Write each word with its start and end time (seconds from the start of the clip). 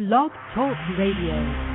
Blog 0.00 0.30
Talk 0.54 0.78
Radio. 0.96 1.69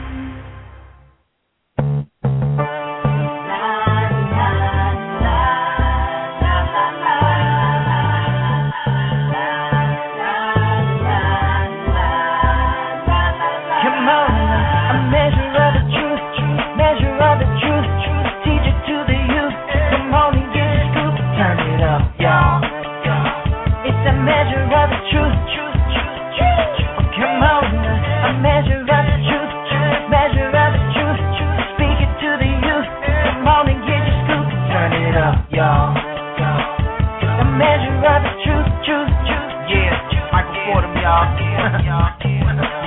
Y'all. 41.05 41.29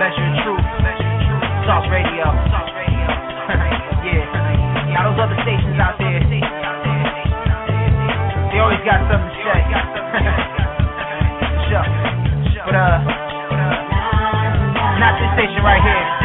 Measure 0.02 0.26
truth. 0.42 0.66
Talk 1.70 1.86
radio. 1.86 2.26
yeah. 4.02 4.90
Y'all 4.90 5.14
those 5.14 5.22
other 5.22 5.38
stations 5.46 5.78
out 5.78 5.95
there. 6.02 6.18
They 8.50 8.59
always 8.59 8.82
got 8.82 9.06
something 9.06 9.30
to 9.30 9.38
say. 9.46 9.62
sure. 11.70 11.86
But 12.66 12.74
uh 12.74 12.98
not 14.98 15.14
this 15.23 15.30
station 15.38 15.62
right 15.62 15.78
here. 15.78 16.17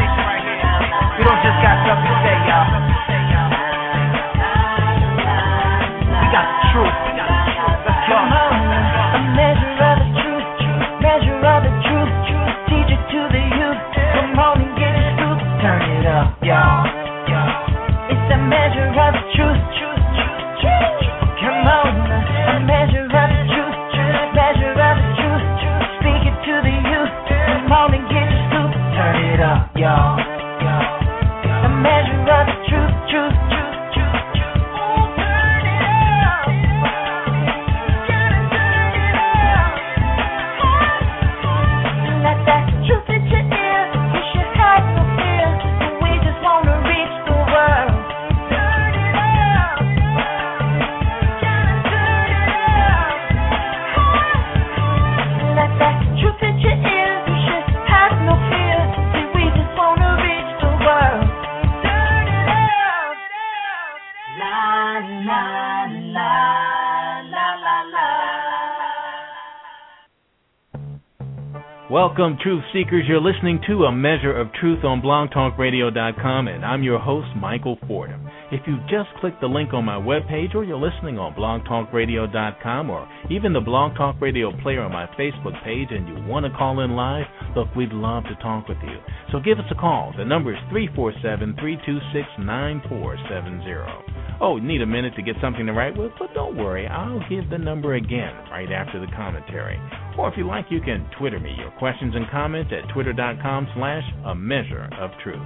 Welcome, 72.04 72.36
Truth 72.42 72.64
Seekers. 72.70 73.06
You're 73.08 73.18
listening 73.18 73.62
to 73.66 73.84
A 73.84 73.90
Measure 73.90 74.38
of 74.38 74.52
Truth 74.60 74.84
on 74.84 75.00
blogtalkradio.com, 75.00 76.48
and 76.48 76.62
I'm 76.62 76.82
your 76.82 76.98
host, 76.98 77.28
Michael 77.34 77.78
Fordham. 77.88 78.28
If 78.52 78.60
you 78.66 78.76
just 78.90 79.08
clicked 79.20 79.40
the 79.40 79.46
link 79.46 79.72
on 79.72 79.86
my 79.86 79.96
webpage, 79.96 80.54
or 80.54 80.64
you're 80.64 80.76
listening 80.76 81.18
on 81.18 81.32
blogtalkradio.com, 81.32 82.90
or 82.90 83.08
even 83.30 83.54
the 83.54 83.60
Blog 83.62 83.96
Talk 83.96 84.20
Radio 84.20 84.52
player 84.60 84.82
on 84.82 84.92
my 84.92 85.06
Facebook 85.18 85.56
page, 85.64 85.88
and 85.92 86.06
you 86.06 86.28
want 86.28 86.44
to 86.44 86.52
call 86.52 86.80
in 86.80 86.90
live, 86.90 87.24
look, 87.56 87.74
we'd 87.74 87.88
love 87.90 88.24
to 88.24 88.34
talk 88.42 88.68
with 88.68 88.76
you. 88.82 88.98
So 89.32 89.40
give 89.40 89.58
us 89.58 89.64
a 89.70 89.74
call. 89.74 90.12
The 90.14 90.26
number 90.26 90.52
is 90.52 90.60
347 90.68 91.56
326 91.56 92.28
9470. 92.44 94.36
Oh, 94.42 94.58
need 94.58 94.82
a 94.82 94.86
minute 94.86 95.16
to 95.16 95.22
get 95.22 95.36
something 95.40 95.64
to 95.64 95.72
write 95.72 95.96
with? 95.96 96.12
But 96.18 96.34
don't 96.34 96.58
worry, 96.58 96.86
I'll 96.86 97.24
give 97.30 97.48
the 97.48 97.56
number 97.56 97.94
again 97.94 98.34
right 98.52 98.70
after 98.70 99.00
the 99.00 99.10
commentary. 99.16 99.80
Or 100.18 100.28
if 100.28 100.36
you 100.36 100.46
like, 100.46 100.66
you 100.70 100.80
can 100.80 101.08
Twitter 101.18 101.40
me 101.40 101.54
your 101.58 101.70
questions 101.72 102.14
and 102.14 102.30
comments 102.30 102.72
at 102.72 102.92
twitter.com 102.92 103.68
slash 103.74 104.02
a 104.26 104.34
measure 104.34 104.88
of 105.00 105.10
truth. 105.22 105.42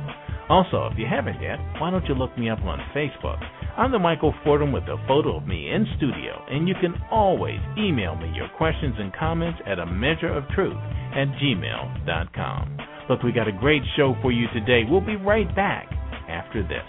Also, 0.48 0.88
if 0.90 0.98
you 0.98 1.06
haven't 1.08 1.40
yet, 1.42 1.58
why 1.78 1.90
don't 1.90 2.06
you 2.06 2.14
look 2.14 2.36
me 2.38 2.48
up 2.48 2.60
on 2.60 2.78
Facebook? 2.94 3.38
I'm 3.76 3.92
the 3.92 3.98
Michael 3.98 4.34
Fordham 4.44 4.72
with 4.72 4.84
a 4.84 4.96
photo 5.06 5.36
of 5.36 5.46
me 5.46 5.70
in 5.70 5.86
studio, 5.96 6.42
and 6.50 6.66
you 6.66 6.74
can 6.80 6.94
always 7.10 7.60
email 7.76 8.16
me 8.16 8.32
your 8.34 8.48
questions 8.56 8.94
and 8.98 9.14
comments 9.14 9.60
at 9.66 9.78
a 9.78 9.86
measure 9.86 10.32
of 10.32 10.48
truth 10.54 10.76
at 11.12 11.28
gmail.com. 11.40 12.78
Look, 13.08 13.22
we 13.22 13.32
got 13.32 13.48
a 13.48 13.52
great 13.52 13.82
show 13.96 14.14
for 14.22 14.32
you 14.32 14.46
today. 14.52 14.82
We'll 14.88 15.00
be 15.04 15.16
right 15.16 15.54
back 15.54 15.86
after 16.28 16.62
this. 16.62 16.84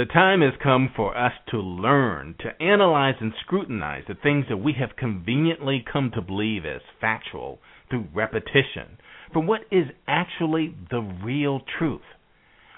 The 0.00 0.06
time 0.06 0.40
has 0.40 0.54
come 0.62 0.88
for 0.96 1.14
us 1.14 1.34
to 1.50 1.58
learn, 1.58 2.34
to 2.38 2.62
analyze 2.62 3.16
and 3.20 3.34
scrutinize 3.38 4.04
the 4.08 4.14
things 4.14 4.46
that 4.48 4.56
we 4.56 4.72
have 4.80 4.96
conveniently 4.96 5.84
come 5.92 6.10
to 6.14 6.22
believe 6.22 6.64
as 6.64 6.80
factual 7.02 7.60
through 7.90 8.06
repetition 8.14 8.96
from 9.30 9.46
what 9.46 9.66
is 9.70 9.88
actually 10.08 10.74
the 10.90 11.02
real 11.02 11.60
truth. 11.60 12.00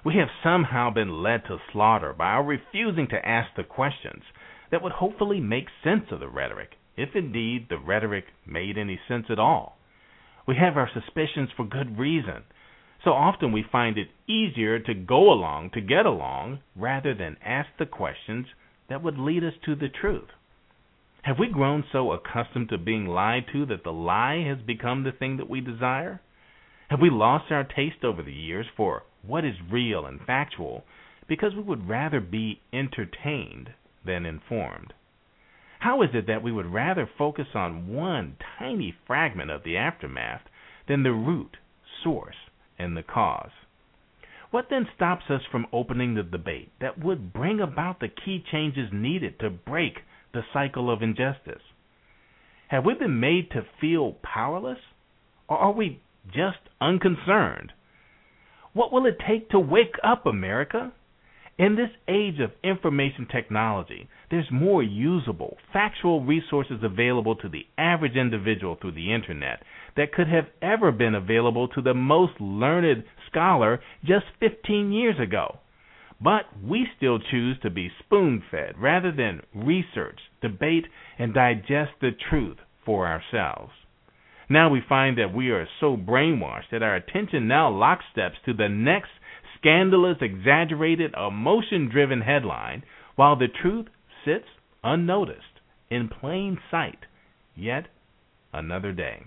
We 0.05 0.17
have 0.17 0.31
somehow 0.43 0.91
been 0.91 1.23
led 1.23 1.45
to 1.45 1.59
slaughter 1.73 2.13
by 2.13 2.25
our 2.25 2.43
refusing 2.43 3.07
to 3.11 3.25
ask 3.25 3.55
the 3.55 3.63
questions 3.63 4.25
that 4.73 4.83
would 4.83 4.91
hopefully 4.91 5.39
make 5.39 5.69
sense 5.85 6.07
of 6.11 6.19
the 6.19 6.29
rhetoric, 6.29 6.71
if 6.97 7.11
indeed 7.15 7.69
the 7.69 7.79
rhetoric 7.79 8.25
made 8.45 8.77
any 8.77 8.99
sense 9.07 9.27
at 9.31 9.39
all. 9.39 9.79
We 10.49 10.57
have 10.57 10.77
our 10.77 10.91
suspicions 10.93 11.51
for 11.57 11.65
good 11.65 12.01
reason. 12.01 12.43
So 13.05 13.13
often 13.13 13.51
we 13.51 13.65
find 13.71 13.99
it 13.99 14.09
easier 14.29 14.79
to 14.79 14.95
go 14.95 15.33
along 15.33 15.71
to 15.71 15.81
get 15.81 16.07
along 16.07 16.61
rather 16.77 17.15
than 17.15 17.37
ask 17.45 17.69
the 17.79 17.87
questions 17.87 18.47
that 18.89 19.03
would 19.03 19.19
lead 19.19 19.43
us 19.43 19.55
to 19.65 19.75
the 19.75 19.89
truth. 19.89 20.29
Have 21.23 21.39
we 21.39 21.49
grown 21.49 21.85
so 21.91 22.13
accustomed 22.13 22.69
to 22.69 22.79
being 22.79 23.07
lied 23.07 23.47
to 23.53 23.67
that 23.67 23.85
the 23.85 23.93
lie 23.93 24.45
has 24.47 24.59
become 24.65 25.03
the 25.03 25.13
thing 25.13 25.37
that 25.37 25.49
we 25.49 25.61
desire? 25.61 26.21
Have 26.91 27.01
we 27.01 27.11
lost 27.11 27.51
our 27.51 27.65
taste 27.65 28.05
over 28.05 28.23
the 28.23 28.33
years 28.33 28.67
for 28.77 29.05
what 29.23 29.45
is 29.45 29.55
real 29.71 30.05
and 30.05 30.21
factual 30.21 30.85
because 31.29 31.55
we 31.55 31.63
would 31.63 31.89
rather 31.89 32.21
be 32.21 32.61
entertained 32.73 33.71
than 34.05 34.27
informed? 34.27 34.93
How 35.79 36.03
is 36.03 36.11
it 36.15 36.27
that 36.27 36.43
we 36.43 36.53
would 36.53 36.73
rather 36.73 37.11
focus 37.19 37.49
on 37.55 37.89
one 37.89 38.37
tiny 38.59 38.95
fragment 39.07 39.51
of 39.51 39.65
the 39.65 39.77
aftermath 39.77 40.43
than 40.87 41.03
the 41.03 41.13
root, 41.13 41.57
source, 42.05 42.37
and 42.79 42.97
the 42.97 43.03
cause? 43.03 43.51
What 44.51 44.67
then 44.69 44.87
stops 44.95 45.25
us 45.31 45.41
from 45.51 45.67
opening 45.73 46.15
the 46.15 46.23
debate 46.23 46.73
that 46.81 47.03
would 47.03 47.33
bring 47.33 47.61
about 47.61 48.01
the 48.01 48.09
key 48.09 48.45
changes 48.53 48.91
needed 48.93 49.41
to 49.41 49.49
break 49.49 50.01
the 50.35 50.43
cycle 50.53 50.91
of 50.91 51.03
injustice? 51.03 51.63
Have 52.69 52.85
we 52.85 52.95
been 52.95 53.21
made 53.21 53.51
to 53.51 53.67
feel 53.81 54.17
powerless? 54.23 54.79
Or 55.49 55.59
are 55.59 55.73
we 55.73 56.01
just 56.27 56.59
unconcerned? 56.81 57.73
What 58.73 58.93
will 58.93 59.07
it 59.07 59.19
take 59.27 59.51
to 59.51 59.61
wake 59.61 59.97
up, 60.03 60.27
America? 60.27 60.93
In 61.63 61.77
this 61.77 61.91
age 62.09 62.41
of 62.41 62.51
information 62.65 63.25
technology, 63.31 64.09
there's 64.33 64.51
more 64.51 64.83
usable, 64.83 65.59
factual 65.73 66.25
resources 66.25 66.83
available 66.83 67.37
to 67.37 67.49
the 67.49 67.69
average 67.79 68.17
individual 68.17 68.75
through 68.75 68.97
the 68.97 69.15
internet 69.15 69.63
that 69.97 70.13
could 70.13 70.27
have 70.27 70.49
ever 70.61 70.91
been 70.91 71.15
available 71.15 71.69
to 71.69 71.81
the 71.81 71.95
most 71.95 72.33
learned 72.41 73.05
scholar 73.31 73.81
just 74.05 74.25
15 74.41 74.91
years 74.91 75.21
ago. 75.21 75.61
But 76.21 76.47
we 76.61 76.89
still 76.97 77.21
choose 77.21 77.57
to 77.61 77.71
be 77.71 77.93
spoon 78.01 78.43
fed 78.51 78.77
rather 78.77 79.13
than 79.13 79.43
research, 79.55 80.19
debate, 80.41 80.87
and 81.17 81.33
digest 81.33 81.93
the 82.01 82.11
truth 82.29 82.59
for 82.85 83.07
ourselves. 83.07 83.71
Now 84.49 84.69
we 84.69 84.83
find 84.89 85.17
that 85.17 85.33
we 85.33 85.51
are 85.51 85.69
so 85.79 85.97
brainwashed 85.97 86.71
that 86.73 86.83
our 86.83 86.97
attention 86.97 87.47
now 87.47 87.71
locksteps 87.71 88.43
to 88.47 88.53
the 88.53 88.69
next 88.69 89.13
scandalous, 89.63 90.17
exaggerated, 90.21 91.15
emotion 91.15 91.89
driven 91.89 92.21
headline, 92.21 92.83
while 93.15 93.37
the 93.37 93.47
truth 93.49 93.87
sits 94.25 94.47
unnoticed, 94.83 95.61
in 95.91 96.09
plain 96.09 96.59
sight, 96.71 96.99
yet 97.55 97.87
another 98.53 98.93
day. 98.93 99.23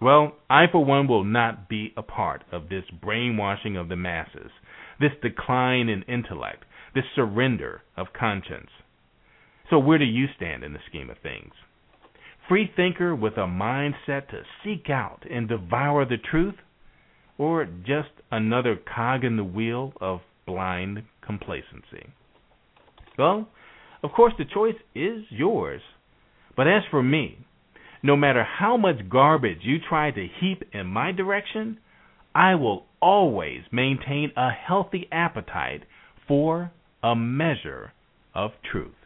Well, 0.00 0.32
I, 0.48 0.64
for 0.70 0.84
one, 0.84 1.08
will 1.08 1.24
not 1.24 1.68
be 1.68 1.92
a 1.96 2.02
part 2.02 2.44
of 2.52 2.68
this 2.68 2.84
brainwashing 3.02 3.76
of 3.76 3.88
the 3.88 3.96
masses, 3.96 4.50
this 4.98 5.12
decline 5.22 5.88
in 5.88 6.02
intellect, 6.02 6.64
this 6.94 7.04
surrender 7.14 7.82
of 7.96 8.12
conscience. 8.18 8.70
So, 9.68 9.78
where 9.78 9.98
do 9.98 10.04
you 10.04 10.26
stand 10.36 10.64
in 10.64 10.72
the 10.72 10.80
scheme 10.88 11.10
of 11.10 11.18
things? 11.18 11.52
Free 12.48 12.70
thinker 12.74 13.14
with 13.14 13.34
a 13.34 13.46
mindset 13.46 14.28
to 14.30 14.42
seek 14.64 14.90
out 14.90 15.24
and 15.30 15.48
devour 15.48 16.04
the 16.04 16.16
truth? 16.18 16.56
Or 17.40 17.64
just 17.64 18.10
another 18.30 18.76
cog 18.76 19.24
in 19.24 19.38
the 19.38 19.44
wheel 19.44 19.94
of 19.98 20.20
blind 20.46 21.04
complacency? 21.24 22.12
Well, 23.16 23.48
of 24.02 24.10
course, 24.12 24.34
the 24.36 24.44
choice 24.44 24.74
is 24.94 25.24
yours. 25.30 25.80
But 26.54 26.68
as 26.68 26.82
for 26.90 27.02
me, 27.02 27.38
no 28.02 28.14
matter 28.14 28.44
how 28.44 28.76
much 28.76 29.08
garbage 29.08 29.60
you 29.62 29.78
try 29.88 30.10
to 30.10 30.28
heap 30.38 30.64
in 30.74 30.86
my 30.88 31.12
direction, 31.12 31.78
I 32.34 32.56
will 32.56 32.84
always 33.00 33.62
maintain 33.72 34.32
a 34.36 34.50
healthy 34.50 35.08
appetite 35.10 35.84
for 36.28 36.70
a 37.02 37.16
measure 37.16 37.94
of 38.34 38.50
truth. 38.70 38.99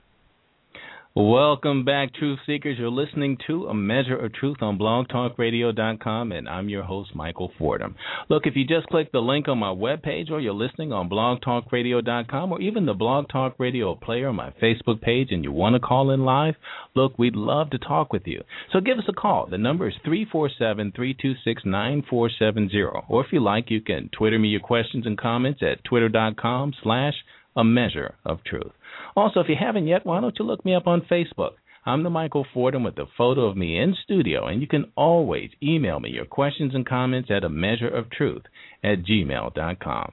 Welcome 1.17 1.85
back, 1.85 2.13
Truth 2.13 2.41
Seekers. 2.45 2.77
You're 2.77 2.91
listening 2.91 3.39
to 3.47 3.67
A 3.67 3.75
Measure 3.75 4.17
of 4.17 4.33
Truth 4.33 4.57
on 4.63 4.77
blogtalkradio.com, 4.77 6.33
and 6.33 6.49
I'm 6.49 6.69
your 6.69 6.83
host, 6.83 7.15
Michael 7.15 7.53
Fordham. 7.57 7.95
Look, 8.29 8.47
if 8.47 8.57
you 8.57 8.67
just 8.67 8.89
click 8.89 9.13
the 9.13 9.21
link 9.21 9.47
on 9.47 9.59
my 9.59 9.69
webpage 9.69 10.33
or 10.33 10.41
you're 10.41 10.53
listening 10.53 10.93
on 10.93 11.09
blogtalkradio.com 11.09 12.51
or 12.51 12.61
even 12.61 12.85
the 12.85 12.95
Blog 12.95 13.29
Talk 13.29 13.55
Radio 13.61 13.95
player 13.95 14.27
on 14.27 14.35
my 14.35 14.51
Facebook 14.61 15.01
page 15.03 15.29
and 15.31 15.45
you 15.45 15.53
want 15.53 15.75
to 15.75 15.79
call 15.79 16.11
in 16.11 16.25
live, 16.25 16.57
look, 16.97 17.17
we'd 17.17 17.37
love 17.37 17.71
to 17.71 17.79
talk 17.79 18.13
with 18.13 18.27
you. 18.27 18.43
So 18.73 18.81
give 18.81 18.99
us 18.99 19.05
a 19.09 19.13
call. 19.13 19.47
The 19.49 19.57
number 19.57 19.87
is 19.87 19.95
347 20.05 20.95
326 20.97 21.63
9470. 21.65 22.83
Or 23.09 23.25
if 23.25 23.33
you 23.33 23.39
like, 23.39 23.71
you 23.71 23.81
can 23.81 24.11
Twitter 24.19 24.41
me 24.41 24.49
your 24.49 24.59
questions 24.59 25.07
and 25.07 25.17
comments 25.17 25.61
at 25.63 25.85
twitter.com 25.85 26.73
slash 26.83 27.15
a 27.57 27.65
measure 27.65 28.15
of 28.25 28.45
truth. 28.45 28.73
Also, 29.17 29.41
if 29.41 29.49
you 29.49 29.57
haven't 29.59 29.87
yet, 29.87 30.05
why 30.05 30.21
don't 30.21 30.39
you 30.39 30.45
look 30.45 30.65
me 30.65 30.75
up 30.75 30.87
on 30.87 31.03
Facebook? 31.03 31.53
I'm 31.87 32.03
the 32.03 32.11
Michael 32.11 32.47
Fordham 32.55 32.83
with 32.83 32.99
a 32.99 33.07
photo 33.19 33.43
of 33.47 33.59
me 33.59 33.79
in 33.79 33.95
studio, 34.05 34.47
and 34.47 34.63
you 34.63 34.67
can 34.67 34.91
always 34.97 35.51
email 35.63 36.01
me 36.01 36.11
your 36.11 36.25
questions 36.25 36.75
and 36.75 36.87
comments 36.87 37.31
at 37.31 37.45
a 37.45 37.51
measure 37.51 37.89
of 37.89 38.11
truth 38.11 38.45
at 38.83 39.05
gmail.com. 39.05 40.13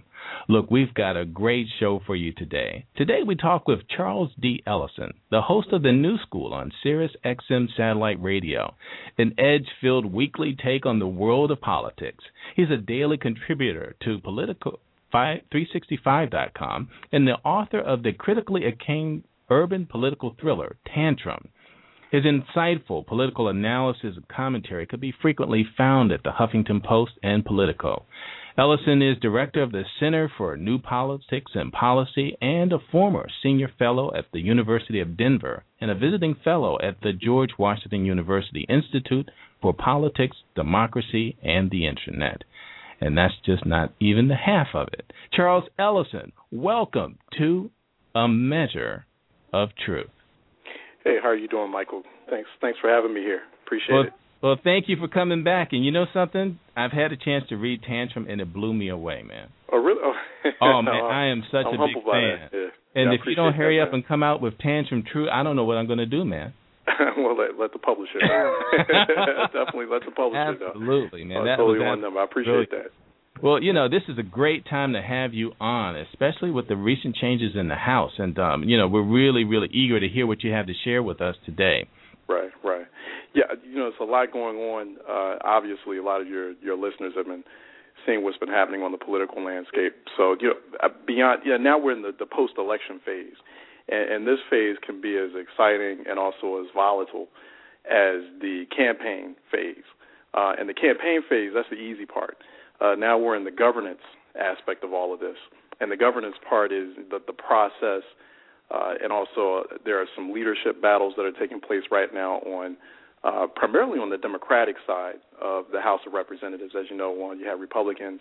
Look, 0.49 0.69
we've 0.69 0.93
got 0.93 1.17
a 1.17 1.25
great 1.25 1.67
show 1.79 2.01
for 2.05 2.15
you 2.15 2.33
today. 2.33 2.85
Today 2.95 3.23
we 3.25 3.35
talk 3.35 3.67
with 3.67 3.87
Charles 3.87 4.31
D. 4.39 4.61
Ellison, 4.67 5.13
the 5.29 5.41
host 5.41 5.69
of 5.71 5.81
the 5.81 5.91
New 5.91 6.17
School 6.19 6.53
on 6.53 6.71
Sirius 6.83 7.13
XM 7.23 7.67
Satellite 7.75 8.21
Radio, 8.21 8.75
an 9.17 9.33
edge-filled 9.39 10.11
weekly 10.11 10.55
take 10.61 10.85
on 10.85 10.99
the 10.99 11.07
world 11.07 11.51
of 11.51 11.61
politics. 11.61 12.23
He's 12.55 12.69
a 12.69 12.77
daily 12.77 13.17
contributor 13.17 13.95
to 14.03 14.19
Politic 14.19 14.59
365.com 15.13 16.89
and 17.11 17.27
the 17.27 17.37
author 17.43 17.79
of 17.79 18.03
the 18.03 18.13
critically 18.13 18.65
acclaimed 18.65 19.23
urban 19.49 19.85
political 19.85 20.35
thriller 20.39 20.77
Tantrum. 20.85 21.49
His 22.11 22.25
insightful 22.25 23.07
political 23.07 23.47
analysis 23.47 24.17
and 24.17 24.27
commentary 24.27 24.85
could 24.85 24.99
be 24.99 25.13
frequently 25.21 25.65
found 25.77 26.11
at 26.11 26.23
the 26.23 26.31
Huffington 26.31 26.83
Post 26.83 27.13
and 27.23 27.45
Politico. 27.45 28.05
Ellison 28.57 29.01
is 29.01 29.17
director 29.17 29.63
of 29.63 29.71
the 29.71 29.85
Center 29.97 30.29
for 30.37 30.57
New 30.57 30.77
Politics 30.77 31.53
and 31.55 31.71
Policy 31.71 32.35
and 32.41 32.73
a 32.73 32.79
former 32.91 33.29
senior 33.41 33.69
fellow 33.79 34.13
at 34.13 34.25
the 34.33 34.41
University 34.41 34.99
of 34.99 35.15
Denver 35.15 35.63
and 35.79 35.89
a 35.89 35.95
visiting 35.95 36.35
fellow 36.35 36.77
at 36.83 36.99
the 37.01 37.13
George 37.13 37.51
Washington 37.57 38.03
University 38.03 38.65
Institute 38.67 39.31
for 39.61 39.73
Politics, 39.73 40.35
Democracy, 40.53 41.37
and 41.41 41.71
the 41.71 41.87
Internet. 41.87 42.43
And 43.01 43.18
that's 43.18 43.33
just 43.44 43.65
not 43.65 43.94
even 44.00 44.27
the 44.27 44.36
half 44.36 44.68
of 44.75 44.88
it. 44.94 45.12
Charles 45.33 45.63
Ellison, 45.80 46.31
welcome 46.51 47.18
to 47.39 47.71
A 48.13 48.27
Measure 48.27 49.06
of 49.51 49.69
Truth. 49.83 50.12
Hey, 51.03 51.15
how 51.21 51.30
are 51.30 51.36
you 51.36 51.48
doing, 51.48 51.71
Michael? 51.71 52.03
Thanks, 52.30 52.48
thanks 52.62 52.77
for 52.80 52.92
having 52.92 53.12
me 53.12 53.21
here. 53.21 53.42
Appreciate 53.65 53.94
well, 53.94 54.03
it. 54.03 54.13
Well, 54.44 54.56
thank 54.63 54.88
you 54.88 54.98
for 54.98 55.07
coming 55.07 55.44
back. 55.44 55.69
And 55.71 55.83
you 55.83 55.92
know 55.92 56.06
something? 56.13 56.59
I've 56.77 56.92
had 56.92 57.12
a 57.12 57.18
chance 57.18 57.45
to 57.50 57.56
read 57.56 57.81
Tantrum, 57.81 58.27
and 58.30 58.39
it 58.39 58.53
blew 58.53 58.71
me 58.71 58.89
away, 58.89 59.24
man. 59.24 59.50
Oh, 59.71 59.77
really? 59.80 60.01
Oh, 60.04 60.13
oh 60.62 60.81
man, 60.83 61.04
I 61.04 61.31
am 61.31 61.44
such 61.51 61.65
I'm 61.65 61.80
a 61.80 61.88
big 61.88 62.04
fan. 62.04 62.50
Yeah. 62.54 62.68
And 62.94 63.12
yeah, 63.12 63.18
if 63.18 63.21
you 63.25 63.36
don't 63.36 63.54
hurry 63.54 63.80
that, 63.80 63.88
up 63.88 63.94
and 63.94 64.06
come 64.07 64.21
out 64.21 64.42
with 64.42 64.59
Tantrum 64.59 65.04
True, 65.12 65.27
I 65.27 65.42
don't 65.42 65.56
know 65.56 65.63
what 65.63 65.77
I'm 65.77 65.88
going 65.88 66.00
to 66.00 66.06
do, 66.06 66.24
man. 66.24 66.54
well, 67.18 67.38
let, 67.38 67.60
let 67.60 67.74
the 67.74 67.80
publisher. 67.80 68.19
Definitely 68.22 69.86
let 69.89 70.06
the 70.06 70.12
publisher 70.16 70.57
know. 70.60 70.74
Absolutely, 70.75 71.24
man. 71.24 71.38
Oh, 71.38 71.45
that 71.45 71.57
totally 71.57 71.80
was 71.80 71.88
one 71.88 72.01
number. 72.01 72.19
I 72.19 72.24
appreciate 72.24 72.54
really, 72.54 72.68
that. 72.72 72.92
Well, 73.42 73.62
you 73.62 73.74
know, 73.74 73.89
this 73.89 74.04
is 74.07 74.18
a 74.19 74.24
great 74.24 74.66
time 74.69 74.94
to 74.94 75.01
have 75.01 75.33
you 75.33 75.54
on, 75.60 75.95
especially 75.95 76.51
with 76.51 76.68
the 76.68 76.75
recent 76.75 77.16
changes 77.16 77.54
in 77.56 77.69
the 77.69 77.75
House. 77.75 78.12
And, 78.18 78.38
um, 78.38 78.63
you 78.63 78.78
know, 78.78 78.88
we're 78.88 79.06
really, 79.06 79.44
really 79.45 79.68
eager 79.72 80.00
to 80.00 80.07
hear 80.07 80.28
what 80.28 80.44
you 80.44 80.51
have 80.51 80.68
to 80.68 80.74
share 80.83 81.01
with 81.01 81.22
us 81.22 81.36
today. 81.45 81.88
Right, 82.28 82.51
right. 82.63 82.86
Yeah, 83.33 83.44
you 83.63 83.78
know, 83.78 83.89
there's 83.89 84.01
a 84.01 84.12
lot 84.12 84.31
going 84.31 84.57
on. 84.57 84.98
Uh, 85.10 85.39
obviously, 85.44 85.98
a 85.98 86.04
lot 86.04 86.22
of 86.22 86.28
your, 86.28 86.54
your 86.62 86.75
listeners 86.75 87.13
have 87.16 87.25
been 87.25 87.44
seeing 88.06 88.24
what's 88.24 88.38
been 88.38 88.50
happening 88.50 88.81
on 88.81 88.92
the 88.92 88.98
political 88.98 89.44
landscape. 89.44 89.94
So, 90.18 90.36
you 90.39 90.50
know, 90.50 90.56
uh, 90.83 90.89
beyond, 91.07 91.42
yeah, 91.45 91.57
now 91.57 91.80
we're 91.80 91.94
in 91.94 92.01
the, 92.01 92.12
the 92.18 92.25
post 92.25 92.54
election 92.57 93.00
phase. 93.06 93.38
And, 93.89 94.12
and 94.12 94.28
this 94.28 94.39
phase 94.50 94.78
can 94.86 95.01
be 95.01 95.18
as 95.18 95.31
exciting 95.36 96.06
and 96.10 96.19
also 96.19 96.62
as 96.62 96.68
volatile 96.74 97.28
as 97.86 98.22
the 98.39 98.66
campaign 98.75 99.36
phase. 99.51 99.83
Uh, 100.33 100.54
and 100.57 100.69
the 100.69 100.74
campaign 100.74 101.22
phase, 101.28 101.51
that's 101.54 101.69
the 101.69 101.75
easy 101.75 102.06
part. 102.06 102.38
Uh, 102.80 102.95
now 102.95 103.18
we're 103.18 103.36
in 103.36 103.44
the 103.44 103.51
governance 103.51 104.01
aspect 104.39 104.83
of 104.83 104.94
all 104.94 105.13
of 105.13 105.19
this, 105.19 105.36
and 105.80 105.92
the 105.92 105.98
governance 105.98 106.36
part 106.48 106.72
is 106.72 106.89
the, 107.10 107.19
the 107.28 107.33
process, 107.33 108.04
uh, 108.74 108.94
and 109.04 109.12
also 109.12 109.63
uh, 109.69 109.78
there 109.83 110.00
are 110.00 110.06
some 110.16 110.31
leadership 110.31 110.81
battles 110.81 111.13
that 111.18 111.24
are 111.24 111.33
taking 111.33 111.60
place 111.60 111.83
right 111.92 112.13
now 112.13 112.36
on 112.39 112.78
uh, 113.24 113.45
primarily 113.56 114.00
on 114.00 114.10
the 114.10 114.18
Democratic 114.18 114.75
side 114.88 115.16
of 115.39 115.66
the 115.72 115.81
House 115.81 116.00
of 116.07 116.13
Representatives. 116.13 116.74
As 116.80 116.86
you 116.89 116.98
know, 116.98 117.12
one 117.12 117.39
you 117.39 117.48
have 117.48 117.60
Republicans 117.60 118.19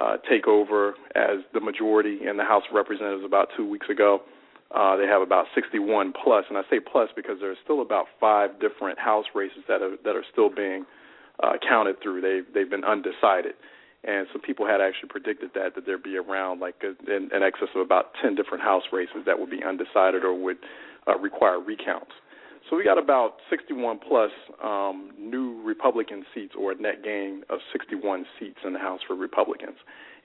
uh, 0.00 0.16
take 0.28 0.46
over 0.46 0.94
as 1.14 1.38
the 1.54 1.60
majority 1.60 2.18
in 2.28 2.36
the 2.36 2.44
House 2.44 2.64
of 2.68 2.74
Representatives 2.74 3.24
about 3.24 3.48
two 3.56 3.66
weeks 3.66 3.88
ago. 3.88 4.20
Uh, 4.74 4.96
they 4.96 5.06
have 5.06 5.22
about 5.22 5.46
61 5.54 6.12
plus, 6.12 6.44
and 6.48 6.58
I 6.58 6.62
say 6.68 6.80
plus 6.80 7.08
because 7.14 7.38
there's 7.40 7.58
still 7.62 7.82
about 7.82 8.06
five 8.18 8.58
different 8.60 8.98
House 8.98 9.26
races 9.34 9.62
that 9.68 9.82
are 9.82 9.96
that 10.04 10.16
are 10.16 10.24
still 10.32 10.50
being 10.50 10.84
uh, 11.42 11.52
counted 11.66 12.02
through. 12.02 12.20
They 12.20 12.40
they've 12.52 12.70
been 12.70 12.84
undecided 12.84 13.54
and 14.06 14.26
some 14.32 14.40
people 14.40 14.66
had 14.66 14.80
actually 14.80 15.08
predicted 15.08 15.50
that 15.54 15.74
that 15.74 15.84
there'd 15.84 16.02
be 16.02 16.16
around 16.16 16.60
like 16.60 16.76
a, 16.82 16.94
in, 17.12 17.28
in 17.34 17.42
excess 17.42 17.68
of 17.74 17.80
about 17.80 18.12
10 18.22 18.34
different 18.34 18.62
house 18.62 18.84
races 18.92 19.26
that 19.26 19.38
would 19.38 19.50
be 19.50 19.62
undecided 19.66 20.24
or 20.24 20.32
would 20.32 20.58
uh, 21.08 21.18
require 21.18 21.60
recounts. 21.60 22.12
So 22.70 22.76
we 22.76 22.82
got 22.82 22.98
about 22.98 23.36
61 23.48 24.00
plus 24.06 24.30
um, 24.62 25.10
new 25.18 25.62
Republican 25.62 26.24
seats 26.34 26.54
or 26.58 26.72
a 26.72 26.74
net 26.74 27.04
gain 27.04 27.42
of 27.48 27.58
61 27.72 28.26
seats 28.38 28.58
in 28.64 28.72
the 28.72 28.78
House 28.78 29.00
for 29.06 29.14
Republicans, 29.14 29.76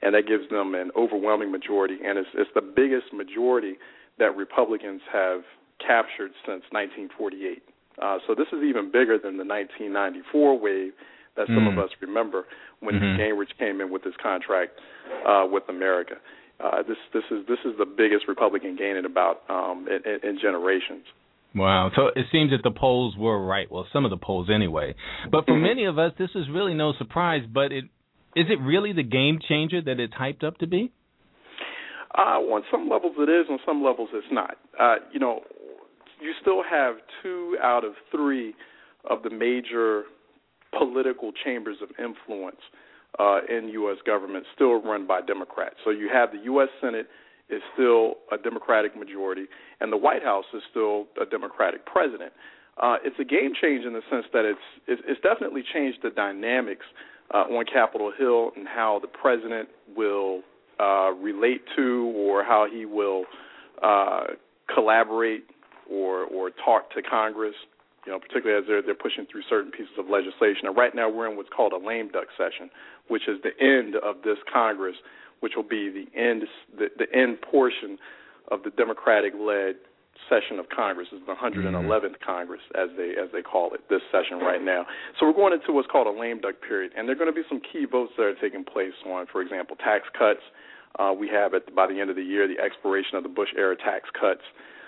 and 0.01 0.15
that 0.15 0.27
gives 0.27 0.49
them 0.49 0.73
an 0.73 0.89
overwhelming 0.95 1.51
majority, 1.51 1.97
and 2.03 2.17
it's, 2.17 2.29
it's 2.33 2.49
the 2.55 2.61
biggest 2.61 3.13
majority 3.13 3.75
that 4.21 4.37
Republicans 4.37 5.01
have 5.11 5.41
captured 5.81 6.29
since 6.45 6.61
1948. 6.69 7.65
Uh, 7.97 8.17
so 8.27 8.35
this 8.37 8.47
is 8.53 8.61
even 8.61 8.93
bigger 8.93 9.17
than 9.17 9.41
the 9.41 9.43
1994 9.43 10.61
wave 10.61 10.93
that 11.35 11.47
some 11.47 11.65
mm. 11.65 11.73
of 11.73 11.79
us 11.79 11.89
remember 12.01 12.45
when 12.79 12.95
mm-hmm. 12.95 13.19
Gingrich 13.19 13.57
came 13.57 13.81
in 13.81 13.91
with 13.91 14.03
his 14.03 14.13
contract 14.21 14.77
uh, 15.25 15.45
with 15.49 15.63
America. 15.69 16.15
Uh, 16.63 16.83
this 16.83 16.97
this 17.13 17.23
is 17.31 17.45
this 17.47 17.57
is 17.65 17.73
the 17.79 17.85
biggest 17.85 18.27
Republican 18.27 18.75
gain 18.75 18.95
in 18.95 19.05
about 19.05 19.41
um, 19.49 19.87
in, 19.89 20.29
in 20.29 20.37
generations. 20.39 21.03
Wow. 21.55 21.89
So 21.95 22.07
it 22.15 22.27
seems 22.31 22.51
that 22.51 22.61
the 22.63 22.71
polls 22.71 23.15
were 23.17 23.43
right. 23.43 23.69
Well, 23.71 23.87
some 23.91 24.05
of 24.05 24.11
the 24.11 24.17
polls 24.17 24.49
anyway. 24.53 24.93
But 25.31 25.45
for 25.47 25.57
many 25.69 25.85
of 25.85 25.97
us, 25.97 26.11
this 26.19 26.29
is 26.35 26.45
really 26.53 26.75
no 26.75 26.93
surprise. 26.97 27.41
But 27.51 27.71
it 27.71 27.85
is 28.35 28.45
it 28.49 28.61
really 28.61 28.93
the 28.93 29.03
game 29.03 29.39
changer 29.47 29.81
that 29.81 29.99
it's 29.99 30.13
hyped 30.13 30.43
up 30.43 30.59
to 30.59 30.67
be? 30.67 30.91
Uh, 32.17 32.39
on 32.39 32.63
some 32.69 32.89
levels 32.89 33.13
it 33.17 33.29
is, 33.29 33.47
on 33.49 33.59
some 33.65 33.83
levels 33.83 34.09
it's 34.13 34.27
not. 34.31 34.57
Uh, 34.79 34.95
you 35.13 35.19
know, 35.19 35.41
you 36.21 36.33
still 36.41 36.63
have 36.63 36.95
two 37.23 37.57
out 37.61 37.83
of 37.83 37.93
three 38.11 38.53
of 39.09 39.23
the 39.23 39.29
major 39.29 40.03
political 40.77 41.31
chambers 41.43 41.77
of 41.81 41.89
influence 41.97 42.61
uh, 43.19 43.39
in 43.49 43.69
U.S. 43.69 43.97
government 44.05 44.45
still 44.55 44.81
run 44.81 45.07
by 45.07 45.21
Democrats. 45.21 45.75
So 45.83 45.89
you 45.89 46.09
have 46.13 46.31
the 46.31 46.39
U.S. 46.45 46.69
Senate 46.79 47.07
is 47.49 47.61
still 47.73 48.15
a 48.31 48.37
Democratic 48.37 48.95
majority, 48.95 49.45
and 49.79 49.91
the 49.91 49.97
White 49.97 50.23
House 50.23 50.45
is 50.53 50.61
still 50.69 51.07
a 51.21 51.25
Democratic 51.25 51.85
president. 51.85 52.31
Uh, 52.81 52.95
it's 53.03 53.17
a 53.19 53.25
game 53.25 53.51
change 53.59 53.85
in 53.85 53.93
the 53.93 54.01
sense 54.09 54.25
that 54.31 54.45
it's 54.45 54.59
it's, 54.87 55.01
it's 55.05 55.19
definitely 55.21 55.63
changed 55.73 55.99
the 56.03 56.09
dynamics 56.09 56.85
uh, 57.33 57.39
on 57.51 57.65
Capitol 57.65 58.11
Hill 58.17 58.51
and 58.55 58.67
how 58.67 58.99
the 59.01 59.07
president 59.07 59.69
will 59.95 60.41
uh, 60.81 61.11
relate 61.11 61.61
to 61.75 62.11
or 62.15 62.43
how 62.43 62.65
he 62.71 62.85
will 62.85 63.25
uh, 63.83 64.23
collaborate 64.73 65.45
or 65.89 66.23
or 66.25 66.49
talk 66.49 66.89
to 66.95 67.01
Congress 67.01 67.55
You 68.05 68.13
know, 68.13 68.19
particularly 68.19 68.59
as 68.61 68.67
they're 68.67 68.81
they're 68.81 68.95
pushing 68.95 69.25
through 69.31 69.43
certain 69.49 69.71
pieces 69.71 69.93
of 69.99 70.09
legislation. 70.09 70.65
And 70.65 70.75
right 70.75 70.95
now 70.95 71.09
we're 71.09 71.29
in 71.29 71.37
what's 71.37 71.49
called 71.55 71.73
a 71.73 71.77
lame 71.77 72.09
duck 72.09 72.27
session, 72.37 72.69
which 73.09 73.27
is 73.27 73.37
the 73.43 73.53
end 73.63 73.95
of 73.95 74.23
this 74.23 74.37
Congress, 74.51 74.95
which 75.41 75.53
will 75.55 75.67
be 75.67 75.89
the 75.89 76.07
end 76.19 76.43
the, 76.77 76.87
the 76.97 77.07
end 77.15 77.41
portion 77.41 77.97
of 78.49 78.63
the 78.63 78.71
Democratic-led 78.71 79.75
session 80.29 80.59
of 80.59 80.69
Congress. 80.69 81.07
It's 81.11 81.25
the 81.25 81.33
111th 81.33 81.85
mm-hmm. 81.85 82.25
Congress, 82.25 82.61
as 82.75 82.89
they 82.97 83.13
as 83.21 83.29
they 83.33 83.41
call 83.41 83.73
it, 83.73 83.81
this 83.89 84.01
session 84.11 84.39
right 84.39 84.61
now. 84.63 84.85
So 85.19 85.25
we're 85.25 85.33
going 85.37 85.53
into 85.53 85.73
what's 85.73 85.87
called 85.91 86.07
a 86.07 86.17
lame 86.17 86.41
duck 86.41 86.55
period, 86.65 86.91
and 86.95 87.07
there 87.07 87.15
are 87.15 87.19
going 87.19 87.31
to 87.31 87.35
be 87.35 87.47
some 87.49 87.61
key 87.61 87.85
votes 87.85 88.13
that 88.17 88.23
are 88.23 88.35
taking 88.35 88.63
place 88.63 88.95
on, 89.05 89.25
for 89.31 89.41
example, 89.41 89.75
tax 89.77 90.07
cuts. 90.17 90.41
Uh, 90.99 91.13
we 91.17 91.27
have 91.29 91.53
at 91.53 91.73
by 91.75 91.87
the 91.87 91.99
end 91.99 92.09
of 92.09 92.15
the 92.15 92.23
year 92.23 92.47
the 92.47 92.61
expiration 92.61 93.15
of 93.15 93.23
the 93.23 93.29
Bush 93.29 93.49
era 93.57 93.75
tax 93.75 94.09
cuts. 94.19 94.41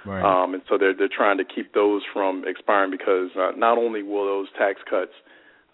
Right. 0.06 0.22
Um, 0.22 0.54
and 0.54 0.64
so 0.68 0.78
they're 0.78 0.94
they're 0.94 1.08
trying 1.08 1.38
to 1.38 1.46
keep 1.46 1.74
those 1.74 2.02
from 2.12 2.44
expiring 2.46 2.92
because 2.92 3.30
uh, 3.38 3.52
not 3.56 3.78
only 3.78 4.04
will 4.04 4.26
those 4.26 4.48
tax 4.58 4.82
cuts 4.90 5.14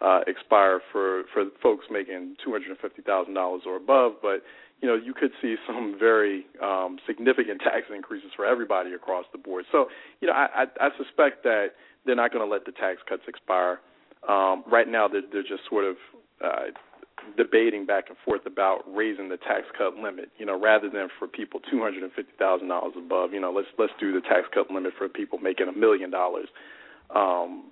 uh, 0.02 0.22
expire 0.28 0.82
for 0.92 1.24
for 1.34 1.46
folks 1.62 1.86
making 1.90 2.36
two 2.44 2.52
hundred 2.52 2.70
and 2.70 2.80
fifty 2.80 3.02
thousand 3.02 3.34
dollars 3.34 3.64
or 3.66 3.76
above, 3.76 4.14
but 4.22 4.44
you 4.82 4.88
know, 4.88 4.96
you 4.96 5.14
could 5.14 5.32
see 5.42 5.56
some 5.68 5.96
very 6.00 6.46
um, 6.64 7.00
significant 7.06 7.62
tax 7.62 7.88
increases 7.94 8.32
for 8.36 8.46
everybody 8.46 8.94
across 8.94 9.26
the 9.32 9.38
board. 9.38 9.66
So, 9.72 9.88
you 10.22 10.28
know, 10.28 10.34
I, 10.34 10.64
I, 10.64 10.88
I 10.88 10.90
suspect 10.98 11.44
that 11.44 11.68
they're 12.06 12.16
not 12.16 12.32
going 12.32 12.46
to 12.46 12.52
let 12.52 12.66
the 12.66 12.72
tax 12.72 13.00
cuts 13.08 13.24
expire. 13.28 13.80
Um, 14.28 14.64
right 14.72 14.88
now, 14.88 15.08
they're, 15.08 15.22
they're 15.32 15.44
just 15.44 15.64
sort 15.70 15.86
of 15.86 15.96
uh, 16.44 16.72
debating 17.38 17.86
back 17.86 18.06
and 18.10 18.18
forth 18.26 18.46
about 18.46 18.84
raising 18.88 19.30
the 19.30 19.38
tax 19.38 19.66
cut 19.78 19.96
limit. 19.96 20.30
You 20.38 20.46
know, 20.46 20.60
rather 20.60 20.90
than 20.90 21.08
for 21.18 21.28
people 21.28 21.60
two 21.72 21.82
hundred 21.82 22.04
and 22.04 22.12
fifty 22.14 22.34
thousand 22.38 22.68
dollars 22.68 22.94
above, 22.98 23.34
you 23.34 23.40
know, 23.40 23.52
let's 23.52 23.68
let's 23.78 23.94
do 24.00 24.14
the 24.14 24.22
tax 24.22 24.48
cut 24.54 24.70
limit 24.72 24.94
for 24.98 25.08
people 25.10 25.40
making 25.40 25.68
a 25.68 25.78
million 25.78 26.10
dollars. 26.10 26.48
Um, 27.16 27.72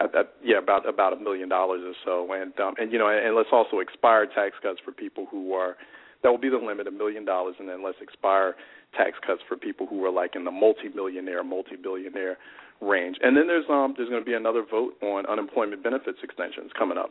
at, 0.00 0.14
at, 0.14 0.32
yeah, 0.42 0.58
about 0.58 0.88
about 0.88 1.12
a 1.12 1.20
million 1.20 1.48
dollars 1.48 1.82
or 1.84 1.94
so, 2.04 2.32
and 2.32 2.58
um, 2.60 2.74
and 2.78 2.92
you 2.92 2.98
know, 2.98 3.08
and, 3.08 3.26
and 3.26 3.36
let's 3.36 3.50
also 3.52 3.80
expire 3.80 4.26
tax 4.26 4.56
cuts 4.62 4.80
for 4.84 4.92
people 4.92 5.26
who 5.30 5.52
are 5.52 5.76
that 6.22 6.30
will 6.30 6.38
be 6.38 6.48
the 6.48 6.56
limit, 6.56 6.86
a 6.86 6.90
million 6.90 7.24
dollars, 7.24 7.56
and 7.58 7.68
then 7.68 7.84
let's 7.84 7.98
expire 8.00 8.54
tax 8.96 9.12
cuts 9.26 9.42
for 9.46 9.56
people 9.56 9.86
who 9.86 10.04
are 10.04 10.10
like 10.10 10.36
in 10.36 10.44
the 10.44 10.50
multi-millionaire, 10.50 11.44
multi-billionaire 11.44 12.38
range. 12.80 13.16
And 13.22 13.36
then 13.36 13.46
there's 13.46 13.66
um 13.68 13.94
there's 13.96 14.08
going 14.08 14.22
to 14.22 14.26
be 14.26 14.34
another 14.34 14.64
vote 14.68 14.94
on 15.02 15.26
unemployment 15.26 15.82
benefits 15.82 16.18
extensions 16.22 16.70
coming 16.78 16.98
up 16.98 17.10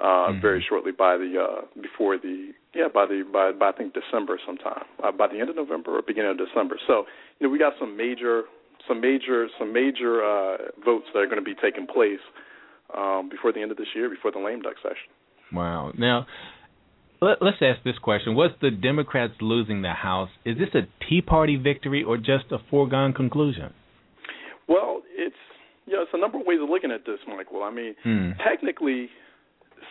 uh 0.00 0.04
mm-hmm. 0.04 0.40
very 0.40 0.64
shortly 0.66 0.92
by 0.92 1.16
the 1.16 1.34
uh 1.36 1.80
before 1.80 2.16
the 2.18 2.52
yeah 2.74 2.88
by 2.92 3.06
the 3.06 3.24
by, 3.30 3.52
by 3.52 3.68
I 3.68 3.72
think 3.72 3.94
December 3.94 4.38
sometime 4.44 4.84
uh, 5.02 5.12
by 5.12 5.28
the 5.28 5.38
end 5.38 5.50
of 5.50 5.56
November 5.56 5.98
or 5.98 6.02
beginning 6.02 6.32
of 6.32 6.38
December. 6.38 6.76
So 6.86 7.04
you 7.38 7.46
know 7.46 7.52
we 7.52 7.58
got 7.58 7.74
some 7.78 7.96
major 7.96 8.44
some 8.88 9.00
major 9.00 9.48
some 9.58 9.72
major 9.72 10.24
uh 10.24 10.56
votes 10.84 11.06
that 11.12 11.20
are 11.20 11.26
going 11.26 11.42
to 11.42 11.44
be 11.44 11.54
taking 11.54 11.86
place 11.86 12.22
um 12.96 13.28
before 13.28 13.52
the 13.52 13.60
end 13.60 13.70
of 13.70 13.76
this 13.76 13.88
year 13.94 14.08
before 14.08 14.32
the 14.32 14.38
lame 14.38 14.62
duck 14.62 14.76
session. 14.82 15.12
Wow. 15.52 15.92
Now 15.96 16.26
let, 17.22 17.42
us 17.42 17.54
ask 17.60 17.82
this 17.84 17.98
question: 17.98 18.34
Was 18.34 18.50
the 18.62 18.70
Democrats 18.70 19.34
losing 19.40 19.82
the 19.82 19.92
House? 19.92 20.30
Is 20.44 20.56
this 20.56 20.70
a 20.74 20.88
Tea 21.06 21.20
Party 21.20 21.56
victory 21.56 22.02
or 22.02 22.16
just 22.16 22.50
a 22.50 22.58
foregone 22.70 23.12
conclusion? 23.12 23.74
Well, 24.68 25.02
it's 25.14 25.36
you 25.86 25.94
know, 25.94 26.02
it's 26.02 26.12
a 26.14 26.18
number 26.18 26.40
of 26.40 26.46
ways 26.46 26.60
of 26.62 26.70
looking 26.70 26.90
at 26.90 27.04
this, 27.04 27.18
Michael. 27.28 27.62
I 27.62 27.70
mean, 27.70 27.94
hmm. 28.02 28.30
technically, 28.42 29.10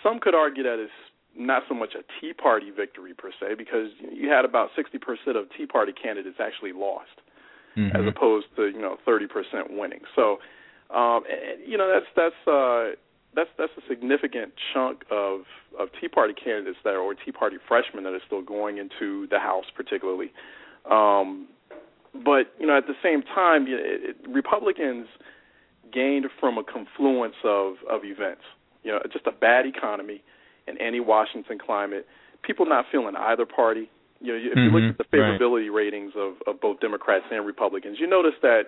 some 0.03 0.19
could 0.19 0.35
argue 0.35 0.63
that 0.63 0.79
it's 0.79 0.91
not 1.37 1.63
so 1.67 1.75
much 1.75 1.93
a 1.95 2.03
Tea 2.19 2.33
Party 2.33 2.71
victory 2.71 3.13
per 3.13 3.31
se, 3.39 3.55
because 3.57 3.89
you 4.11 4.29
had 4.29 4.45
about 4.45 4.69
sixty 4.75 4.97
percent 4.97 5.37
of 5.37 5.47
Tea 5.55 5.65
Party 5.65 5.93
candidates 5.93 6.37
actually 6.39 6.73
lost, 6.73 7.15
mm-hmm. 7.77 7.95
as 7.95 8.07
opposed 8.07 8.47
to 8.55 8.67
you 8.67 8.81
know 8.81 8.97
thirty 9.05 9.27
percent 9.27 9.71
winning. 9.71 10.01
So, 10.15 10.39
um, 10.93 11.23
and, 11.29 11.59
you 11.65 11.77
know, 11.77 11.91
that's 11.91 12.09
that's. 12.15 12.47
uh 12.47 12.95
that's 13.35 13.51
that's 13.59 13.71
a 13.77 13.81
significant 13.87 14.53
chunk 14.73 15.03
of 15.11 15.41
of 15.79 15.89
Tea 16.01 16.07
Party 16.07 16.33
candidates 16.33 16.79
that 16.83 16.95
are 16.95 16.99
or 16.99 17.13
Tea 17.13 17.31
Party 17.31 17.57
freshmen 17.67 18.03
that 18.05 18.13
are 18.13 18.25
still 18.25 18.41
going 18.41 18.79
into 18.79 19.27
the 19.27 19.37
House, 19.37 19.65
particularly. 19.75 20.31
Um, 20.89 21.47
but 22.11 22.51
you 22.59 22.65
know, 22.65 22.75
at 22.75 22.87
the 22.87 22.95
same 23.03 23.21
time, 23.21 23.67
it, 23.67 24.09
it, 24.09 24.15
Republicans 24.27 25.07
gained 25.93 26.25
from 26.39 26.57
a 26.57 26.63
confluence 26.63 27.35
of 27.43 27.75
of 27.87 28.01
events. 28.03 28.41
You 28.83 28.91
know, 28.91 28.99
just 29.11 29.27
a 29.27 29.31
bad 29.31 29.65
economy, 29.65 30.23
an 30.67 30.77
anti-Washington 30.77 31.57
climate, 31.59 32.05
people 32.43 32.65
not 32.65 32.85
feeling 32.91 33.15
either 33.15 33.45
party. 33.45 33.89
You 34.21 34.33
know, 34.33 34.39
if 34.39 34.57
mm-hmm, 34.57 34.75
you 34.75 34.81
look 34.81 34.91
at 34.91 34.97
the 34.97 35.17
favorability 35.17 35.69
right. 35.69 35.85
ratings 35.85 36.13
of 36.17 36.35
of 36.47 36.59
both 36.61 36.79
Democrats 36.79 37.25
and 37.31 37.45
Republicans, 37.45 37.97
you 37.99 38.07
notice 38.07 38.35
that 38.41 38.63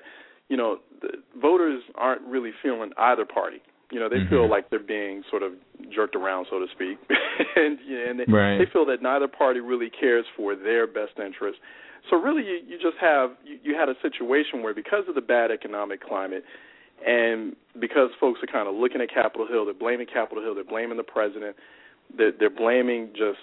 you 0.47 0.57
know 0.57 0.79
the 1.01 1.09
voters 1.41 1.81
aren't 1.95 2.21
really 2.23 2.51
feeling 2.61 2.91
either 2.97 3.25
party. 3.25 3.61
You 3.91 3.99
know, 3.99 4.07
they 4.07 4.17
mm-hmm. 4.17 4.29
feel 4.29 4.49
like 4.49 4.69
they're 4.69 4.79
being 4.79 5.23
sort 5.29 5.43
of 5.43 5.51
jerked 5.93 6.15
around, 6.15 6.47
so 6.49 6.59
to 6.59 6.67
speak, 6.73 6.97
and 7.55 7.77
and 7.79 8.19
they, 8.19 8.31
right. 8.31 8.57
they 8.57 8.71
feel 8.71 8.85
that 8.85 9.01
neither 9.01 9.27
party 9.27 9.59
really 9.59 9.89
cares 9.89 10.25
for 10.37 10.55
their 10.55 10.87
best 10.87 11.19
interest. 11.19 11.59
So 12.09 12.15
really, 12.15 12.43
you, 12.43 12.59
you 12.65 12.77
just 12.77 12.95
have 13.01 13.31
you, 13.43 13.59
you 13.61 13.75
had 13.75 13.89
a 13.89 13.95
situation 14.01 14.63
where 14.63 14.73
because 14.73 15.03
of 15.09 15.15
the 15.15 15.21
bad 15.21 15.51
economic 15.51 16.01
climate, 16.01 16.45
and 17.05 17.55
because 17.79 18.09
folks 18.19 18.39
are 18.43 18.51
kind 18.51 18.67
of 18.67 18.75
looking 18.75 19.01
at 19.01 19.09
Capitol 19.09 19.47
Hill, 19.47 19.65
they're 19.65 19.73
blaming 19.73 20.07
Capitol 20.07 20.43
Hill, 20.43 20.55
they're 20.55 20.63
blaming 20.63 20.97
the 20.97 21.03
president, 21.03 21.55
they're, 22.17 22.31
they're 22.37 22.49
blaming 22.49 23.09
just 23.13 23.39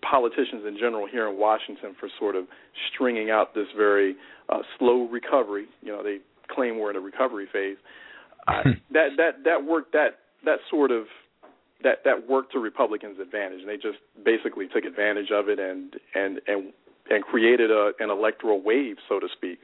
politicians 0.00 0.62
in 0.66 0.76
general 0.78 1.06
here 1.06 1.28
in 1.28 1.38
Washington 1.38 1.94
for 1.98 2.08
sort 2.18 2.36
of 2.36 2.44
stringing 2.92 3.30
out 3.30 3.54
this 3.54 3.66
very 3.76 4.16
uh, 4.48 4.60
slow 4.78 5.08
recovery. 5.08 5.66
You 5.82 5.92
know, 5.92 6.02
they 6.02 6.18
claim 6.48 6.78
we're 6.78 6.90
in 6.90 6.96
a 6.96 7.00
recovery 7.00 7.48
phase. 7.52 7.76
I, 8.46 8.62
that 8.92 9.10
that 9.16 9.44
that 9.44 9.64
worked 9.64 9.92
that 9.92 10.20
that 10.44 10.58
sort 10.70 10.90
of 10.90 11.04
that 11.82 11.98
that 12.04 12.28
worked 12.28 12.52
to 12.52 12.58
Republicans' 12.58 13.18
advantage. 13.20 13.60
And 13.60 13.68
they 13.68 13.76
just 13.76 13.98
basically 14.24 14.66
took 14.68 14.84
advantage 14.84 15.30
of 15.32 15.48
it 15.48 15.58
and 15.58 15.94
and 16.14 16.40
and 16.46 16.72
and 17.10 17.24
created 17.24 17.70
a 17.70 17.92
an 18.00 18.10
electoral 18.10 18.62
wave, 18.62 18.96
so 19.08 19.18
to 19.20 19.28
speak. 19.36 19.58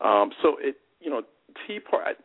Um, 0.00 0.30
so 0.42 0.56
it 0.60 0.76
you 1.00 1.10
know 1.10 1.22
Tea 1.66 1.80
Party. 1.80 2.18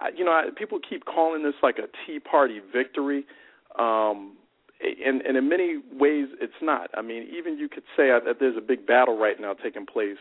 I, 0.00 0.10
you 0.16 0.24
know, 0.24 0.32
I, 0.32 0.46
people 0.56 0.78
keep 0.78 1.04
calling 1.04 1.42
this 1.42 1.54
like 1.62 1.78
a 1.78 1.88
Tea 2.06 2.20
Party 2.20 2.60
victory, 2.72 3.26
um, 3.78 4.36
and, 4.80 5.22
and 5.22 5.36
in 5.36 5.48
many 5.48 5.78
ways 5.92 6.28
it's 6.40 6.60
not. 6.62 6.90
I 6.94 7.02
mean, 7.02 7.28
even 7.36 7.58
you 7.58 7.68
could 7.68 7.84
say 7.96 8.08
that 8.08 8.36
there's 8.38 8.56
a 8.56 8.60
big 8.60 8.86
battle 8.86 9.18
right 9.18 9.40
now 9.40 9.54
taking 9.54 9.86
place 9.86 10.18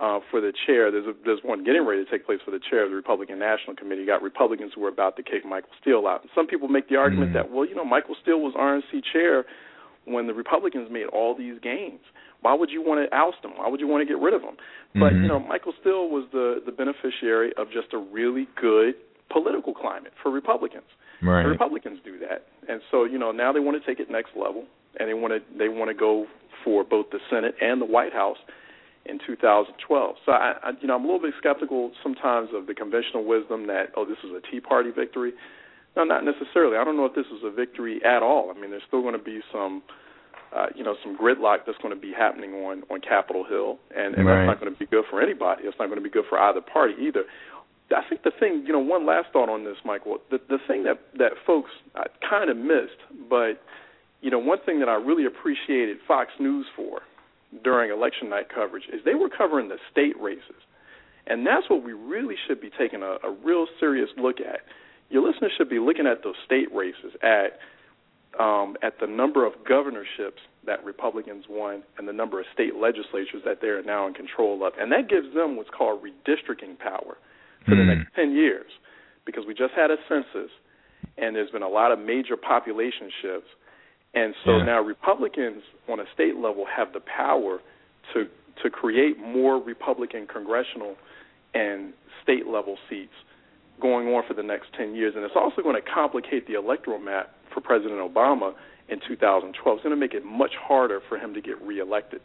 uh, 0.00 0.20
for 0.30 0.40
the 0.40 0.52
chair. 0.66 0.90
There's 0.90 1.06
a, 1.06 1.12
there's 1.24 1.40
one 1.42 1.64
getting 1.64 1.86
ready 1.86 2.04
to 2.04 2.10
take 2.10 2.24
place 2.24 2.40
for 2.44 2.50
the 2.50 2.60
chair 2.60 2.84
of 2.84 2.90
the 2.90 2.96
Republican 2.96 3.38
National 3.38 3.76
Committee. 3.76 4.02
You 4.02 4.06
got 4.06 4.22
Republicans 4.22 4.72
who 4.74 4.84
are 4.84 4.88
about 4.88 5.16
to 5.16 5.22
kick 5.22 5.44
Michael 5.44 5.70
Steele 5.80 6.06
out. 6.06 6.22
And 6.22 6.30
some 6.34 6.46
people 6.46 6.68
make 6.68 6.88
the 6.88 6.96
argument 6.96 7.32
mm-hmm. 7.32 7.48
that 7.48 7.50
well, 7.50 7.66
you 7.66 7.74
know, 7.74 7.84
Michael 7.84 8.16
Steele 8.22 8.40
was 8.40 8.54
RNC 8.54 9.02
chair 9.12 9.44
when 10.06 10.26
the 10.26 10.34
Republicans 10.34 10.88
made 10.90 11.06
all 11.12 11.36
these 11.36 11.60
gains. 11.62 12.00
Why 12.40 12.54
would 12.54 12.70
you 12.70 12.80
want 12.80 13.04
to 13.04 13.14
oust 13.14 13.44
him? 13.44 13.52
Why 13.56 13.68
would 13.68 13.80
you 13.80 13.86
want 13.86 14.00
to 14.00 14.06
get 14.06 14.20
rid 14.20 14.32
of 14.32 14.40
him? 14.40 14.56
Mm-hmm. 14.56 15.00
But 15.00 15.12
you 15.12 15.28
know, 15.28 15.38
Michael 15.38 15.74
Steele 15.80 16.08
was 16.08 16.24
the 16.32 16.62
the 16.64 16.72
beneficiary 16.72 17.52
of 17.58 17.68
just 17.68 17.92
a 17.92 17.98
really 17.98 18.48
good 18.58 18.94
political 19.32 19.74
climate 19.74 20.12
for 20.22 20.30
Republicans. 20.30 20.88
Right. 21.22 21.42
The 21.42 21.50
Republicans 21.50 22.00
do 22.04 22.18
that, 22.20 22.46
and 22.68 22.80
so 22.90 23.04
you 23.04 23.18
know 23.18 23.30
now 23.30 23.52
they 23.52 23.60
want 23.60 23.80
to 23.80 23.86
take 23.86 24.00
it 24.00 24.10
next 24.10 24.30
level, 24.34 24.64
and 24.98 25.08
they 25.08 25.14
want 25.14 25.34
to 25.34 25.58
they 25.58 25.68
want 25.68 25.90
to 25.90 25.94
go 25.94 26.26
for 26.64 26.84
both 26.84 27.06
the 27.10 27.18
Senate 27.30 27.54
and 27.60 27.80
the 27.80 27.86
White 27.86 28.12
House 28.12 28.38
in 29.06 29.18
2012. 29.26 30.16
So 30.26 30.32
I, 30.32 30.54
I, 30.62 30.70
you 30.80 30.88
know, 30.88 30.94
I'm 30.94 31.04
a 31.04 31.06
little 31.06 31.20
bit 31.20 31.34
skeptical 31.38 31.92
sometimes 32.02 32.50
of 32.54 32.66
the 32.66 32.74
conventional 32.74 33.24
wisdom 33.24 33.66
that 33.66 33.92
oh, 33.96 34.04
this 34.04 34.18
is 34.24 34.30
a 34.30 34.40
Tea 34.50 34.60
Party 34.60 34.90
victory. 34.90 35.32
No, 35.96 36.04
not 36.04 36.24
necessarily. 36.24 36.76
I 36.76 36.84
don't 36.84 36.96
know 36.96 37.06
if 37.06 37.14
this 37.14 37.26
is 37.26 37.42
a 37.44 37.50
victory 37.50 38.00
at 38.04 38.22
all. 38.22 38.52
I 38.54 38.58
mean, 38.58 38.70
there's 38.70 38.84
still 38.86 39.02
going 39.02 39.18
to 39.18 39.22
be 39.22 39.40
some, 39.52 39.82
uh, 40.54 40.66
you 40.76 40.84
know, 40.84 40.94
some 41.02 41.18
gridlock 41.18 41.66
that's 41.66 41.78
going 41.82 41.94
to 41.94 42.00
be 42.00 42.12
happening 42.16 42.54
on 42.54 42.84
on 42.90 43.00
Capitol 43.00 43.44
Hill, 43.44 43.78
and, 43.96 44.14
and 44.14 44.26
right. 44.26 44.46
that's 44.46 44.46
not 44.46 44.60
going 44.60 44.72
to 44.72 44.78
be 44.78 44.86
good 44.86 45.04
for 45.10 45.20
anybody. 45.20 45.64
It's 45.64 45.76
not 45.78 45.86
going 45.86 45.98
to 45.98 46.04
be 46.04 46.10
good 46.10 46.26
for 46.28 46.38
either 46.38 46.60
party 46.60 46.94
either. 47.00 47.24
I 47.94 48.08
think 48.08 48.22
the 48.22 48.30
thing, 48.38 48.64
you 48.66 48.72
know, 48.72 48.78
one 48.78 49.06
last 49.06 49.28
thought 49.32 49.48
on 49.48 49.64
this, 49.64 49.76
Michael. 49.84 50.18
The 50.30 50.38
the 50.48 50.58
thing 50.66 50.84
that 50.84 51.00
that 51.18 51.32
folks 51.46 51.70
kind 52.28 52.50
of 52.50 52.56
missed, 52.56 53.00
but 53.28 53.60
you 54.20 54.30
know, 54.30 54.38
one 54.38 54.58
thing 54.64 54.80
that 54.80 54.88
I 54.88 54.94
really 54.94 55.24
appreciated 55.26 55.98
Fox 56.06 56.30
News 56.38 56.66
for 56.76 57.00
during 57.64 57.90
election 57.90 58.28
night 58.28 58.46
coverage 58.54 58.84
is 58.92 59.00
they 59.04 59.14
were 59.14 59.28
covering 59.28 59.68
the 59.68 59.78
state 59.90 60.18
races. 60.20 60.62
And 61.26 61.46
that's 61.46 61.68
what 61.68 61.84
we 61.84 61.92
really 61.92 62.34
should 62.46 62.60
be 62.60 62.70
taking 62.76 63.02
a, 63.02 63.16
a 63.26 63.30
real 63.44 63.66
serious 63.78 64.08
look 64.16 64.40
at. 64.40 64.60
Your 65.10 65.26
listeners 65.26 65.52
should 65.56 65.68
be 65.68 65.78
looking 65.78 66.06
at 66.06 66.22
those 66.22 66.36
state 66.44 66.72
races, 66.72 67.14
at 67.22 67.58
um, 68.38 68.76
at 68.82 69.00
the 69.00 69.06
number 69.08 69.44
of 69.44 69.54
governorships 69.68 70.40
that 70.64 70.84
Republicans 70.84 71.46
won 71.48 71.82
and 71.98 72.06
the 72.06 72.12
number 72.12 72.38
of 72.38 72.46
state 72.54 72.76
legislatures 72.76 73.42
that 73.44 73.60
they 73.60 73.68
are 73.68 73.82
now 73.82 74.06
in 74.06 74.14
control 74.14 74.64
of. 74.64 74.72
And 74.78 74.92
that 74.92 75.08
gives 75.08 75.34
them 75.34 75.56
what's 75.56 75.70
called 75.70 76.00
redistricting 76.00 76.78
power 76.78 77.18
for 77.64 77.74
the 77.74 77.82
Mm. 77.82 77.98
next 77.98 78.14
10 78.14 78.32
years 78.32 78.70
because 79.24 79.44
we 79.46 79.54
just 79.54 79.74
had 79.74 79.90
a 79.90 79.98
census 80.08 80.50
and 81.18 81.34
there's 81.36 81.50
been 81.50 81.62
a 81.62 81.68
lot 81.68 81.92
of 81.92 81.98
major 81.98 82.36
population 82.36 83.10
shifts 83.22 83.48
and 84.14 84.34
so 84.44 84.56
Yeah. 84.58 84.64
now 84.64 84.80
Republicans 84.82 85.62
on 85.88 86.00
a 86.00 86.06
state 86.14 86.36
level 86.36 86.64
have 86.66 86.92
the 86.92 87.00
power 87.00 87.60
to 88.12 88.28
to 88.62 88.68
create 88.68 89.18
more 89.18 89.56
Republican 89.58 90.26
congressional 90.26 90.94
and 91.54 91.94
state 92.22 92.46
level 92.46 92.76
seats 92.90 93.14
going 93.80 94.12
on 94.14 94.22
for 94.24 94.34
the 94.34 94.42
next 94.42 94.70
10 94.74 94.94
years. 94.94 95.14
And 95.16 95.24
it's 95.24 95.36
also 95.36 95.62
going 95.62 95.76
to 95.76 95.80
complicate 95.80 96.46
the 96.46 96.54
electoral 96.54 96.98
map 96.98 97.30
for 97.54 97.62
President 97.62 97.98
Obama 98.00 98.52
in 98.90 99.00
2012. 99.00 99.76
It's 99.78 99.82
going 99.82 99.94
to 99.94 99.96
make 99.96 100.12
it 100.12 100.26
much 100.26 100.54
harder 100.56 101.00
for 101.08 101.16
him 101.16 101.32
to 101.32 101.40
get 101.40 101.58
reelected. 101.62 102.20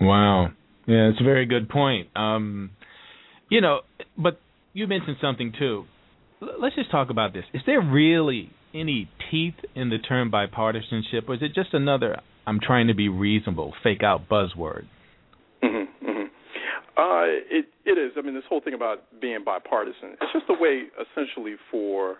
Wow. 0.00 0.50
Yeah, 0.86 1.08
it's 1.08 1.20
a 1.20 1.24
very 1.24 1.46
good 1.46 1.68
point. 1.68 2.08
Um, 2.16 2.70
you 3.48 3.60
know, 3.60 3.80
but 4.16 4.38
you 4.72 4.86
mentioned 4.86 5.16
something 5.20 5.52
too. 5.58 5.84
Let's 6.40 6.74
just 6.74 6.90
talk 6.90 7.10
about 7.10 7.32
this. 7.32 7.44
Is 7.54 7.62
there 7.66 7.80
really 7.80 8.50
any 8.74 9.08
teeth 9.30 9.54
in 9.74 9.88
the 9.88 9.98
term 9.98 10.30
bipartisanship, 10.30 11.28
or 11.28 11.34
is 11.34 11.42
it 11.42 11.54
just 11.54 11.72
another 11.72 12.20
"I'm 12.46 12.60
trying 12.60 12.88
to 12.88 12.94
be 12.94 13.08
reasonable" 13.08 13.72
fake 13.82 14.02
out 14.02 14.28
buzzword? 14.28 14.86
Mm-hmm, 15.62 16.06
mm-hmm. 16.06 16.26
Uh, 16.96 17.24
it 17.50 17.66
it 17.84 17.98
is. 17.98 18.12
I 18.18 18.22
mean, 18.22 18.34
this 18.34 18.44
whole 18.48 18.60
thing 18.60 18.74
about 18.74 19.20
being 19.20 19.44
bipartisan. 19.44 20.16
It's 20.20 20.32
just 20.32 20.46
a 20.50 20.60
way, 20.60 20.84
essentially, 21.00 21.54
for 21.70 22.16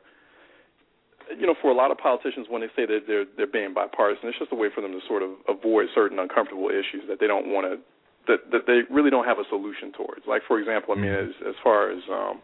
you 1.39 1.47
know, 1.47 1.55
for 1.61 1.71
a 1.71 1.75
lot 1.75 1.91
of 1.91 1.99
politicians 1.99 2.47
when 2.49 2.63
they 2.63 2.69
say 2.77 2.87
that 2.87 3.01
they're 3.07 3.27
they're 3.37 3.47
being 3.51 3.75
bipartisan, 3.75 4.29
it's 4.29 4.39
just 4.39 4.53
a 4.53 4.57
way 4.57 4.69
for 4.75 4.81
them 4.81 4.93
to 4.93 5.01
sort 5.07 5.23
of 5.23 5.31
avoid 5.49 5.87
certain 5.95 6.19
uncomfortable 6.19 6.71
issues 6.71 7.05
that 7.09 7.19
they 7.21 7.27
don't 7.27 7.49
want 7.53 7.67
to 7.67 7.83
that 8.27 8.51
that 8.51 8.67
they 8.67 8.83
really 8.93 9.11
don't 9.11 9.27
have 9.27 9.39
a 9.39 9.49
solution 9.49 9.93
towards. 9.93 10.23
Like 10.27 10.43
for 10.47 10.59
example, 10.59 10.95
I 10.97 11.01
mean, 11.01 11.13
as 11.13 11.31
as 11.47 11.55
far 11.63 11.91
as 11.91 12.03
um, 12.11 12.41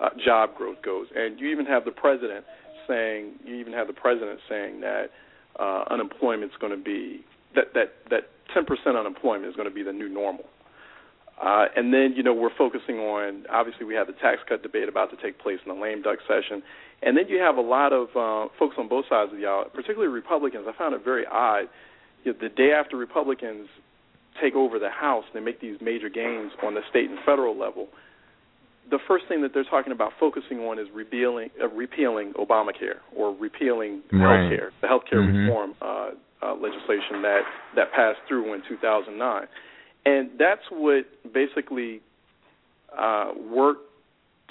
uh, 0.00 0.10
job 0.24 0.54
growth 0.56 0.82
goes, 0.82 1.06
and 1.14 1.38
you 1.38 1.48
even 1.48 1.66
have 1.66 1.84
the 1.84 1.90
president 1.90 2.44
saying, 2.88 3.34
you 3.44 3.54
even 3.56 3.72
have 3.72 3.86
the 3.86 3.92
president 3.92 4.40
saying 4.48 4.80
that 4.80 5.10
uh, 5.58 5.84
unemployment's 5.90 6.56
going 6.60 6.76
to 6.76 6.82
be 6.82 7.24
that 7.54 7.74
that 7.74 7.94
that 8.10 8.28
10% 8.56 8.98
unemployment 8.98 9.46
is 9.46 9.56
going 9.56 9.68
to 9.68 9.74
be 9.74 9.82
the 9.82 9.92
new 9.92 10.08
normal. 10.08 10.44
Uh, 11.42 11.64
and 11.74 11.92
then, 11.92 12.12
you 12.14 12.22
know, 12.22 12.34
we're 12.34 12.54
focusing 12.56 12.98
on 12.98 13.44
obviously 13.50 13.84
we 13.84 13.94
have 13.94 14.06
the 14.06 14.12
tax 14.12 14.38
cut 14.48 14.62
debate 14.62 14.88
about 14.88 15.10
to 15.10 15.16
take 15.16 15.38
place 15.40 15.58
in 15.66 15.74
the 15.74 15.80
lame 15.80 16.02
duck 16.02 16.18
session, 16.28 16.62
and 17.02 17.16
then 17.16 17.26
you 17.28 17.38
have 17.38 17.56
a 17.56 17.60
lot 17.60 17.92
of 17.92 18.08
uh, 18.14 18.52
folks 18.58 18.76
on 18.78 18.88
both 18.88 19.06
sides 19.08 19.32
of 19.32 19.38
the 19.38 19.46
aisle, 19.46 19.64
particularly 19.74 20.12
Republicans. 20.12 20.66
I 20.68 20.76
found 20.76 20.94
it 20.94 21.04
very 21.04 21.26
odd. 21.26 21.64
You 22.24 22.32
know, 22.32 22.38
the 22.40 22.48
day 22.48 22.70
after 22.70 22.96
Republicans 22.96 23.68
take 24.40 24.54
over 24.54 24.78
the 24.78 24.90
House, 24.90 25.24
they 25.34 25.40
make 25.40 25.60
these 25.60 25.76
major 25.80 26.08
gains 26.08 26.52
on 26.62 26.74
the 26.74 26.80
state 26.90 27.10
and 27.10 27.18
federal 27.26 27.56
level. 27.58 27.88
The 28.90 28.98
first 29.06 29.26
thing 29.28 29.42
that 29.42 29.52
they're 29.54 29.64
talking 29.64 29.92
about 29.92 30.12
focusing 30.18 30.60
on 30.60 30.78
is 30.78 30.88
repealing, 30.92 31.50
uh, 31.62 31.68
repealing 31.68 32.32
Obamacare 32.34 32.98
or 33.14 33.32
repealing 33.34 34.02
Right. 34.10 34.40
health 34.40 34.48
care, 34.50 34.72
the 34.80 34.88
health 34.88 35.04
care 35.06 35.20
Mhm. 35.20 35.46
reform 35.46 35.74
uh, 35.80 36.10
uh, 36.42 36.54
legislation 36.54 37.22
that 37.22 37.44
that 37.74 37.92
passed 37.92 38.20
through 38.26 38.52
in 38.52 38.62
2009, 38.62 39.46
and 40.04 40.30
that's 40.38 40.68
what 40.70 41.06
basically 41.32 42.00
uh, 42.96 43.32
worked 43.48 43.88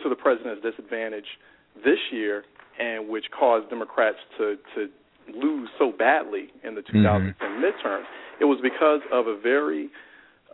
to 0.02 0.10
the 0.10 0.16
president's 0.16 0.62
disadvantage 0.64 1.38
this 1.84 2.00
year, 2.12 2.44
and 2.80 3.08
which 3.10 3.30
caused 3.32 3.70
Democrats 3.70 4.18
to 4.38 4.58
to 4.76 4.90
lose 5.34 5.70
so 5.78 5.92
badly 5.92 6.52
in 6.64 6.74
the 6.76 6.82
2010 6.82 7.62
midterms. 7.62 8.06
It 8.42 8.46
was 8.46 8.60
because 8.62 9.02
of 9.14 9.28
a 9.28 9.40
very 9.40 9.90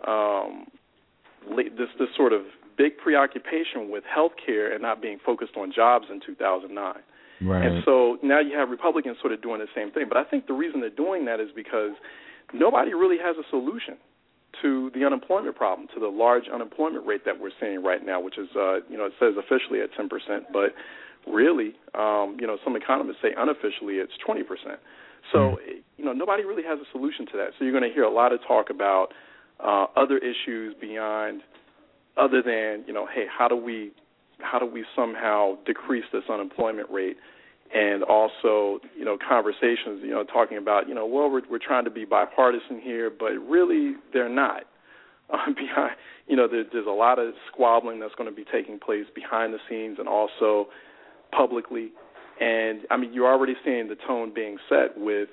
um, 0.06 0.68
late, 1.50 1.78
this 1.78 1.88
this 1.98 2.10
sort 2.16 2.34
of 2.34 2.42
big 2.78 2.98
preoccupation 2.98 3.90
with 3.90 4.04
health 4.04 4.34
care 4.44 4.72
and 4.72 4.82
not 4.82 5.02
being 5.02 5.18
focused 5.26 5.58
on 5.58 5.72
jobs 5.74 6.06
in 6.12 6.20
2009. 6.20 6.94
Right. 7.40 7.66
And 7.66 7.84
so 7.86 8.18
now 8.22 8.40
you 8.40 8.58
have 8.58 8.70
Republicans 8.70 9.18
sort 9.22 9.34
of 9.34 9.42
doing 9.42 9.60
the 9.60 9.68
same 9.76 9.92
thing. 9.92 10.06
But 10.08 10.18
I 10.18 10.24
think 10.24 10.48
the 10.48 10.54
reason 10.54 10.82
they're 10.82 10.90
doing 10.90 11.26
that 11.26 11.40
is 11.40 11.50
because 11.56 11.94
nobody 12.54 12.94
really 12.94 13.18
has 13.18 13.36
a 13.38 13.48
solution 13.50 13.98
to 14.62 14.92
the 14.96 15.06
unemployment 15.06 15.56
problem, 15.56 15.88
to 15.94 16.00
the 16.00 16.08
large 16.08 16.46
unemployment 16.52 17.06
rate 17.06 17.26
that 17.26 17.40
we're 17.40 17.52
seeing 17.60 17.84
right 17.84 18.04
now, 18.04 18.20
which 18.20 18.38
is, 18.38 18.50
uh, 18.56 18.82
you 18.90 18.98
know, 18.98 19.06
it 19.06 19.14
says 19.20 19.34
officially 19.38 19.82
at 19.82 19.90
10%, 19.94 20.10
but 20.52 20.74
really, 21.32 21.74
um, 21.94 22.38
you 22.40 22.48
know, 22.48 22.58
some 22.64 22.76
economists 22.76 23.18
say 23.22 23.34
unofficially 23.38 23.96
it's 23.96 24.14
20%. 24.28 24.42
So, 25.32 25.58
you 25.98 26.06
know, 26.06 26.14
nobody 26.14 26.44
really 26.44 26.64
has 26.64 26.80
a 26.80 26.86
solution 26.92 27.26
to 27.28 27.38
that. 27.38 27.50
So 27.58 27.66
you're 27.66 27.78
going 27.78 27.88
to 27.88 27.94
hear 27.94 28.04
a 28.04 28.14
lot 28.14 28.32
of 28.34 28.40
talk 28.48 28.70
about 28.70 29.10
uh, 29.60 29.88
other 29.96 30.18
issues 30.18 30.76
beyond, 30.80 31.42
other 32.16 32.42
than, 32.42 32.86
you 32.88 32.94
know, 32.94 33.08
hey, 33.14 33.26
how 33.28 33.48
do 33.48 33.56
we, 33.56 33.92
how 34.40 34.60
do 34.60 34.66
we 34.66 34.86
somehow 34.96 35.58
decrease 35.66 36.06
this 36.12 36.24
unemployment 36.30 36.90
rate? 36.90 37.18
and 37.74 38.04
also 38.04 38.80
you 38.98 39.04
know 39.04 39.18
conversations 39.18 40.02
you 40.02 40.12
know 40.12 40.24
talking 40.24 40.58
about 40.58 40.88
you 40.88 40.94
know 40.94 41.06
well 41.06 41.30
we're 41.30 41.42
we're 41.50 41.60
trying 41.60 41.84
to 41.84 41.92
be 41.92 42.06
bipartisan 42.06 42.80
here 42.80 43.10
but 43.10 43.32
really 43.48 43.96
they're 44.14 44.30
not 44.30 44.64
uh, 45.34 45.48
behind 45.48 45.92
you 46.28 46.36
know 46.36 46.48
there, 46.48 46.64
there's 46.72 46.88
a 46.88 46.90
lot 46.90 47.20
of 47.20 47.34
squabbling 47.52 48.00
that's 48.00 48.16
going 48.16 48.30
to 48.30 48.36
be 48.36 48.46
taking 48.50 48.80
place 48.80 49.06
behind 49.14 49.54
the 49.54 49.60
scenes 49.70 49.98
and 50.00 50.08
also 50.08 50.68
publicly 51.32 51.92
and 52.40 52.82
I 52.92 52.98
mean 52.98 53.14
you're 53.14 53.32
already 53.32 53.56
seeing 53.64 53.88
the 53.88 53.96
tone 53.96 54.34
being 54.34 54.58
set 54.70 54.98
with 54.98 55.30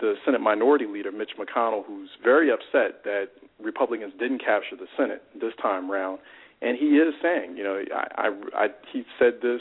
the 0.00 0.14
Senate 0.24 0.40
Minority 0.40 0.86
Leader 0.86 1.12
Mitch 1.12 1.32
McConnell 1.38 1.84
who's 1.84 2.10
very 2.22 2.50
upset 2.50 3.04
that 3.04 3.28
Republicans 3.62 4.12
didn't 4.18 4.38
capture 4.38 4.76
the 4.76 4.86
Senate 4.96 5.22
this 5.40 5.52
time 5.60 5.90
round 5.90 6.18
and 6.62 6.76
he 6.78 6.96
is 6.96 7.14
saying 7.22 7.56
you 7.56 7.64
know 7.64 7.82
I 7.94 8.28
I, 8.28 8.64
I 8.64 8.66
he 8.92 9.04
said 9.18 9.34
this 9.42 9.60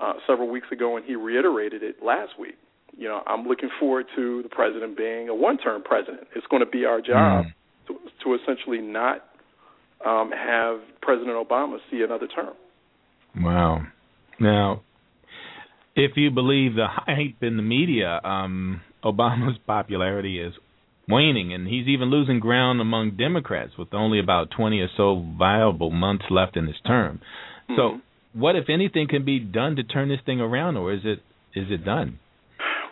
uh, 0.00 0.14
several 0.26 0.48
weeks 0.48 0.66
ago, 0.70 0.96
and 0.96 1.04
he 1.04 1.16
reiterated 1.16 1.82
it 1.82 2.02
last 2.04 2.38
week. 2.38 2.56
You 2.96 3.08
know, 3.08 3.22
I'm 3.26 3.46
looking 3.46 3.70
forward 3.78 4.06
to 4.14 4.42
the 4.42 4.48
president 4.48 4.96
being 4.96 5.28
a 5.28 5.34
one-term 5.34 5.82
president. 5.82 6.28
It's 6.34 6.46
going 6.48 6.60
to 6.60 6.70
be 6.70 6.84
our 6.84 7.00
job 7.00 7.46
Mm. 7.46 7.54
to, 7.88 7.98
to 8.24 8.34
essentially 8.34 8.78
not 8.78 9.24
um, 10.04 10.30
have 10.32 10.80
President 11.00 11.36
Obama 11.36 11.78
see 11.90 12.02
another 12.02 12.26
term. 12.26 12.54
Wow. 13.40 13.86
Now, 14.38 14.82
if 15.96 16.12
you 16.16 16.30
believe 16.30 16.74
the 16.74 16.86
hype 16.88 17.42
in 17.42 17.56
the 17.56 17.62
media, 17.62 18.20
um, 18.22 18.82
Obama's 19.02 19.58
popularity 19.66 20.38
is 20.40 20.52
waning, 21.08 21.52
and 21.54 21.66
he's 21.66 21.86
even 21.88 22.10
losing 22.10 22.38
ground 22.40 22.80
among 22.80 23.16
Democrats 23.16 23.72
with 23.78 23.94
only 23.94 24.18
about 24.20 24.50
20 24.50 24.80
or 24.80 24.88
so 24.96 25.24
viable 25.38 25.90
months 25.90 26.24
left 26.30 26.56
in 26.56 26.66
his 26.66 26.76
term. 26.86 27.20
So, 27.76 27.82
Mhm. 27.82 28.00
what, 28.34 28.56
if 28.56 28.68
anything, 28.68 29.08
can 29.08 29.24
be 29.24 29.38
done 29.38 29.76
to 29.76 29.84
turn 29.84 30.08
this 30.08 30.20
thing 30.20 30.40
around, 30.40 30.76
or 30.76 30.92
is 30.92 31.04
it 31.04 31.22
is 31.54 31.70
it 31.70 31.84
done? 31.84 32.18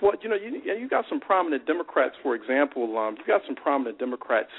Well, 0.01 0.15
you 0.23 0.29
know, 0.31 0.37
you 0.37 0.63
you 0.65 0.89
got 0.89 1.05
some 1.09 1.21
prominent 1.21 1.67
Democrats, 1.67 2.17
for 2.23 2.35
example. 2.35 2.97
Um, 2.97 3.17
you 3.19 3.25
got 3.27 3.43
some 3.47 3.55
prominent 3.55 3.99
Democrats. 3.99 4.51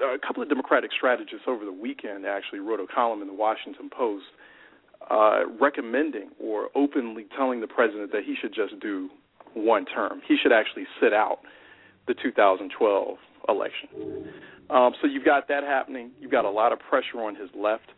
Uh, 0.00 0.14
a 0.14 0.18
couple 0.18 0.42
of 0.42 0.48
Democratic 0.48 0.92
strategists 0.92 1.46
over 1.48 1.64
the 1.64 1.72
weekend 1.72 2.24
actually 2.24 2.60
wrote 2.60 2.80
a 2.80 2.86
column 2.86 3.20
in 3.20 3.26
the 3.28 3.34
Washington 3.34 3.90
Post 3.90 4.24
uh, 5.10 5.42
recommending 5.60 6.30
or 6.40 6.68
openly 6.74 7.26
telling 7.36 7.60
the 7.60 7.66
president 7.66 8.12
that 8.12 8.22
he 8.24 8.34
should 8.40 8.54
just 8.54 8.78
do 8.80 9.08
one 9.54 9.84
term. 9.84 10.20
He 10.26 10.36
should 10.40 10.52
actually 10.52 10.86
sit 11.00 11.12
out 11.12 11.40
the 12.06 12.14
2012 12.14 13.16
election. 13.48 13.88
Um, 14.70 14.92
so 15.00 15.06
you've 15.06 15.24
got 15.24 15.48
that 15.48 15.64
happening. 15.64 16.10
You've 16.20 16.30
got 16.30 16.44
a 16.44 16.50
lot 16.50 16.72
of 16.72 16.78
pressure 16.78 17.20
on 17.20 17.34
his 17.34 17.50
left. 17.54 17.88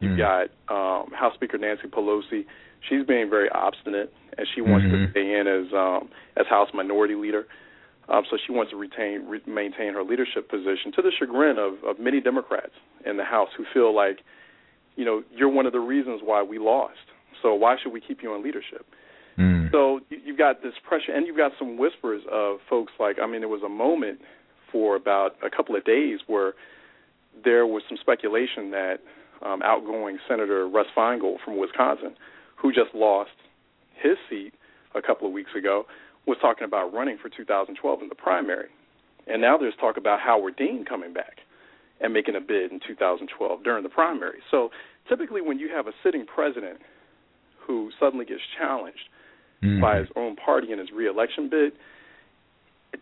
You've 0.00 0.12
Mm. 0.18 0.48
got 0.68 1.02
um, 1.04 1.10
House 1.12 1.34
Speaker 1.34 1.58
Nancy 1.58 1.88
Pelosi. 1.88 2.44
She's 2.88 3.04
being 3.04 3.28
very 3.30 3.48
obstinate, 3.50 4.12
and 4.36 4.46
she 4.54 4.60
wants 4.60 4.86
to 4.90 4.96
Mhm. 4.96 5.10
stay 5.10 5.34
in 5.38 5.46
as 5.48 5.72
um, 5.72 6.08
as 6.36 6.46
House 6.46 6.72
Minority 6.72 7.14
Leader. 7.16 7.46
Um, 8.08 8.24
so 8.30 8.36
she 8.38 8.52
wants 8.52 8.70
to 8.70 8.76
retain 8.76 9.26
re- 9.26 9.42
maintain 9.46 9.92
her 9.94 10.02
leadership 10.04 10.48
position 10.48 10.92
to 10.92 11.02
the 11.02 11.10
chagrin 11.10 11.58
of, 11.58 11.82
of 11.84 11.98
many 11.98 12.20
Democrats 12.20 12.72
in 13.04 13.16
the 13.16 13.24
House 13.24 13.50
who 13.56 13.64
feel 13.74 13.92
like, 13.94 14.20
you 14.98 15.04
know, 15.04 15.22
you're 15.32 15.48
one 15.48 15.64
of 15.64 15.72
the 15.72 15.78
reasons 15.78 16.20
why 16.24 16.42
we 16.42 16.58
lost. 16.58 17.06
So 17.40 17.54
why 17.54 17.76
should 17.80 17.92
we 17.92 18.00
keep 18.00 18.20
you 18.20 18.34
in 18.34 18.42
leadership? 18.42 18.84
Mm. 19.38 19.70
So 19.70 20.00
you- 20.10 20.20
you've 20.24 20.36
got 20.36 20.60
this 20.60 20.74
pressure, 20.82 21.12
and 21.12 21.24
you've 21.24 21.36
got 21.36 21.56
some 21.56 21.76
whispers 21.78 22.26
of 22.26 22.60
folks 22.62 22.92
like, 22.98 23.20
I 23.20 23.26
mean, 23.26 23.40
there 23.40 23.48
was 23.48 23.62
a 23.62 23.68
moment 23.68 24.20
for 24.72 24.96
about 24.96 25.36
a 25.40 25.48
couple 25.48 25.76
of 25.76 25.84
days 25.84 26.18
where 26.26 26.54
there 27.44 27.64
was 27.64 27.84
some 27.88 27.96
speculation 27.96 28.72
that 28.72 29.00
um, 29.40 29.62
outgoing 29.62 30.18
Senator 30.26 30.66
Russ 30.66 30.88
Feingold 30.96 31.38
from 31.44 31.58
Wisconsin, 31.58 32.16
who 32.56 32.72
just 32.72 32.92
lost 32.92 33.30
his 33.94 34.18
seat 34.28 34.52
a 34.96 35.00
couple 35.00 35.28
of 35.28 35.32
weeks 35.32 35.54
ago, 35.54 35.86
was 36.26 36.38
talking 36.38 36.64
about 36.64 36.92
running 36.92 37.18
for 37.18 37.28
2012 37.28 38.02
in 38.02 38.08
the 38.08 38.16
primary. 38.16 38.68
And 39.28 39.40
now 39.40 39.56
there's 39.56 39.76
talk 39.76 39.96
about 39.96 40.18
Howard 40.18 40.56
Dean 40.56 40.84
coming 40.84 41.12
back 41.12 41.38
and 42.00 42.12
making 42.12 42.36
a 42.36 42.40
bid 42.40 42.70
in 42.72 42.80
2012 42.86 43.62
during 43.64 43.82
the 43.82 43.88
primary. 43.88 44.38
So 44.50 44.70
typically, 45.08 45.40
when 45.40 45.58
you 45.58 45.68
have 45.68 45.86
a 45.86 45.92
sitting 46.02 46.24
president 46.26 46.78
who 47.58 47.90
suddenly 48.00 48.24
gets 48.24 48.42
challenged 48.58 49.08
Mhm. 49.62 49.80
by 49.80 49.98
his 49.98 50.08
own 50.16 50.36
party 50.36 50.72
in 50.72 50.78
his 50.78 50.90
reelection 50.92 51.48
bid, 51.48 51.72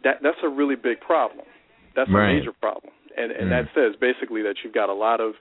that 0.03 0.23
that's 0.23 0.43
a 0.43 0.49
really 0.49 0.75
big 0.77 1.01
problem. 1.01 1.47
That's 1.95 2.11
Right. 2.11 2.31
a 2.31 2.35
major 2.35 2.53
problem, 2.53 2.93
and 3.17 3.31
and 3.33 3.47
Mm. 3.47 3.51
that 3.51 3.75
says 3.75 3.97
basically 3.97 4.43
that 4.43 4.63
you've 4.65 4.73
got 4.75 4.89
a 4.89 4.95
lot 4.95 5.21
of 5.21 5.37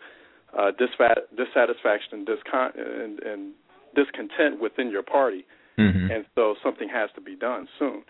uh, 0.53 0.71
disfat- 0.71 1.25
dissatisfaction 1.35 2.13
and, 2.19 2.27
discon- 2.27 2.75
and 2.77 3.19
and 3.23 3.53
discontent 3.93 4.59
within 4.61 4.89
your 4.89 5.03
party, 5.03 5.45
Mhm. 5.77 6.09
and 6.09 6.25
so 6.35 6.55
something 6.63 6.87
has 6.87 7.11
to 7.13 7.19
be 7.21 7.35
done 7.35 7.67
soon. 7.77 8.05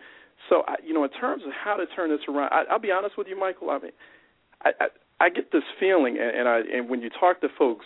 So 0.50 0.64
I, 0.68 0.76
you 0.84 0.94
know, 0.94 1.04
in 1.04 1.10
terms 1.12 1.44
of 1.44 1.52
how 1.54 1.76
to 1.76 1.88
turn 1.88 2.10
this 2.10 2.28
around, 2.28 2.50
I, 2.52 2.66
I'll 2.70 2.78
be 2.78 2.92
honest 2.92 3.18
with 3.18 3.28
you, 3.28 3.36
Michael. 3.36 3.72
I 3.72 3.80
mean, 3.80 3.92
I 4.64 4.74
I, 4.80 4.90
I 5.20 5.30
get 5.30 5.52
this 5.52 5.64
feeling, 5.80 6.18
and, 6.20 6.36
and 6.38 6.48
I 6.50 6.60
and 6.74 6.90
when 6.90 7.02
you 7.02 7.10
talk 7.10 7.42
to 7.42 7.48
folks 7.58 7.86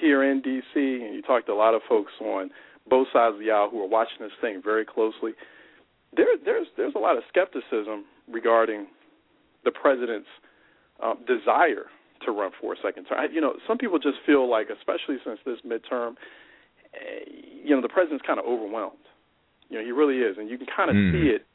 here 0.00 0.22
in 0.22 0.40
D.C., 0.40 0.74
and 1.04 1.14
you 1.14 1.22
talk 1.22 1.46
to 1.46 1.52
a 1.52 1.54
lot 1.54 1.74
of 1.74 1.82
folks 1.88 2.12
on 2.20 2.50
both 2.88 3.08
sides 3.12 3.34
of 3.34 3.40
the 3.40 3.50
aisle 3.50 3.68
who 3.70 3.82
are 3.82 3.88
watching 3.88 4.18
this 4.20 4.32
thing 4.40 4.60
very 4.64 4.84
closely. 4.84 5.32
There, 6.16 6.26
there's 6.44 6.66
there's 6.76 6.94
a 6.94 6.98
lot 6.98 7.16
of 7.16 7.22
skepticism 7.28 8.04
regarding 8.30 8.86
the 9.64 9.70
president's 9.70 10.28
um, 11.02 11.18
desire 11.26 11.86
to 12.24 12.30
run 12.32 12.50
for 12.60 12.72
a 12.74 12.76
second 12.82 13.04
term. 13.04 13.18
I, 13.20 13.26
you 13.32 13.40
know, 13.40 13.54
some 13.66 13.78
people 13.78 13.98
just 13.98 14.18
feel 14.26 14.48
like, 14.48 14.68
especially 14.70 15.16
since 15.24 15.38
this 15.44 15.58
midterm, 15.66 16.14
eh, 16.94 17.24
you 17.64 17.74
know, 17.74 17.80
the 17.82 17.88
president's 17.88 18.24
kind 18.26 18.38
of 18.38 18.44
overwhelmed. 18.46 18.96
You 19.68 19.78
know, 19.78 19.84
he 19.84 19.92
really 19.92 20.18
is, 20.18 20.36
and 20.38 20.48
you 20.50 20.58
can 20.58 20.66
kind 20.66 20.90
of 20.90 20.96
Mm. 20.96 21.12
see 21.12 21.28
it 21.30 21.46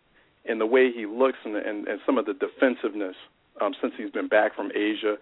in 0.45 0.60
the 0.60 0.65
way 0.65 0.91
he 0.91 1.06
looks 1.06 1.38
and, 1.43 1.56
and, 1.56 1.88
and 1.88 1.99
some 2.06 2.17
of 2.17 2.25
the 2.25 2.34
defensiveness 2.34 3.15
um, 3.62 3.74
since 3.82 3.94
he's 3.98 4.12
been 4.12 4.28
back 4.28 4.56
from 4.56 4.72
Asia. 4.76 5.15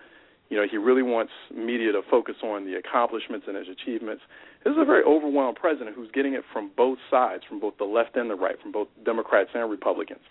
You 0.50 0.58
know, 0.58 0.68
he 0.70 0.78
really 0.78 1.02
wants 1.02 1.32
media 1.56 1.92
to 1.94 2.02
focus 2.12 2.36
on 2.44 2.66
the 2.66 2.76
accomplishments 2.76 3.46
and 3.48 3.58
his 3.58 3.68
achievements. 3.70 4.22
This 4.64 4.72
is 4.72 4.78
a 4.80 4.86
very 4.86 5.04
overwhelmed 5.04 5.58
president 5.58 5.96
who's 5.96 6.12
getting 6.12 6.34
it 6.34 6.44
from 6.52 6.72
both 6.78 7.00
sides, 7.10 7.44
from 7.48 7.60
both 7.60 7.78
the 7.78 7.86
left 7.86 8.16
and 8.16 8.30
the 8.30 8.36
right, 8.36 8.56
from 8.62 8.72
both 8.72 8.88
Democrats 9.04 9.50
and 9.54 9.70
Republicans. 9.70 10.22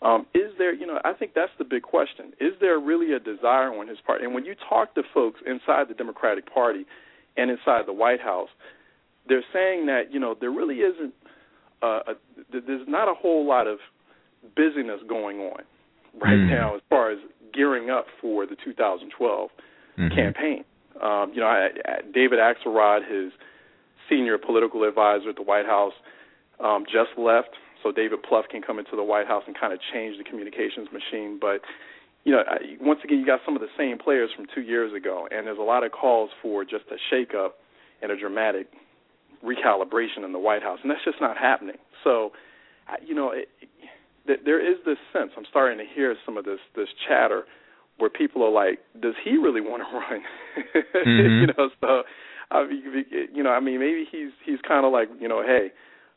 Um, 0.00 0.26
is 0.34 0.52
there, 0.58 0.72
you 0.74 0.86
know, 0.86 0.98
I 1.04 1.12
think 1.12 1.32
that's 1.34 1.52
the 1.58 1.64
big 1.64 1.82
question. 1.82 2.32
Is 2.40 2.52
there 2.60 2.78
really 2.78 3.12
a 3.12 3.18
desire 3.18 3.72
on 3.72 3.88
his 3.88 3.98
part? 4.04 4.22
And 4.22 4.32
when 4.32 4.44
you 4.44 4.54
talk 4.68 4.94
to 4.94 5.02
folks 5.12 5.40
inside 5.46 5.88
the 5.88 5.94
Democratic 5.94 6.52
Party 6.52 6.86
and 7.36 7.50
inside 7.50 7.86
the 7.86 7.92
White 7.92 8.20
House, 8.20 8.48
they're 9.28 9.44
saying 9.52 9.86
that, 9.86 10.12
you 10.12 10.20
know, 10.20 10.34
there 10.40 10.50
really 10.50 10.76
isn't, 10.76 11.14
uh, 11.82 12.00
a, 12.08 12.14
there's 12.52 12.86
not 12.88 13.08
a 13.08 13.14
whole 13.14 13.46
lot 13.46 13.66
of 13.66 13.78
busyness 14.56 15.00
going 15.08 15.40
on 15.40 15.62
right 16.20 16.38
Mm. 16.38 16.48
now 16.50 16.74
as 16.74 16.82
far 16.90 17.10
as 17.10 17.18
gearing 17.52 17.90
up 17.90 18.06
for 18.20 18.46
the 18.46 18.56
2012 18.56 19.50
Mhm. 19.98 20.14
campaign. 20.14 20.64
Um, 21.00 21.32
you 21.32 21.40
know, 21.40 21.46
I, 21.46 21.70
I, 21.84 22.00
David 22.12 22.38
Axelrod, 22.38 23.04
his 23.06 23.32
senior 24.08 24.38
political 24.38 24.84
advisor 24.84 25.30
at 25.30 25.36
the 25.36 25.42
White 25.42 25.66
House, 25.66 25.94
um, 26.60 26.84
just 26.86 27.16
left, 27.16 27.54
so 27.82 27.92
David 27.92 28.22
Plouffe 28.22 28.48
can 28.48 28.62
come 28.62 28.78
into 28.78 28.96
the 28.96 29.02
White 29.04 29.26
House 29.26 29.44
and 29.46 29.54
kind 29.58 29.72
of 29.72 29.80
change 29.92 30.18
the 30.18 30.24
communications 30.24 30.90
machine. 30.92 31.38
But 31.38 31.62
you 32.24 32.32
know, 32.32 32.42
I, 32.46 32.76
once 32.80 33.00
again, 33.04 33.20
you 33.20 33.24
got 33.26 33.40
some 33.44 33.54
of 33.54 33.62
the 33.62 33.70
same 33.76 33.96
players 33.96 34.30
from 34.32 34.46
two 34.46 34.60
years 34.60 34.92
ago, 34.92 35.28
and 35.30 35.46
there's 35.46 35.58
a 35.58 35.62
lot 35.62 35.84
of 35.84 35.92
calls 35.92 36.30
for 36.42 36.64
just 36.64 36.84
a 36.90 36.98
shakeup 37.14 37.52
and 38.02 38.10
a 38.12 38.16
dramatic 38.16 38.66
recalibration 39.44 40.24
in 40.24 40.32
the 40.32 40.38
White 40.38 40.62
House, 40.62 40.80
and 40.82 40.90
that's 40.90 41.04
just 41.04 41.20
not 41.20 41.36
happening. 41.38 41.78
So, 42.04 42.32
you 43.04 43.14
know, 43.14 43.30
it, 43.30 43.48
th- 44.28 44.40
there 44.44 44.60
is 44.60 44.78
this 44.86 44.98
sense. 45.12 45.32
I'm 45.36 45.46
starting 45.50 45.78
to 45.78 45.84
hear 45.84 46.14
some 46.24 46.36
of 46.36 46.44
this 46.44 46.60
this 46.76 46.88
chatter 47.08 47.42
where 47.98 48.08
people 48.10 48.44
are 48.44 48.50
like, 48.52 48.78
"Does 49.02 49.14
he 49.24 49.36
really 49.36 49.60
want 49.60 49.82
to 49.82 49.90
run?" 49.98 50.22
Mhm. 50.94 51.40
you 51.40 51.46
know, 51.48 51.70
so 51.80 52.02
I 52.52 52.64
mean, 52.66 53.04
you 53.34 53.42
know, 53.42 53.50
I 53.50 53.58
mean, 53.60 53.80
maybe 53.80 54.06
he's 54.10 54.30
he's 54.46 54.60
kind 54.66 54.86
of 54.86 54.92
like, 54.92 55.08
you 55.18 55.26
know, 55.28 55.42
hey, 55.42 55.72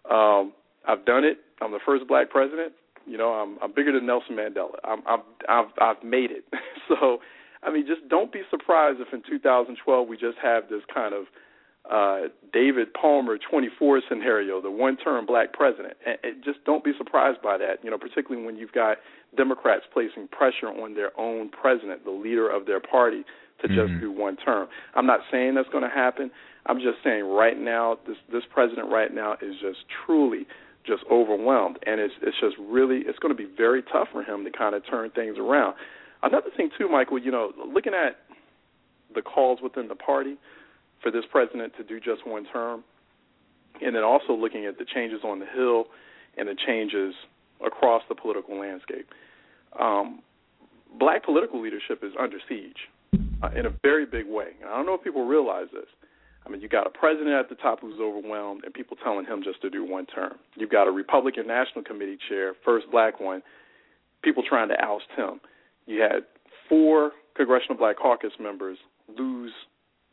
um, 0.10 0.54
I've 0.88 1.06
done 1.06 1.24
it. 1.24 1.40
I'm 1.62 1.72
the 1.72 1.80
first 1.86 2.08
black 2.08 2.30
president. 2.30 2.74
You 3.08 3.18
know, 3.18 3.34
I'm 3.34 3.58
I'm 3.64 3.72
bigger 3.74 3.92
than 3.92 4.06
Nelson 4.06 4.36
Mandela. 4.36 4.78
I'm 4.84 5.02
I'm 5.08 5.22
I've 5.50 5.72
I've 5.82 6.04
made 6.04 6.30
it. 6.32 6.46
so, 6.88 7.18
I 7.64 7.72
mean, 7.72 7.86
just 7.88 8.08
don't 8.10 8.32
be 8.32 8.42
surprised 8.50 9.00
if 9.02 9.12
in 9.14 9.24
2012 9.28 10.08
we 10.08 10.18
just 10.18 10.38
have 10.42 10.70
this 10.70 10.82
kind 10.94 11.14
of 11.14 11.26
uh 11.92 12.30
David 12.54 12.94
Palmer 12.94 13.38
24 13.38 14.02
scenario, 14.10 14.62
the 14.62 14.72
one-term 14.72 15.26
black 15.26 15.54
president. 15.54 15.94
And, 16.06 16.18
and 16.24 16.44
just 16.44 16.64
don't 16.66 16.84
be 16.84 16.92
surprised 16.98 17.42
by 17.42 17.58
that. 17.58 17.84
You 17.84 17.92
know, 17.92 17.98
particularly 17.98 18.46
when 18.46 18.58
you've 18.58 18.74
got 18.74 18.98
Democrats 19.38 19.84
placing 19.94 20.28
pressure 20.30 20.68
on 20.68 20.94
their 20.96 21.18
own 21.20 21.50
president, 21.50 22.04
the 22.04 22.12
leader 22.12 22.50
of 22.50 22.66
their 22.66 22.80
party, 22.80 23.24
to 23.62 23.68
just 23.68 23.94
Mhm. 23.94 24.00
do 24.02 24.12
one 24.12 24.36
term. 24.38 24.68
I'm 24.96 25.06
not 25.06 25.22
saying 25.30 25.54
that's 25.54 25.70
going 25.70 25.84
to 25.84 25.90
happen. 25.90 26.32
I'm 26.66 26.80
just 26.80 27.02
saying 27.04 27.26
right 27.26 27.58
now, 27.60 28.00
this 28.08 28.18
this 28.32 28.44
president 28.46 28.90
right 28.90 29.14
now 29.14 29.38
is 29.42 29.56
just 29.60 29.88
truly 30.06 30.48
just 30.84 31.04
overwhelmed, 31.12 31.78
and 31.86 32.00
it's 32.02 32.14
it's 32.22 32.40
just 32.40 32.58
really 32.58 33.00
it's 33.08 33.20
going 33.20 33.36
to 33.36 33.38
be 33.38 33.50
very 33.56 33.84
tough 33.84 34.10
for 34.12 34.24
him 34.24 34.44
to 34.46 34.52
kind 34.52 34.76
of 34.76 34.86
turn 34.86 35.10
things 35.12 35.38
around. 35.38 35.76
Another 36.24 36.50
thing 36.56 36.70
too, 36.78 36.88
Michael, 36.90 37.18
you 37.20 37.32
know, 37.32 37.54
looking 37.66 37.94
at 37.94 38.18
the 39.14 39.22
calls 39.22 39.60
within 39.62 39.88
the 39.88 39.96
party 39.96 40.38
for 41.02 41.12
this 41.12 41.24
president 41.32 41.74
to 41.78 41.84
do 41.84 42.00
just 42.00 42.26
one 42.26 42.46
term, 42.52 42.84
and 43.82 43.96
then 43.96 44.04
also 44.04 44.34
looking 44.34 44.66
at 44.66 44.78
the 44.78 44.86
changes 44.86 45.22
on 45.24 45.40
the 45.40 45.46
Hill 45.46 45.86
and 46.38 46.48
the 46.48 46.56
changes 46.68 47.14
across 47.66 48.04
the 48.10 48.16
political 48.16 48.60
landscape. 48.60 49.08
Um, 49.80 50.22
black 51.00 51.24
political 51.24 51.62
leadership 51.62 52.04
is 52.04 52.12
under 52.20 52.38
siege 52.50 52.90
uh, 53.42 53.50
in 53.56 53.66
a 53.66 53.74
very 53.82 54.06
big 54.06 54.28
way. 54.28 54.50
And 54.62 54.70
I 54.70 54.76
don't 54.76 54.86
know 54.86 54.96
if 54.96 55.04
people 55.04 55.26
realize 55.26 55.68
this. 55.74 55.88
I 56.46 56.50
mean, 56.50 56.62
you 56.62 56.68
got 56.68 56.88
a 56.88 56.90
president 56.90 57.36
at 57.36 57.50
the 57.50 57.56
top 57.56 57.82
who's 57.82 58.00
overwhelmed, 58.02 58.64
and 58.64 58.74
people 58.74 58.98
telling 59.04 59.26
him 59.26 59.44
just 59.44 59.62
to 59.62 59.70
do 59.70 59.86
one 59.86 60.08
term. 60.08 60.34
You've 60.56 60.72
got 60.72 60.88
a 60.88 60.92
Republican 60.92 61.46
National 61.48 61.84
Committee 61.84 62.18
chair, 62.30 62.54
first 62.66 62.88
black 62.92 63.20
one, 63.20 63.44
people 64.24 64.44
trying 64.48 64.70
to 64.70 64.76
oust 64.84 65.06
him. 65.16 65.40
You 65.86 66.02
had 66.02 66.24
four 66.68 67.12
Congressional 67.36 67.78
Black 67.78 67.98
Caucus 67.98 68.34
members 68.40 68.78
lose 69.18 69.52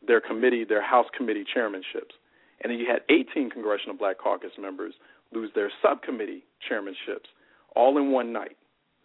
their 0.05 0.21
committee, 0.21 0.63
their 0.63 0.81
House 0.83 1.07
committee 1.15 1.43
chairmanships. 1.55 2.13
And 2.61 2.71
then 2.71 2.79
you 2.79 2.87
had 2.87 3.01
18 3.09 3.49
Congressional 3.49 3.95
Black 3.95 4.17
Caucus 4.17 4.51
members 4.59 4.93
lose 5.33 5.51
their 5.55 5.71
subcommittee 5.81 6.43
chairmanships 6.69 7.27
all 7.75 7.97
in 7.97 8.11
one 8.11 8.33
night. 8.33 8.57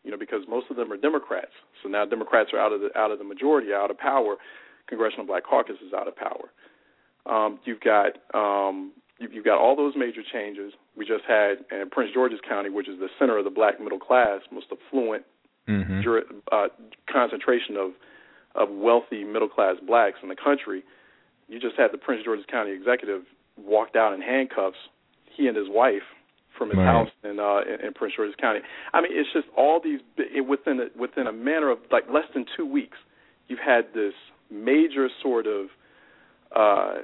You 0.04 0.10
know, 0.10 0.18
because 0.18 0.42
most 0.48 0.66
of 0.70 0.76
them 0.76 0.92
are 0.92 0.98
Democrats. 0.98 1.52
So 1.82 1.88
now 1.88 2.04
Democrats 2.04 2.50
are 2.52 2.58
out 2.58 2.72
of 2.72 2.80
the 2.82 2.90
out 2.98 3.10
of 3.10 3.18
the 3.18 3.24
majority, 3.24 3.72
out 3.72 3.90
of 3.90 3.96
power. 3.98 4.36
Congressional 4.86 5.24
Black 5.24 5.44
Caucus 5.44 5.76
is 5.86 5.94
out 5.94 6.06
of 6.08 6.14
power. 6.14 6.50
Um, 7.26 7.58
you've 7.64 7.80
got 7.80 8.12
um, 8.34 8.92
you've, 9.18 9.32
you've 9.32 9.44
got 9.46 9.58
all 9.58 9.74
those 9.74 9.94
major 9.96 10.20
changes. 10.30 10.74
We 10.94 11.06
just 11.06 11.24
had 11.26 11.64
in 11.72 11.88
Prince 11.90 12.10
George's 12.12 12.40
County, 12.46 12.68
which 12.68 12.86
is 12.88 12.98
the 12.98 13.08
center 13.18 13.38
of 13.38 13.44
the 13.44 13.50
black 13.50 13.80
middle 13.80 13.98
class, 13.98 14.40
most 14.52 14.66
affluent 14.70 15.24
Mhm. 15.66 16.02
uh, 16.52 16.68
concentration 17.10 17.78
of 17.78 17.92
of 18.54 18.68
wealthy 18.70 19.24
middle 19.24 19.48
class 19.48 19.76
blacks 19.86 20.18
in 20.22 20.28
the 20.28 20.36
country. 20.36 20.82
You 21.48 21.60
just 21.60 21.76
had 21.76 21.92
the 21.92 21.98
Prince 21.98 22.22
George's 22.24 22.46
County 22.50 22.72
executive 22.72 23.22
walked 23.56 23.96
out 23.96 24.12
in 24.14 24.20
handcuffs, 24.20 24.76
he 25.36 25.46
and 25.46 25.56
his 25.56 25.68
wife 25.68 26.02
from 26.56 26.70
his 26.70 26.78
Right. 26.78 26.86
house 26.86 27.10
in, 27.24 27.40
uh, 27.40 27.60
in 27.66 27.86
in 27.86 27.92
Prince 27.94 28.14
George's 28.16 28.36
County. 28.36 28.60
I 28.92 29.00
mean, 29.00 29.10
it's 29.12 29.32
just 29.32 29.48
all 29.56 29.80
these 29.80 30.00
it, 30.16 30.46
within 30.46 30.80
a, 30.80 30.86
within 30.98 31.26
a 31.26 31.32
matter 31.32 31.68
of 31.70 31.78
like 31.90 32.04
less 32.10 32.26
than 32.32 32.46
two 32.56 32.64
weeks, 32.66 32.96
you've 33.48 33.58
had 33.58 33.92
this 33.92 34.14
major 34.50 35.08
sort 35.22 35.46
of 35.46 35.66
uh, 36.54 36.98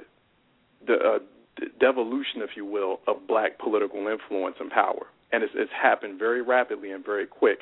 the 0.87 0.93
uh, 0.95 1.19
d- 1.57 1.67
devolution, 1.79 2.41
if 2.41 2.51
you 2.55 2.65
will, 2.65 3.01
of 3.07 3.27
black 3.27 3.59
political 3.59 4.07
influence 4.07 4.55
and 4.59 4.71
power, 4.71 5.07
and 5.31 5.43
it's, 5.43 5.53
it's 5.55 5.71
happened 5.73 6.17
very 6.17 6.41
rapidly 6.41 6.91
and 6.91 7.05
very 7.05 7.27
quick, 7.27 7.59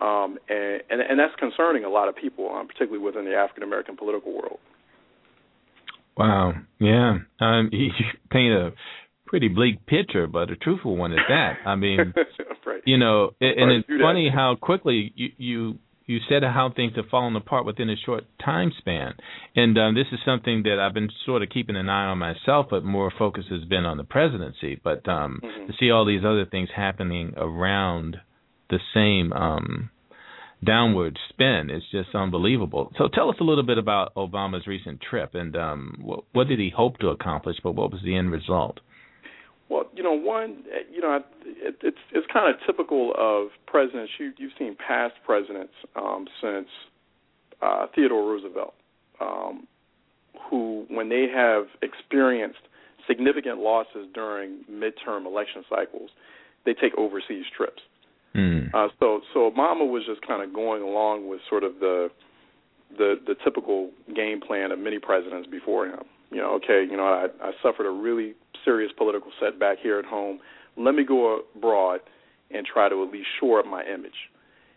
um, 0.00 0.38
and, 0.48 0.82
and 0.90 1.00
and 1.00 1.18
that's 1.18 1.34
concerning 1.38 1.84
a 1.84 1.88
lot 1.88 2.08
of 2.08 2.16
people, 2.16 2.50
um, 2.54 2.66
particularly 2.66 2.98
within 3.04 3.24
the 3.24 3.34
African 3.34 3.62
American 3.62 3.96
political 3.96 4.32
world. 4.32 4.58
Wow. 6.16 6.54
Yeah. 6.78 7.18
Um, 7.40 7.68
you 7.72 7.90
paint 8.30 8.52
a 8.54 8.72
pretty 9.26 9.48
bleak 9.48 9.84
picture, 9.86 10.26
but 10.26 10.50
a 10.50 10.56
truthful 10.56 10.96
one 10.96 11.12
at 11.12 11.24
that. 11.28 11.54
I 11.66 11.74
mean, 11.76 11.98
right. 12.66 12.82
you 12.84 12.98
know, 12.98 13.30
it, 13.40 13.58
and 13.58 13.70
it's 13.72 13.88
do 13.88 13.98
that. 13.98 14.04
funny 14.04 14.30
how 14.32 14.56
quickly 14.60 15.12
you 15.16 15.28
you 15.38 15.78
you 16.06 16.18
said 16.28 16.42
how 16.42 16.70
things 16.74 16.92
have 16.96 17.06
fallen 17.10 17.34
apart 17.34 17.64
within 17.64 17.88
a 17.88 17.96
short 17.96 18.24
time 18.44 18.70
span. 18.78 19.14
And 19.56 19.78
um, 19.78 19.94
this 19.94 20.06
is 20.12 20.18
something 20.24 20.62
that 20.64 20.78
I've 20.78 20.92
been 20.92 21.08
sort 21.24 21.42
of 21.42 21.48
keeping 21.48 21.76
an 21.76 21.88
eye 21.88 22.04
on 22.06 22.18
myself, 22.18 22.66
but 22.70 22.84
more 22.84 23.10
focus 23.18 23.46
has 23.50 23.64
been 23.64 23.86
on 23.86 23.96
the 23.96 24.04
presidency. 24.04 24.78
But 24.84 25.08
um, 25.08 25.40
Mhm. 25.42 25.66
to 25.68 25.72
see 25.80 25.90
all 25.90 26.04
these 26.04 26.22
other 26.24 26.44
things 26.44 26.68
happening 26.76 27.32
around 27.38 28.20
the 28.70 28.78
same 28.92 29.32
um, 29.32 29.90
downward 30.64 31.18
spin. 31.28 31.68
It's 31.70 31.84
just 31.90 32.14
unbelievable. 32.14 32.92
So 32.98 33.08
tell 33.12 33.30
us 33.30 33.36
a 33.40 33.44
little 33.44 33.64
bit 33.64 33.78
about 33.78 34.14
Obama's 34.14 34.66
recent 34.66 35.00
trip 35.00 35.34
and 35.34 35.56
um, 35.56 35.98
what, 36.00 36.24
what 36.32 36.48
did 36.48 36.58
he 36.58 36.70
hope 36.74 36.98
to 36.98 37.08
accomplish, 37.08 37.56
but 37.62 37.72
what 37.72 37.90
was 37.92 38.00
the 38.04 38.16
end 38.16 38.30
result? 38.30 38.80
Well, 39.68 39.86
you 39.94 40.02
know, 40.02 40.12
one, 40.12 40.62
you 40.92 41.00
know, 41.00 41.20
it, 41.44 41.76
it's 41.82 41.96
it's 42.12 42.26
kind 42.30 42.52
of 42.52 42.60
typical 42.66 43.14
of 43.16 43.48
presidents. 43.66 44.12
You 44.18 44.32
you've 44.36 44.52
seen 44.58 44.76
past 44.76 45.14
presidents 45.24 45.72
um, 45.96 46.26
since 46.40 46.68
uh, 47.62 47.86
Theodore 47.94 48.30
Roosevelt, 48.30 48.74
um, 49.20 49.66
who, 50.50 50.84
when 50.88 51.08
they 51.08 51.26
have 51.34 51.64
experienced 51.80 52.60
significant 53.06 53.58
losses 53.58 54.06
during 54.14 54.64
midterm 54.70 55.26
election 55.26 55.64
cycles, 55.68 56.10
they 56.66 56.74
take 56.74 56.94
overseas 56.98 57.44
trips. 57.56 57.82
Mm. 58.34 58.74
Uh, 58.74 58.88
so 58.98 59.20
so 59.32 59.50
Obama 59.50 59.88
was 59.88 60.02
just 60.06 60.26
kind 60.26 60.42
of 60.42 60.52
going 60.52 60.82
along 60.82 61.28
with 61.28 61.40
sort 61.48 61.64
of 61.64 61.78
the 61.80 62.08
the 62.96 63.14
the 63.26 63.34
typical 63.44 63.90
game 64.14 64.40
plan 64.40 64.72
of 64.72 64.78
many 64.78 64.98
presidents 64.98 65.48
before 65.48 65.86
him. 65.86 66.00
You 66.30 66.38
know, 66.38 66.54
okay, 66.54 66.84
you 66.88 66.96
know, 66.96 67.04
I, 67.04 67.26
I 67.40 67.52
suffered 67.62 67.86
a 67.86 67.90
really 67.90 68.34
serious 68.64 68.90
political 68.96 69.30
setback 69.40 69.78
here 69.80 69.98
at 69.98 70.04
home. 70.04 70.40
Let 70.76 70.94
me 70.94 71.04
go 71.04 71.42
abroad 71.54 72.00
and 72.50 72.66
try 72.66 72.88
to 72.88 73.02
at 73.04 73.12
least 73.12 73.28
shore 73.38 73.60
up 73.60 73.66
my 73.66 73.84
image. 73.84 74.30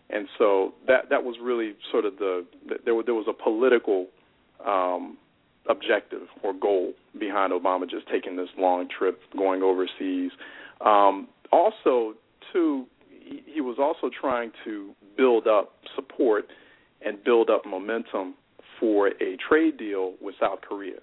And 0.10 0.28
so 0.38 0.74
that 0.88 1.10
that 1.10 1.24
was 1.24 1.36
really 1.42 1.74
sort 1.92 2.06
of 2.06 2.18
the 2.18 2.46
there 2.86 2.96
was 2.96 3.06
there 3.06 3.16
was 3.16 3.26
a 3.28 3.34
political 3.34 4.08
um, 4.66 5.18
objective 5.70 6.28
or 6.44 6.54
goal 6.54 6.94
behind 7.20 7.52
Obama 7.52 7.90
just 7.90 8.08
taking 8.08 8.36
this 8.36 8.50
long 8.58 8.88
trip, 8.88 9.20
going 9.36 9.64
overseas. 9.64 10.32
Um, 10.82 11.28
also, 11.52 12.14
too, 12.54 12.86
he, 13.28 13.44
he 13.56 13.62
was 13.62 13.78
also 13.80 14.10
trying 14.22 14.52
to 14.66 14.92
build 15.18 15.48
up 15.48 15.74
support 15.96 16.46
and 17.06 17.24
build 17.24 17.50
up 17.50 17.66
momentum 17.66 18.36
for 18.80 19.08
a 19.08 19.38
trade 19.50 19.78
deal 19.78 20.14
with 20.22 20.36
South 20.40 20.60
Korea, 20.68 20.98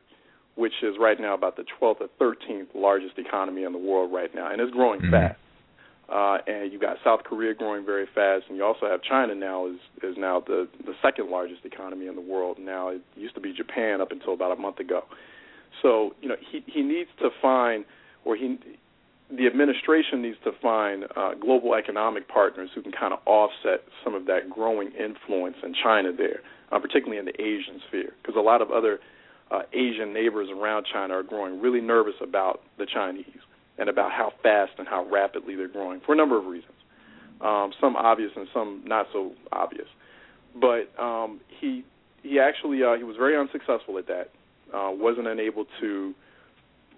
which 0.55 0.73
is 0.83 0.95
right 0.99 1.19
now 1.21 1.35
about 1.35 1.57
the 1.57 1.65
12th 1.81 2.01
or 2.01 2.09
13th 2.35 2.69
largest 2.75 3.19
economy 3.19 3.65
in 3.65 3.73
the 3.73 3.79
world 3.79 4.13
right 4.13 4.35
now, 4.35 4.51
and 4.51 4.61
it's 4.61 4.73
growing 4.73 5.01
Mhm. 5.01 5.11
fast. 5.11 5.41
Uh, 6.07 6.39
and 6.47 6.71
you 6.71 6.79
got 6.79 6.99
South 7.03 7.25
Korea 7.25 7.55
growing 7.55 7.83
very 7.85 8.05
fast, 8.15 8.45
and 8.49 8.59
you 8.59 8.65
also 8.65 8.87
have 8.87 9.01
China 9.03 9.35
now 9.35 9.67
is 9.67 9.81
is 10.03 10.17
now 10.19 10.39
the 10.41 10.69
the 10.85 10.95
second 11.01 11.31
largest 11.31 11.65
economy 11.65 12.07
in 12.07 12.15
the 12.15 12.21
world. 12.21 12.59
Now 12.59 12.89
it 12.89 13.01
used 13.17 13.35
to 13.37 13.41
be 13.41 13.55
Japan 13.55 14.03
up 14.03 14.13
until 14.13 14.35
about 14.35 14.53
a 14.53 14.61
month 14.61 14.81
ago. 14.81 15.05
So 15.81 16.15
you 16.21 16.29
know 16.29 16.37
he 16.51 16.63
he 16.67 16.83
needs 16.83 17.09
to 17.21 17.31
find, 17.41 17.87
or 18.27 18.37
he 18.37 18.59
the 19.37 19.47
administration 19.47 20.23
needs 20.23 20.37
to 20.45 20.53
find 20.63 21.05
uh, 21.17 21.35
global 21.35 21.75
economic 21.75 22.29
partners 22.29 22.71
who 22.75 22.83
can 22.83 22.93
kind 22.93 23.13
of 23.13 23.21
offset 23.27 23.85
some 24.03 24.15
of 24.15 24.27
that 24.27 24.51
growing 24.51 24.91
influence 24.93 25.57
in 25.63 25.75
China 25.83 26.13
there, 26.17 26.41
uh, 26.73 26.79
particularly 26.79 27.19
in 27.19 27.25
the 27.25 27.41
Asian 27.41 27.81
sphere, 27.89 28.13
because 28.23 28.37
a 28.37 28.43
lot 28.43 28.63
of 28.63 28.71
other 28.71 29.01
uh, 29.51 29.63
Asian 29.73 30.13
neighbors 30.13 30.49
around 30.51 30.87
China 30.93 31.15
are 31.15 31.23
growing 31.23 31.61
really 31.61 31.81
nervous 31.81 32.15
about 32.23 32.63
the 32.79 32.87
Chinese 32.87 33.27
and 33.79 33.89
about 33.89 34.13
how 34.13 34.33
fast 34.43 34.73
and 34.79 34.87
how 34.87 35.07
rapidly 35.11 35.57
they're 35.57 35.69
growing 35.69 36.01
for 36.05 36.13
a 36.13 36.17
number 36.17 36.39
of 36.39 36.47
reasons. 36.47 36.73
Um, 37.41 37.73
some 37.81 37.97
obvious 37.97 38.31
and 38.37 38.47
some 38.55 38.83
not 38.87 39.07
so 39.13 39.33
obvious. 39.53 39.89
But 40.55 40.91
um, 41.03 41.41
he 41.61 41.85
he 42.23 42.39
actually 42.39 42.83
uh, 42.83 42.97
he 42.97 43.03
was 43.03 43.17
very 43.17 43.37
unsuccessful 43.37 43.99
at 43.99 44.07
that. 44.07 44.31
Uh, 44.73 44.91
wasn't 44.91 45.27
unable 45.27 45.67
to 45.81 46.15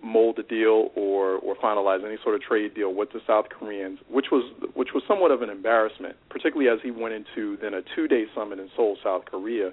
mold 0.03 0.39
a 0.39 0.43
deal 0.43 0.91
or 0.95 1.37
or 1.39 1.57
finalize 1.57 2.05
any 2.05 2.17
sort 2.23 2.35
of 2.35 2.43
trade 2.43 2.75
deal 2.75 2.95
with 2.95 3.13
the 3.13 3.21
South 3.27 3.47
Koreans, 3.49 3.99
which 4.09 4.27
was 4.31 4.45
which 4.75 4.91
was 4.95 5.03
somewhat 5.09 5.31
of 5.31 5.43
an 5.43 5.51
embarrassment, 5.51 6.17
particularly 6.31 6.71
as 6.71 6.79
he 6.83 6.91
went 6.91 7.15
into 7.15 7.57
then 7.61 7.75
a 7.75 7.83
two-day 7.95 8.27
summit 8.35 8.59
in 8.59 8.69
Seoul, 8.77 8.97
South 9.03 9.25
Korea, 9.25 9.73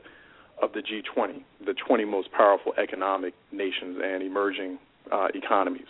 of 0.62 0.72
the 0.74 0.80
G20, 0.80 1.44
the 1.66 1.74
20 1.74 2.06
most 2.06 2.32
powerful 2.32 2.74
economic 2.82 3.34
nations 3.52 4.00
and 4.04 4.24
emerging 4.24 4.80
uh, 5.12 5.28
economies. 5.34 5.88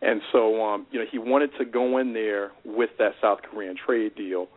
And 0.00 0.20
so, 0.32 0.64
um, 0.64 0.86
you 0.90 1.00
know, 1.00 1.06
he 1.10 1.18
wanted 1.18 1.50
to 1.58 1.64
go 1.64 1.98
in 1.98 2.12
there 2.12 2.52
with 2.64 2.90
that 2.98 3.12
South 3.20 3.40
Korean 3.42 3.76
trade 3.76 4.14
deal 4.14 4.48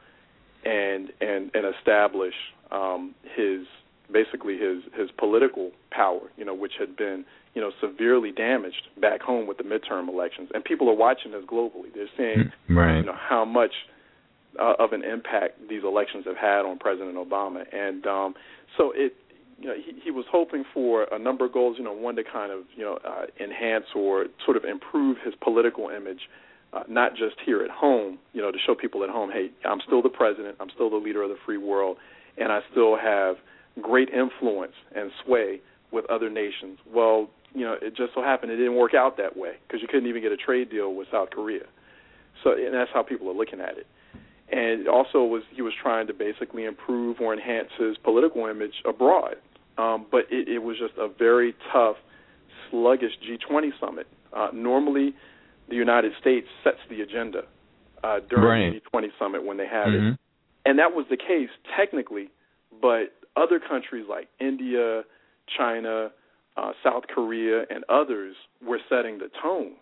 and 0.64 1.10
and 1.20 1.50
and 1.56 1.66
establish 1.76 2.36
um, 2.72 3.16
his 3.36 3.66
basically 4.12 4.58
his 4.58 4.84
his 4.98 5.10
political 5.18 5.72
power, 5.92 6.22
you 6.38 6.46
know, 6.46 6.54
which 6.54 6.74
had 6.80 6.96
been 6.96 7.26
you 7.54 7.62
know 7.62 7.72
severely 7.82 8.32
damaged 8.32 8.88
back 9.00 9.22
home 9.22 9.48
with 9.48 9.58
the 9.58 9.64
midterm 9.64 10.08
elections. 10.10 10.50
And 10.54 10.64
people 10.64 10.90
are 10.90 10.96
watching 10.96 11.32
this 11.32 11.44
globally. 11.46 11.94
They're 11.94 12.08
seeing 12.18 12.52
Right. 12.70 12.98
you 12.98 13.04
know 13.06 13.16
how 13.18 13.46
much 13.46 13.74
uh, 14.60 14.74
of 14.80 14.92
an 14.94 15.04
impact 15.04 15.68
these 15.70 15.84
elections 15.84 16.26
have 16.26 16.38
had 16.38 16.66
on 16.66 16.78
President 16.78 17.16
Obama, 17.16 17.64
and 17.74 18.06
um, 18.08 18.36
so 18.78 18.92
it. 18.96 19.16
You 19.60 19.68
know, 19.68 19.76
he, 19.76 19.94
he 20.06 20.10
was 20.10 20.26
hoping 20.32 20.64
for 20.74 21.04
a 21.12 21.20
number 21.20 21.46
of 21.46 21.54
goals. 21.54 21.76
You 21.78 21.84
know, 21.84 21.94
one 21.94 22.16
to 22.16 22.24
kind 22.24 22.52
of 22.52 22.64
you 22.76 22.84
know 22.84 22.98
uh, 23.06 23.28
enhance 23.40 23.86
or 23.96 24.26
sort 24.44 24.58
of 24.58 24.66
improve 24.66 25.18
his 25.24 25.36
political 25.40 25.90
image, 25.90 26.22
uh, 26.74 26.82
not 26.90 27.12
just 27.12 27.36
here 27.46 27.62
at 27.62 27.70
home. 27.70 28.18
You 28.34 28.42
know, 28.42 28.50
to 28.52 28.58
show 28.66 28.74
people 28.74 29.04
at 29.04 29.12
home, 29.12 29.30
hey, 29.32 29.52
I'm 29.64 29.80
still 29.86 30.02
the 30.02 30.10
president. 30.10 30.56
I'm 30.60 30.72
still 30.74 30.90
the 30.90 30.96
leader 30.96 31.22
of 31.22 31.30
the 31.30 31.36
free 31.46 31.60
world, 31.60 31.98
and 32.40 32.52
I 32.52 32.62
still 32.72 32.98
have 32.98 33.36
great 33.80 34.10
influence 34.10 34.74
and 34.96 35.12
sway 35.24 35.62
with 35.92 36.06
other 36.10 36.30
nations. 36.30 36.80
Well, 36.92 37.30
you 37.54 37.66
know, 37.66 37.76
it 37.82 37.96
just 37.96 38.14
so 38.14 38.22
happened 38.22 38.52
it 38.52 38.58
didn't 38.58 38.76
work 38.76 38.94
out 38.94 39.18
that 39.18 39.36
way 39.38 39.54
because 39.68 39.82
you 39.82 39.88
couldn't 39.88 40.08
even 40.08 40.22
get 40.22 40.32
a 40.32 40.38
trade 40.38 40.70
deal 40.70 40.94
with 40.94 41.08
South 41.12 41.30
Korea. 41.32 41.66
So, 42.44 42.52
and 42.54 42.74
that's 42.74 42.90
how 42.94 43.04
people 43.04 43.30
are 43.30 43.34
looking 43.34 43.60
at 43.60 43.78
it. 43.78 43.88
And 44.52 44.88
also 44.88 45.24
was 45.24 45.44
he 45.54 45.62
was 45.62 45.74
trying 45.82 46.08
to 46.08 46.14
basically 46.14 46.66
improve 46.66 47.18
or 47.22 47.34
enhance 47.34 47.70
his 47.78 47.98
political 47.98 48.48
image 48.48 48.82
abroad. 48.86 49.36
Um, 49.78 50.06
but 50.12 50.26
it, 50.30 50.48
it 50.48 50.60
was 50.60 50.78
just 50.78 50.94
a 50.98 51.08
very 51.08 51.56
tough, 51.72 51.96
sluggish 52.70 53.14
G20 53.26 53.70
summit. 53.80 54.08
Uh, 54.34 54.50
normally, 54.54 55.14
the 55.70 55.76
United 55.76 56.14
States 56.20 56.48
sets 56.64 56.78
the 56.90 57.02
agenda 57.02 57.44
uh, 58.04 58.20
during 58.30 58.74
Right. 58.74 58.84
the 58.92 58.98
G20 58.98 59.12
summit 59.20 59.46
when 59.46 59.58
they 59.58 59.68
have 59.68 59.88
Mhm. 59.88 60.14
it, 60.14 60.20
and 60.66 60.80
that 60.80 60.94
was 60.94 61.06
the 61.10 61.18
case 61.18 61.50
technically. 61.76 62.30
But 62.82 63.14
other 63.36 63.60
countries 63.60 64.06
like 64.10 64.28
India, 64.40 65.04
China, 65.58 66.12
uh, 66.58 66.72
South 66.84 67.04
Korea, 67.14 67.66
and 67.70 67.84
others 67.90 68.36
were 68.66 68.80
setting 68.90 69.18
the 69.20 69.30
tone 69.42 69.74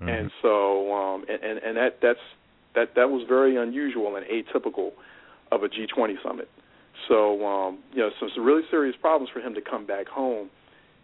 Mhm. 0.00 0.08
and 0.08 0.30
so 0.42 0.92
um 0.92 1.24
and, 1.28 1.42
and 1.42 1.58
and 1.58 1.76
that 1.76 2.00
that's 2.02 2.18
that 2.74 2.94
that 2.96 3.10
was 3.10 3.24
very 3.28 3.56
unusual 3.56 4.16
and 4.16 4.26
atypical 4.26 4.90
of 5.52 5.62
a 5.62 5.68
G20 5.68 6.20
summit. 6.22 6.48
So 7.06 7.46
um 7.46 7.78
you 7.92 7.98
know 8.00 8.10
some, 8.18 8.28
some 8.34 8.44
really 8.44 8.62
serious 8.70 8.96
problems 9.00 9.30
for 9.30 9.40
him 9.40 9.54
to 9.54 9.60
come 9.60 9.86
back 9.86 10.08
home. 10.08 10.50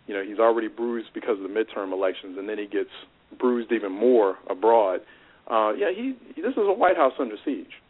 You 0.06 0.14
know 0.14 0.24
he's 0.24 0.40
already 0.40 0.68
bruised 0.68 1.11
because 1.14 1.38
of 1.38 1.44
the 1.44 1.48
midterm 1.48 1.92
elections, 1.92 2.37
and 2.37 2.48
then 2.48 2.59
he 2.59 2.66
gets 2.66 2.90
bruised 3.38 3.70
even 3.70 3.92
more 3.92 4.38
abroad. 4.48 5.02
Uh 5.48 5.72
yeah, 5.76 5.90
he 5.94 6.16
this 6.37 6.52
is 6.52 6.59
a 6.66 6.72
White 6.72 6.96
House 6.96 7.14
under 7.20 7.37
siege. 7.44 7.80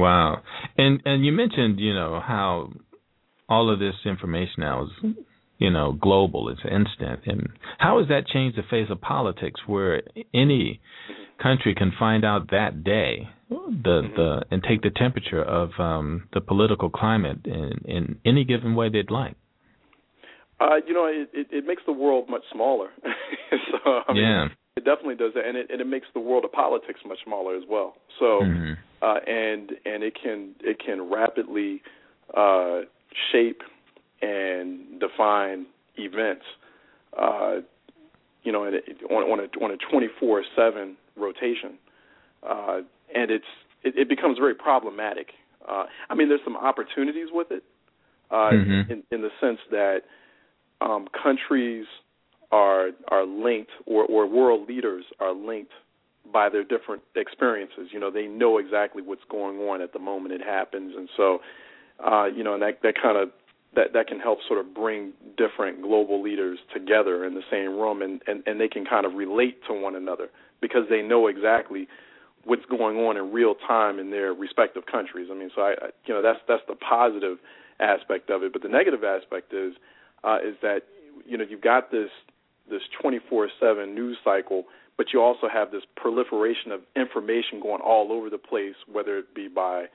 Wow. 0.00 0.42
And 0.76 1.00
and 1.04 1.24
you 1.24 1.32
mentioned, 1.32 1.78
you 1.80 1.94
know, 1.94 2.20
how 2.24 2.70
all 3.48 3.72
of 3.72 3.78
this 3.78 3.94
information 4.04 4.54
now 4.58 4.84
is, 4.84 5.14
you 5.58 5.70
know, 5.70 5.92
global. 5.92 6.48
It's 6.48 6.60
instant. 6.64 7.20
And 7.26 7.48
how 7.78 7.98
has 7.98 8.08
that 8.08 8.26
changed 8.26 8.56
the 8.56 8.62
face 8.62 8.88
of 8.90 9.00
politics, 9.00 9.60
where 9.66 10.02
any 10.32 10.80
country 11.42 11.74
can 11.74 11.92
find 11.98 12.24
out 12.24 12.50
that 12.50 12.84
day 12.84 13.28
the 13.48 14.02
the 14.16 14.42
and 14.50 14.62
take 14.62 14.82
the 14.82 14.90
temperature 14.90 15.42
of 15.42 15.70
um, 15.78 16.28
the 16.32 16.40
political 16.40 16.90
climate 16.90 17.38
in 17.44 17.72
in 17.84 18.18
any 18.24 18.44
given 18.44 18.74
way 18.74 18.88
they'd 18.88 19.10
like? 19.10 19.36
Uh, 20.60 20.76
you 20.86 20.92
know, 20.92 21.06
it, 21.06 21.30
it, 21.32 21.46
it 21.50 21.66
makes 21.66 21.82
the 21.86 21.92
world 21.92 22.28
much 22.28 22.42
smaller. 22.52 22.88
so 23.02 24.02
I 24.06 24.12
mean, 24.12 24.22
yeah. 24.22 24.48
it 24.76 24.84
definitely 24.84 25.14
does 25.16 25.32
that, 25.34 25.46
and 25.46 25.56
it 25.56 25.70
and 25.70 25.80
it 25.80 25.86
makes 25.86 26.06
the 26.14 26.20
world 26.20 26.44
of 26.44 26.52
politics 26.52 27.00
much 27.06 27.18
smaller 27.24 27.56
as 27.56 27.64
well. 27.68 27.94
So. 28.18 28.40
Mhm. 28.42 28.76
Uh, 29.02 29.16
and 29.26 29.72
and 29.84 30.02
it 30.02 30.14
can 30.22 30.54
it 30.60 30.78
can 30.84 31.10
rapidly 31.10 31.82
uh, 32.36 32.80
shape 33.32 33.62
and 34.22 35.00
define 35.00 35.66
events. 35.96 36.44
Uh, 37.18 37.56
you 38.42 38.52
know, 38.52 38.64
it, 38.64 38.84
on, 39.10 39.22
on 39.24 39.40
a 39.40 39.64
on 39.64 39.70
a 39.70 39.76
twenty 39.90 40.08
four 40.18 40.42
seven 40.56 40.96
rotation, 41.16 41.78
uh, 42.48 42.80
and 43.14 43.30
it's 43.30 43.44
it, 43.82 43.94
it 43.96 44.08
becomes 44.08 44.38
very 44.38 44.54
problematic. 44.54 45.28
Uh, 45.68 45.84
I 46.08 46.14
mean, 46.14 46.28
there's 46.28 46.40
some 46.44 46.56
opportunities 46.56 47.28
with 47.32 47.50
it, 47.50 47.62
uh, 48.30 48.50
Mhm. 48.52 48.90
in, 48.90 49.02
in 49.10 49.22
the 49.22 49.30
sense 49.40 49.58
that 49.70 50.02
um, 50.80 51.06
countries 51.22 51.86
are 52.50 52.90
are 53.08 53.24
linked, 53.24 53.70
or, 53.86 54.04
or 54.04 54.26
world 54.26 54.68
leaders 54.68 55.04
are 55.20 55.32
linked 55.32 55.72
by 56.32 56.48
their 56.48 56.64
different 56.64 57.02
experiences. 57.16 57.88
You 57.92 58.00
know, 58.00 58.10
they 58.10 58.26
know 58.26 58.58
exactly 58.58 59.02
what's 59.02 59.24
going 59.30 59.58
on 59.58 59.80
at 59.80 59.92
the 59.92 59.98
moment 59.98 60.34
it 60.34 60.42
happens, 60.42 60.94
and 60.96 61.08
so, 61.16 61.40
uh, 62.04 62.26
you 62.26 62.44
know, 62.44 62.54
and 62.54 62.62
that 62.62 62.82
that 62.82 62.94
kind 63.00 63.16
of 63.16 63.30
that 63.74 63.92
that 63.92 64.06
can 64.08 64.20
help 64.20 64.38
sort 64.46 64.60
of 64.60 64.74
bring 64.74 65.12
different 65.36 65.82
global 65.82 66.22
leaders 66.22 66.58
together 66.72 67.24
in 67.24 67.34
the 67.34 67.42
same 67.50 67.78
room, 67.78 68.02
and 68.02 68.20
and 68.26 68.42
and 68.46 68.60
they 68.60 68.68
can 68.68 68.84
kind 68.84 69.06
of 69.06 69.14
relate 69.14 69.60
to 69.66 69.74
one 69.74 69.94
another 69.94 70.28
because 70.60 70.84
they 70.88 71.02
know 71.02 71.26
exactly 71.26 71.88
what's 72.44 72.64
going 72.66 72.96
on 72.98 73.16
in 73.16 73.32
real 73.32 73.54
time 73.54 73.98
in 73.98 74.10
their 74.10 74.32
respective 74.32 74.86
countries. 74.86 75.28
I 75.30 75.34
mean, 75.34 75.50
so 75.54 75.62
I, 75.62 75.70
I 75.70 75.90
you 76.06 76.14
know 76.14 76.22
that's 76.22 76.40
that's 76.48 76.62
the 76.68 76.74
positive 76.74 77.38
aspect 77.80 78.30
of 78.30 78.42
it, 78.42 78.52
but 78.52 78.62
the 78.62 78.68
negative 78.68 79.04
aspect 79.04 79.52
is 79.52 79.74
uh, 80.24 80.38
is 80.44 80.56
that 80.62 80.82
you 81.26 81.36
know 81.36 81.44
you've 81.48 81.62
got 81.62 81.90
this 81.90 82.10
this 82.68 82.82
24/7 83.02 83.94
news 83.94 84.18
cycle, 84.24 84.64
but 85.00 85.14
you 85.14 85.22
also 85.22 85.48
have 85.50 85.70
this 85.70 85.84
proliferation 85.96 86.72
of 86.72 86.82
information 86.94 87.58
going 87.58 87.80
all 87.80 88.12
over 88.12 88.28
the 88.28 88.36
place, 88.36 88.74
whether 88.92 89.16
it 89.16 89.34
be 89.34 89.48
by 89.48 89.86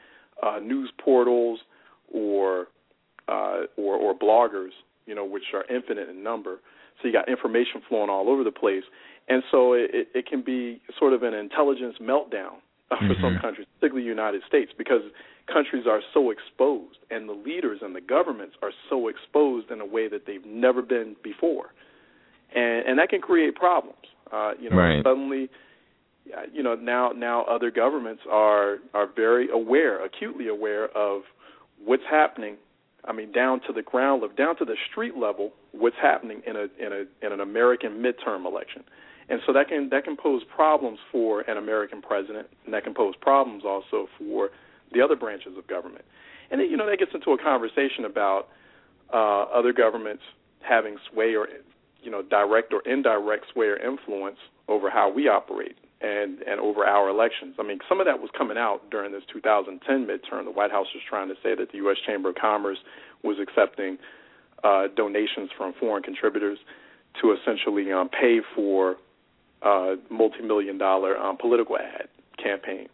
uh, 0.41 0.57
news 0.57 0.89
portals 0.97 1.59
or 2.11 2.69
uh, 3.27 3.65
or, 3.77 3.97
or 3.97 4.17
bloggers, 4.17 4.71
you 5.05 5.13
know, 5.13 5.23
which 5.23 5.43
are 5.53 5.63
infinite 5.69 6.09
in 6.09 6.23
number. 6.23 6.57
So 6.99 7.07
you 7.07 7.13
got 7.13 7.29
information 7.29 7.83
flowing 7.87 8.09
all 8.09 8.29
over 8.29 8.43
the 8.43 8.51
place, 8.51 8.81
and 9.29 9.43
so 9.51 9.73
it, 9.73 10.07
it, 10.15 10.25
can 10.25 10.41
be 10.41 10.81
sort 10.97 11.13
of 11.13 11.21
an 11.21 11.35
intelligence 11.35 11.97
meltdown 12.01 12.55
uh, 12.89 12.97
for 13.05 13.13
some 13.21 13.35
Mhm. 13.35 13.41
countries, 13.41 13.67
particularly 13.79 14.05
the 14.05 14.09
United 14.09 14.41
States, 14.47 14.71
because 14.75 15.03
countries 15.45 15.85
are 15.85 16.01
so 16.15 16.31
exposed, 16.31 16.97
and 17.11 17.29
the 17.29 17.33
leaders 17.33 17.83
and 17.83 17.95
the 17.95 18.01
governments 18.01 18.55
are 18.63 18.71
so 18.89 19.07
exposed 19.07 19.69
in 19.69 19.81
a 19.81 19.85
way 19.85 20.07
that 20.07 20.25
they've 20.25 20.47
never 20.47 20.81
been 20.81 21.15
before, 21.21 21.73
and 22.55 22.87
and 22.87 22.99
that 22.99 23.09
can 23.09 23.21
create 23.21 23.55
problems. 23.55 23.97
Uh, 24.31 24.53
you 24.59 24.69
know, 24.69 24.77
Right. 24.77 25.03
suddenly, 25.03 25.49
uh, 26.35 26.41
you 26.51 26.63
know, 26.63 26.75
now 26.75 27.11
now 27.15 27.43
other 27.43 27.69
governments 27.71 28.23
are 28.29 28.77
are 28.93 29.07
very 29.07 29.49
aware, 29.49 30.03
acutely 30.03 30.47
aware 30.47 30.85
of 30.97 31.23
what's 31.83 32.03
happening 32.09 32.57
I 33.07 33.13
mean, 33.13 33.31
down 33.31 33.61
to 33.67 33.73
the 33.73 33.81
ground 33.81 34.21
level, 34.21 34.35
down 34.35 34.57
to 34.57 34.65
the 34.65 34.75
street 34.89 35.15
level, 35.15 35.53
what's 35.71 35.95
happening 36.01 36.41
in 36.45 36.55
a 36.55 36.67
in 36.79 36.91
a 36.91 37.25
in 37.25 37.31
an 37.31 37.39
American 37.39 38.01
midterm 38.01 38.45
election, 38.45 38.83
and 39.29 39.39
so 39.45 39.53
that 39.53 39.67
can 39.67 39.89
that 39.89 40.03
can 40.03 40.17
pose 40.17 40.41
problems 40.43 40.99
for 41.11 41.41
an 41.41 41.57
American 41.57 42.01
president, 42.01 42.47
and 42.65 42.73
that 42.73 42.83
can 42.83 42.93
pose 42.93 43.13
problems 43.21 43.63
also 43.63 44.07
for 44.17 44.49
the 44.91 45.01
other 45.01 45.15
branches 45.15 45.53
of 45.57 45.67
government, 45.67 46.05
and 46.49 46.61
you 46.61 46.75
know 46.77 46.87
that 46.87 46.97
gets 46.97 47.11
into 47.13 47.31
a 47.31 47.37
conversation 47.37 48.05
about 48.05 48.47
uh, 49.13 49.43
other 49.53 49.71
governments 49.71 50.23
having 50.61 50.97
sway 51.11 51.35
or 51.35 51.47
you 52.05 52.11
know 52.11 52.21
direct 52.21 52.73
or 52.73 52.81
indirect 52.85 53.45
or 53.55 53.77
influence 53.77 54.37
over 54.67 54.89
how 54.89 55.11
we 55.11 55.27
operate 55.27 55.75
and 56.01 56.41
and 56.43 56.59
over 56.59 56.85
our 56.85 57.09
elections. 57.09 57.55
I 57.59 57.63
mean, 57.63 57.79
some 57.89 57.99
of 57.99 58.05
that 58.05 58.19
was 58.19 58.29
coming 58.37 58.57
out 58.57 58.89
during 58.91 59.11
this 59.11 59.23
2010 59.31 60.05
midterm. 60.05 60.45
The 60.45 60.51
White 60.51 60.71
House 60.71 60.87
was 60.93 61.03
trying 61.09 61.29
to 61.29 61.35
say 61.43 61.55
that 61.55 61.71
the 61.71 61.77
U.S. 61.79 61.97
Chamber 62.05 62.29
of 62.29 62.35
Commerce 62.35 62.77
was 63.23 63.37
accepting 63.41 63.97
uh, 64.63 64.87
donations 64.95 65.49
from 65.57 65.73
foreign 65.79 66.03
contributors 66.03 66.59
to 67.21 67.33
essentially 67.33 67.91
um, 67.91 68.09
pay 68.09 68.39
for 68.55 68.97
uh, 69.61 69.95
multi-million 70.09 70.77
dollar 70.77 71.17
um, 71.17 71.37
political 71.37 71.77
ad 71.77 72.07
campaigns, 72.41 72.89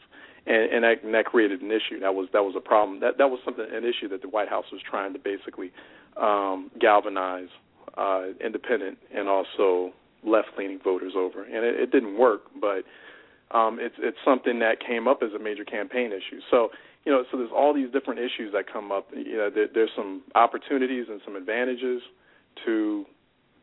and, 0.46 0.72
and, 0.72 0.84
that, 0.84 1.04
and 1.04 1.14
that 1.14 1.26
created 1.26 1.62
an 1.62 1.72
issue. 1.72 2.00
That 2.00 2.14
was 2.14 2.30
that 2.34 2.44
was 2.44 2.56
a 2.56 2.62
problem. 2.62 3.00
That 3.00 3.18
that 3.18 3.30
was 3.30 3.40
something 3.44 3.66
an 3.72 3.84
issue 3.84 4.08
that 4.10 4.22
the 4.22 4.30
White 4.30 4.50
House 4.50 4.66
was 4.72 4.82
trying 4.88 5.14
to 5.14 5.20
basically 5.20 5.72
um, 6.18 6.72
galvanize 6.80 7.50
uh, 7.98 8.24
independent 8.44 8.98
and 9.14 9.28
also 9.28 9.92
left-leaning 10.24 10.80
voters 10.84 11.14
over, 11.16 11.44
and 11.44 11.66
it, 11.66 11.80
it 11.80 11.92
didn't 11.92 12.18
work. 12.18 12.44
But 12.60 12.84
um, 13.58 13.80
it's 13.80 13.96
it's 14.00 14.18
something 14.24 14.60
that 14.60 14.78
came 14.86 15.08
up 15.08 15.22
as 15.24 15.34
a 15.34 15.40
major 15.40 15.66
campaign 15.66 16.12
issue. 16.12 16.42
So 16.50 16.70
you 17.06 17.12
know, 17.12 17.24
so 17.32 17.38
there's 17.38 17.52
all 17.56 17.74
these 17.74 17.92
different 17.92 18.20
issues 18.20 18.54
that 18.54 18.72
come 18.72 18.92
up. 18.92 19.08
You 19.16 19.38
know, 19.38 19.50
there, 19.50 19.68
there's 19.74 19.90
some 19.96 20.22
opportunities 20.36 21.06
and 21.10 21.20
some 21.26 21.36
advantages 21.36 22.02
to 22.66 23.06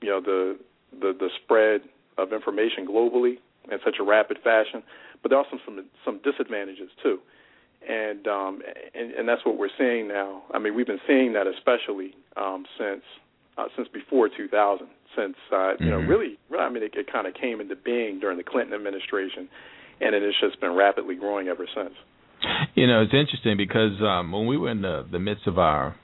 you 0.02 0.08
know 0.08 0.20
the 0.20 0.58
the 0.92 1.12
the 1.18 1.30
spread 1.42 1.82
of 2.16 2.32
information 2.32 2.86
globally 2.86 3.36
in 3.70 3.78
such 3.84 3.96
a 4.00 4.02
rapid 4.02 4.38
fashion, 4.42 4.82
but 5.22 5.30
there 5.30 5.38
are 5.38 5.44
also 5.44 5.58
some 5.64 5.84
some 6.04 6.20
disadvantages 6.24 6.90
too. 7.02 7.18
And 7.88 8.26
um, 8.26 8.60
and, 8.94 9.12
and 9.12 9.28
that's 9.28 9.44
what 9.46 9.56
we're 9.56 9.70
seeing 9.78 10.08
now. 10.08 10.42
I 10.52 10.58
mean, 10.58 10.74
we've 10.74 10.86
been 10.86 11.00
seeing 11.06 11.32
that 11.34 11.46
especially 11.46 12.14
um, 12.36 12.66
since 12.76 13.02
uh, 13.58 13.64
since 13.76 13.88
before 13.92 14.28
2000, 14.28 14.86
since 15.16 15.34
uh, 15.50 15.54
mm-hmm. 15.54 15.84
you 15.84 15.90
know 15.90 15.98
mm-hmm. 15.98 16.08
really, 16.08 16.38
really, 16.48 16.64
I 16.64 16.70
mean, 16.70 16.82
it, 16.82 16.92
it 16.94 17.10
kind 17.12 17.26
of 17.26 17.34
came 17.34 17.60
into 17.60 17.76
being 17.76 18.20
during 18.20 18.38
the 18.38 18.44
Clinton 18.44 18.74
administration, 18.74 19.48
and 20.00 20.14
it 20.14 20.22
has 20.22 20.34
just 20.40 20.60
been 20.60 20.74
rapidly 20.74 21.16
growing 21.16 21.48
ever 21.48 21.66
since. 21.74 21.94
You 22.74 22.86
know, 22.86 23.02
it's 23.02 23.12
interesting 23.12 23.56
because 23.56 24.00
um, 24.00 24.30
when 24.30 24.46
we 24.46 24.56
were 24.56 24.70
in 24.70 24.82
the 24.82 25.04
the 25.10 25.18
midst 25.18 25.46
of 25.46 25.58
our 25.58 25.96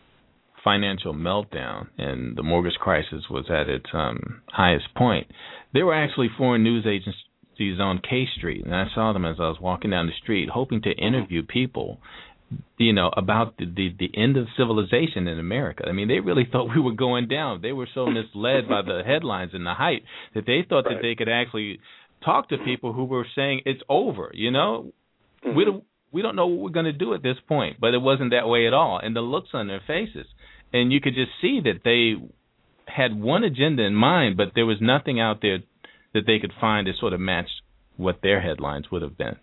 financial 0.65 1.15
meltdown 1.15 1.89
and 1.99 2.37
the 2.37 2.43
mortgage 2.43 2.79
crisis 2.81 3.25
was 3.31 3.45
at 3.51 3.69
its 3.69 3.87
um, 3.93 4.43
highest 4.49 4.93
point, 4.97 5.29
there 5.73 5.87
were 5.87 5.95
actually 5.95 6.29
foreign 6.37 6.65
news 6.65 6.87
agencies 6.87 7.79
on 7.79 8.01
K 8.03 8.27
Street, 8.37 8.65
and 8.65 8.75
I 8.75 8.87
saw 8.95 9.13
them 9.13 9.25
as 9.25 9.37
I 9.39 9.49
was 9.49 9.59
walking 9.61 9.91
down 9.91 10.07
the 10.07 10.13
street, 10.21 10.49
hoping 10.49 10.83
to 10.83 10.89
mm-hmm. 10.89 11.07
interview 11.07 11.43
people 11.45 12.01
you 12.79 12.93
know 12.93 13.11
about 13.17 13.57
the, 13.57 13.67
the 13.67 13.95
the 13.99 14.11
end 14.17 14.37
of 14.37 14.47
civilization 14.57 15.27
in 15.29 15.39
America. 15.39 15.85
I 15.87 15.93
mean, 15.93 16.09
they 16.09 16.21
really 16.21 16.47
thought 16.51 16.75
we 16.75 16.81
were 16.81 16.93
going 16.93 17.29
down. 17.29 17.61
They 17.63 17.73
were 17.73 17.89
so 17.95 18.07
misled 18.19 18.69
by 18.69 18.83
the 18.83 19.03
headlines 19.05 19.53
and 19.55 19.67
the 19.67 19.75
hype 19.75 20.03
that 20.35 20.47
they 20.47 20.65
thought 20.69 20.85
right. 20.87 20.97
that 20.97 21.03
they 21.03 21.15
could 21.15 21.29
actually 21.29 21.81
talk 22.25 22.49
to 22.49 22.59
people 22.59 22.93
who 22.93 23.05
were 23.05 23.27
saying 23.35 23.63
it's 23.67 23.83
over. 23.89 24.31
You 24.35 24.51
know, 24.51 24.93
mm-hmm. 25.45 25.57
we 25.57 25.65
don't 25.65 25.85
we 26.13 26.23
don't 26.23 26.37
know 26.37 26.47
what 26.47 26.61
we're 26.61 26.71
going 26.71 26.87
to 26.87 26.93
do 26.93 27.15
at 27.15 27.23
this 27.23 27.37
point, 27.49 27.79
but 27.81 27.95
it 27.95 27.99
wasn't 27.99 28.31
that 28.31 28.49
way 28.49 28.67
at 28.67 28.73
all. 28.73 29.01
And 29.03 29.17
the 29.17 29.21
looks 29.21 29.51
on 29.53 29.67
their 29.67 29.83
faces, 29.87 30.27
and 30.73 30.93
you 30.93 31.01
could 31.01 31.15
just 31.15 31.31
see 31.41 31.61
that 31.65 31.81
they 31.85 32.15
had 32.87 33.19
one 33.19 33.45
agenda 33.45 33.83
in 33.83 33.95
mind, 33.95 34.37
but 34.37 34.53
there 34.55 34.67
was 34.67 34.79
nothing 34.81 35.21
out 35.21 35.39
there 35.43 35.59
that 36.13 36.23
they 36.27 36.39
could 36.39 36.53
find 36.61 36.87
that 36.87 36.95
sort 37.01 37.13
of 37.13 37.21
matched 37.21 37.63
what 37.97 38.21
their 38.23 38.41
headlines 38.41 38.87
would 38.91 39.03
have 39.03 39.17
been. 39.19 39.37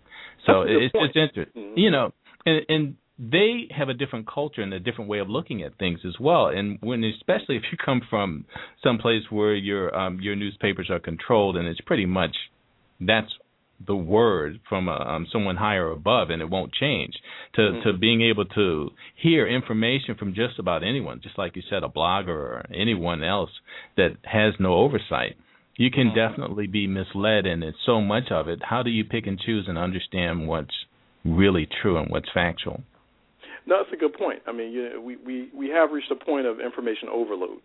So 0.46 0.62
it's 0.62 0.92
just 0.92 1.16
interesting, 1.16 1.62
mm-hmm. 1.62 1.78
you 1.78 1.90
know, 1.90 2.12
and, 2.46 2.60
and 2.68 2.96
they 3.18 3.68
have 3.76 3.88
a 3.88 3.94
different 3.94 4.26
culture 4.26 4.62
and 4.62 4.72
a 4.72 4.80
different 4.80 5.08
way 5.08 5.18
of 5.18 5.28
looking 5.28 5.62
at 5.62 5.78
things 5.78 6.00
as 6.06 6.14
well. 6.18 6.46
And 6.46 6.78
when, 6.80 7.04
especially 7.04 7.56
if 7.56 7.62
you 7.70 7.78
come 7.82 8.00
from 8.08 8.46
some 8.82 8.98
place 8.98 9.22
where 9.30 9.54
your 9.54 9.94
um, 9.94 10.20
your 10.20 10.36
newspapers 10.36 10.90
are 10.90 11.00
controlled, 11.00 11.56
and 11.56 11.68
it's 11.68 11.80
pretty 11.80 12.06
much 12.06 12.36
that's 13.00 13.32
the 13.84 13.96
word 13.96 14.60
from 14.68 14.88
uh, 14.88 14.96
um, 14.96 15.26
someone 15.32 15.56
higher 15.56 15.90
above, 15.90 16.30
and 16.30 16.40
it 16.40 16.48
won't 16.48 16.72
change. 16.72 17.14
To 17.54 17.60
mm-hmm. 17.60 17.88
to 17.88 17.98
being 17.98 18.22
able 18.22 18.44
to 18.46 18.90
hear 19.20 19.46
information 19.46 20.14
from 20.16 20.34
just 20.34 20.58
about 20.58 20.82
anyone, 20.82 21.20
just 21.22 21.38
like 21.38 21.56
you 21.56 21.62
said, 21.68 21.82
a 21.82 21.88
blogger 21.88 22.28
or 22.28 22.66
anyone 22.74 23.22
else 23.22 23.50
that 23.96 24.16
has 24.24 24.54
no 24.58 24.74
oversight. 24.74 25.36
You 25.76 25.90
can 25.90 26.08
mm-hmm. 26.08 26.16
definitely 26.16 26.66
be 26.66 26.86
misled, 26.86 27.46
and 27.46 27.64
it's 27.64 27.78
so 27.84 28.00
much 28.00 28.30
of 28.30 28.48
it. 28.48 28.60
How 28.62 28.82
do 28.82 28.90
you 28.90 29.04
pick 29.04 29.26
and 29.26 29.38
choose 29.38 29.66
and 29.68 29.78
understand 29.78 30.46
what's 30.46 30.74
really 31.24 31.68
true 31.80 31.98
and 31.98 32.10
what's 32.10 32.28
factual? 32.32 32.82
No, 33.66 33.78
that's 33.78 33.92
a 33.92 33.96
good 33.96 34.14
point. 34.14 34.40
I 34.46 34.52
mean, 34.52 34.72
you 34.72 34.90
know, 34.90 35.00
we, 35.00 35.16
we, 35.16 35.50
we 35.54 35.68
have 35.68 35.90
reached 35.92 36.10
a 36.10 36.16
point 36.16 36.46
of 36.46 36.60
information 36.60 37.08
overload, 37.12 37.60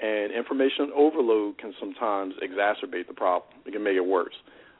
and 0.00 0.32
information 0.32 0.90
overload 0.94 1.58
can 1.58 1.72
sometimes 1.80 2.34
exacerbate 2.42 3.08
the 3.08 3.14
problem. 3.14 3.50
It 3.66 3.72
can 3.72 3.82
make 3.82 3.96
it 3.96 4.04
worse. 4.04 4.34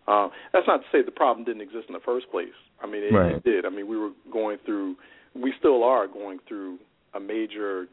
Um, 0.07 0.31
that's 0.53 0.67
not 0.67 0.79
to 0.79 0.87
say 0.93 1.03
the 1.03 1.11
problem 1.11 1.45
didn't 1.45 1.63
exist 1.63 1.87
in 1.89 1.95
the 1.95 2.01
first 2.05 2.31
place. 2.31 2.57
I 2.83 2.87
mean, 2.87 3.03
it, 3.03 3.13
right. 3.13 3.37
it 3.37 3.45
did. 3.45 3.65
I 3.65 3.71
mean, 3.71 3.89
we 3.89 3.97
were 3.97 4.11
going 4.33 4.59
through, 4.65 4.97
we 5.35 5.53
still 5.59 5.83
are 5.85 6.07
going 6.07 6.39
through 6.47 6.79
a 7.15 7.21
major 7.21 7.87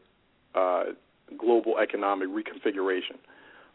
uh, 0.54 0.84
global 1.38 1.78
economic 1.78 2.28
reconfiguration, 2.28 3.18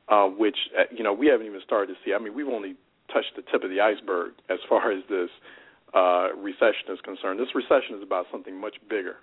uh, 0.10 0.28
which 0.28 0.58
uh, 0.78 0.84
you 0.96 1.04
know 1.04 1.14
we 1.14 1.28
haven't 1.28 1.46
even 1.46 1.62
started 1.64 1.94
to 1.94 2.00
see. 2.06 2.14
I 2.14 2.20
mean, 2.20 2.34
we've 2.34 2.48
only 2.48 2.76
touched 3.14 3.36
the 3.36 3.44
tip 3.52 3.64
of 3.64 3.70
the 3.70 3.82
iceberg 3.82 4.34
as 4.50 4.60
far 4.70 4.92
as 4.92 5.04
this 5.10 5.30
uh, 5.94 6.30
recession 6.38 6.90
is 6.90 7.00
concerned. 7.04 7.40
This 7.40 7.54
recession 7.54 7.96
is 7.98 8.04
about 8.04 8.26
something 8.32 8.60
much 8.60 8.76
bigger 8.90 9.18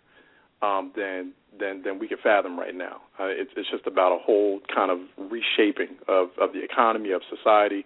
um, 0.63 0.93
than 0.97 1.33
than 1.59 1.83
than 1.83 1.99
we 1.99 2.09
can 2.09 2.19
fathom 2.23 2.59
right 2.59 2.75
now. 2.75 3.01
Uh, 3.19 3.27
it's 3.27 3.51
it's 3.57 3.71
just 3.71 3.87
about 3.87 4.13
a 4.13 4.19
whole 4.19 4.61
kind 4.75 4.91
of 4.91 4.99
reshaping 5.31 5.97
of 6.09 6.29
of 6.41 6.53
the 6.53 6.63
economy, 6.63 7.13
of 7.13 7.23
society, 7.29 7.85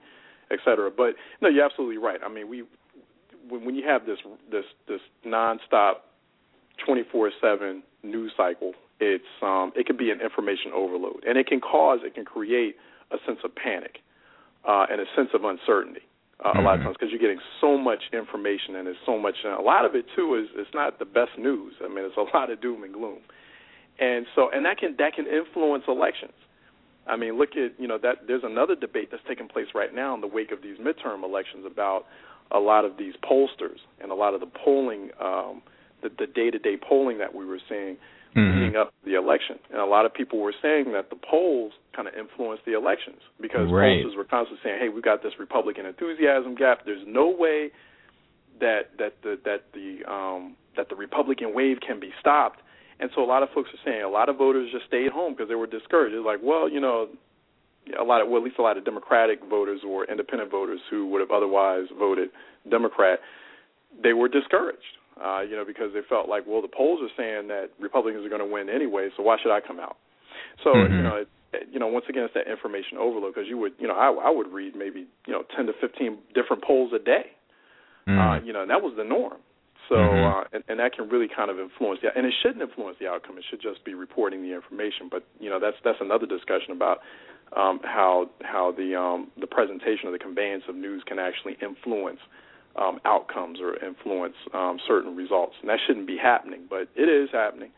et 0.51 0.59
cetera. 0.64 0.90
But 0.90 1.14
no, 1.40 1.49
you're 1.49 1.64
absolutely 1.64 1.99
right. 1.99 2.21
I 2.25 2.29
mean, 2.29 2.49
we 2.49 2.64
when, 3.49 3.64
when 3.64 3.75
you 3.75 3.87
have 3.87 4.07
this 4.07 4.18
this 4.51 4.64
this 4.88 5.01
nonstop, 5.27 6.03
24/7 6.87 7.83
news 8.03 8.33
cycle, 8.37 8.73
it's 9.01 9.25
um, 9.42 9.73
it 9.77 9.87
can 9.87 9.97
be 9.97 10.11
an 10.11 10.21
information 10.21 10.73
overload, 10.75 11.25
and 11.27 11.38
it 11.38 11.47
can 11.47 11.61
cause 11.61 12.01
it 12.03 12.14
can 12.14 12.25
create 12.25 12.77
a 13.11 13.16
sense 13.27 13.38
of 13.45 13.55
panic 13.55 13.99
uh, 14.66 14.87
and 14.90 15.01
a 15.01 15.05
sense 15.14 15.29
of 15.35 15.45
uncertainty 15.45 16.03
uh, 16.40 16.49
mm-hmm. 16.49 16.59
a 16.59 16.62
lot 16.62 16.75
of 16.75 16.81
mm-hmm. 16.81 16.87
times 16.87 16.97
because 16.99 17.11
you're 17.11 17.21
getting 17.21 17.42
so 17.61 17.77
much 17.77 18.03
information 18.12 18.77
and 18.77 18.87
there's 18.87 19.05
so 19.07 19.18
much. 19.18 19.37
Uh, 19.45 19.59
a 19.59 19.62
lot 19.62 19.85
of 19.85 19.95
it 19.95 20.07
too 20.16 20.35
is 20.35 20.49
it's 20.57 20.75
not 20.75 20.99
the 20.99 21.05
best 21.05 21.38
news. 21.38 21.75
I 21.85 21.88
mean, 21.88 22.05
it's 22.05 22.16
a 22.16 22.27
lot 22.37 22.51
of 22.51 22.61
doom 22.61 22.83
and 22.83 22.92
gloom, 22.92 23.21
and 23.99 24.27
so 24.35 24.51
and 24.53 24.64
that 24.64 24.79
can 24.79 24.97
that 24.99 25.14
can 25.14 25.27
influence 25.27 25.85
elections. 25.88 26.35
I 27.07 27.16
mean, 27.16 27.38
look 27.38 27.51
at 27.57 27.79
you 27.81 27.88
know 27.88 27.99
that 27.99 28.27
there's 28.27 28.45
another 28.45 28.75
debate 28.75 29.09
that's 29.11 29.23
taking 29.29 29.49
place 29.49 29.68
right 29.75 29.95
now 29.95 30.14
in 30.14 30.21
the 30.21 30.27
wake 30.27 30.53
of 30.53 30.62
these 30.62 30.79
midterm 30.79 31.25
elections 31.25 31.64
about 31.66 32.05
a 32.53 32.59
lot 32.59 32.85
of 32.85 32.97
these 32.97 33.14
pollsters 33.29 33.79
and 34.01 34.12
a 34.12 34.14
lot 34.14 34.35
of 34.35 34.40
the 34.40 34.47
polling, 34.47 35.11
um, 35.21 35.62
the, 36.03 36.11
the 36.18 36.27
day-to-day 36.27 36.77
polling 36.77 37.18
that 37.18 37.35
we 37.35 37.47
were 37.47 37.59
seeing 37.68 37.97
mm-hmm. 38.37 38.59
leading 38.59 38.77
up 38.77 38.92
the 39.05 39.14
election. 39.14 39.59
And 39.71 39.81
a 39.81 39.87
lot 39.87 40.07
of 40.07 40.14
people 40.14 40.40
were 40.40 40.55
saying 40.62 40.92
that 40.92 41.11
the 41.11 41.16
polls 41.16 41.73
kind 41.95 42.09
of 42.09 42.14
influenced 42.14 42.64
the 42.64 42.77
elections 42.77 43.21
because 43.40 43.71
right. 43.71 44.05
pollsters 44.05 44.16
were 44.16 44.25
constantly 44.25 44.61
saying, 44.64 44.81
"Hey, 44.81 44.88
we've 44.88 45.05
got 45.05 45.23
this 45.23 45.33
Republican 45.38 45.87
enthusiasm 45.87 46.55
gap. 46.55 46.85
There's 46.85 47.05
no 47.07 47.29
way 47.29 47.71
that 48.61 48.97
that 48.99 49.23
the 49.23 49.38
that 49.45 49.64
the 49.73 50.05
um, 50.11 50.57
that 50.77 50.88
the 50.88 50.97
Republican 50.97 51.55
wave 51.55 51.79
can 51.87 52.01
be 52.01 52.11
stopped." 52.21 52.61
And 53.01 53.11
so 53.14 53.23
a 53.23 53.27
lot 53.27 53.42
of 53.42 53.49
folks 53.51 53.71
are 53.71 53.83
saying 53.85 54.03
a 54.03 54.09
lot 54.09 54.29
of 54.29 54.37
voters 54.37 54.71
just 54.71 54.87
stayed 54.87 55.11
home 55.11 55.33
because 55.33 55.49
they 55.49 55.57
were 55.57 55.66
discouraged. 55.66 56.14
It's 56.14 56.24
like, 56.24 56.39
well, 56.41 56.70
you 56.70 56.78
know, 56.78 57.09
a 57.99 58.05
lot 58.05 58.22
of 58.22 58.28
well, 58.28 58.39
at 58.39 58.45
least 58.45 58.59
a 58.59 58.62
lot 58.62 58.76
of 58.76 58.85
Democratic 58.85 59.41
voters 59.49 59.80
or 59.87 60.05
independent 60.05 60.51
voters 60.51 60.80
who 60.89 61.07
would 61.09 61.20
have 61.20 61.30
otherwise 61.30 61.87
voted 61.99 62.30
Democrat, 62.70 63.18
they 64.01 64.12
were 64.12 64.28
discouraged 64.28 65.01
uh, 65.21 65.41
you 65.41 65.57
know, 65.57 65.65
because 65.65 65.93
they 65.93 66.01
felt 66.09 66.29
like, 66.29 66.47
well, 66.47 66.63
the 66.63 66.69
polls 66.69 67.01
are 67.03 67.13
saying 67.17 67.49
that 67.49 67.71
Republicans 67.81 68.25
are 68.25 68.29
going 68.29 68.41
to 68.41 68.47
win 68.47 68.69
anyway, 68.69 69.09
so 69.17 69.23
why 69.23 69.37
should 69.43 69.53
I 69.53 69.61
come 69.61 69.81
out? 69.81 69.97
So, 70.65 70.71
mm-hmm. 70.71 70.95
you 70.95 71.03
know, 71.03 71.17
it, 71.17 71.29
you 71.71 71.79
know, 71.79 71.89
once 71.89 72.07
again, 72.09 72.25
it's 72.25 72.35
that 72.35 72.51
information 72.51 72.97
overload 72.99 73.35
because 73.35 73.49
you 73.49 73.59
would, 73.59 73.73
you 73.79 73.87
know, 73.87 73.95
I, 73.95 74.09
I 74.09 74.31
would 74.31 74.49
read 74.49 74.75
maybe, 74.75 75.07
you 75.27 75.33
know, 75.33 75.43
ten 75.55 75.67
to 75.67 75.73
fifteen 75.81 76.19
different 76.35 76.65
polls 76.65 76.93
a 76.95 76.99
day, 76.99 77.33
mm-hmm. 78.09 78.19
uh, 78.19 78.41
you 78.41 78.53
know, 78.53 78.63
and 78.63 78.71
that 78.71 78.81
was 78.81 78.95
the 78.97 79.05
norm. 79.05 79.39
So, 79.89 79.97
mm-hmm. 79.97 80.25
uh, 80.25 80.45
and, 80.53 80.65
and 80.69 80.79
that 80.81 80.95
can 80.95 81.09
really 81.09 81.29
kind 81.29 81.51
of 81.51 81.59
influence 81.59 82.01
the, 82.01 82.09
and 82.17 82.25
it 82.25 82.33
shouldn't 82.41 82.63
influence 82.63 82.97
the 83.01 83.09
outcome. 83.09 83.37
It 83.37 83.45
should 83.51 83.61
just 83.61 83.85
be 83.85 83.95
reporting 83.95 84.43
the 84.43 84.55
information. 84.55 85.09
But 85.11 85.27
you 85.41 85.51
know, 85.51 85.61
that's 85.61 85.77
that's 85.85 85.99
another 86.01 86.25
discussion 86.25 86.73
about 86.73 86.99
um, 87.55 87.81
how 87.85 88.31
how 88.41 88.73
the 88.73 88.97
um, 88.97 89.31
the 89.39 89.47
presentation 89.47 90.07
of 90.07 90.13
the 90.13 90.19
conveyance 90.19 90.65
of 90.69 90.75
news 90.77 91.03
can 91.07 91.19
actually 91.19 91.59
influence 91.61 92.21
um, 92.77 93.01
outcomes 93.05 93.61
or 93.61 93.77
influence 93.85 94.37
um, 94.55 94.79
certain 94.87 95.14
results. 95.16 95.55
And 95.61 95.68
that 95.68 95.79
shouldn't 95.87 96.07
be 96.07 96.16
happening, 96.16 96.62
but 96.68 96.89
it 96.97 97.09
is 97.09 97.29
happening. 97.33 97.70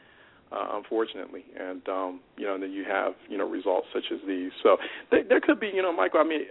uh, 0.55 0.76
unfortunately. 0.76 1.45
And 1.59 1.86
um, 1.88 2.20
you 2.36 2.47
know, 2.47 2.55
and 2.55 2.62
then 2.62 2.72
you 2.72 2.84
have 2.84 3.14
you 3.28 3.36
know 3.38 3.49
results 3.49 3.88
such 3.92 4.05
as 4.12 4.18
these. 4.26 4.53
So 4.62 4.76
there, 5.11 5.24
there 5.28 5.40
could 5.40 5.59
be, 5.61 5.70
you 5.74 5.82
know, 5.82 5.92
Michael. 5.92 6.20
I 6.20 6.24
mean, 6.24 6.42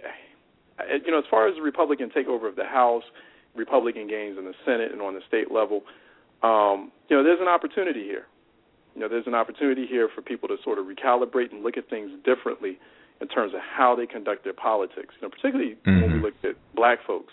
you 1.04 1.10
know, 1.10 1.18
as 1.18 1.24
far 1.30 1.48
as 1.48 1.56
the 1.56 1.62
Republican 1.62 2.10
takeover 2.10 2.48
of 2.48 2.56
the 2.56 2.64
House, 2.64 3.04
Republican 3.54 4.08
gains 4.08 4.38
in 4.38 4.44
the 4.44 4.54
Senate 4.64 4.92
and 4.92 5.00
on 5.00 5.14
the 5.14 5.20
state 5.26 5.50
level, 5.50 5.82
um, 6.42 6.92
you 7.08 7.16
know, 7.16 7.22
there's 7.22 7.40
an 7.40 7.48
opportunity 7.48 8.04
here. 8.04 8.26
You 8.94 9.00
know, 9.00 9.08
there's 9.08 9.26
an 9.26 9.34
opportunity 9.34 9.86
here 9.86 10.08
for 10.14 10.22
people 10.22 10.48
to 10.48 10.56
sort 10.62 10.78
of 10.78 10.86
recalibrate 10.86 11.50
and 11.52 11.62
look 11.62 11.76
at 11.76 11.88
things 11.90 12.10
differently 12.24 12.78
in 13.20 13.28
terms 13.28 13.54
of 13.54 13.60
how 13.60 13.96
they 13.96 14.06
conduct 14.06 14.44
their 14.44 14.52
politics. 14.52 15.14
You 15.20 15.26
know, 15.26 15.30
particularly 15.30 15.76
mm-hmm. 15.86 16.00
when 16.00 16.12
we 16.12 16.20
look 16.20 16.34
at 16.44 16.56
black 16.74 16.98
folks. 17.06 17.32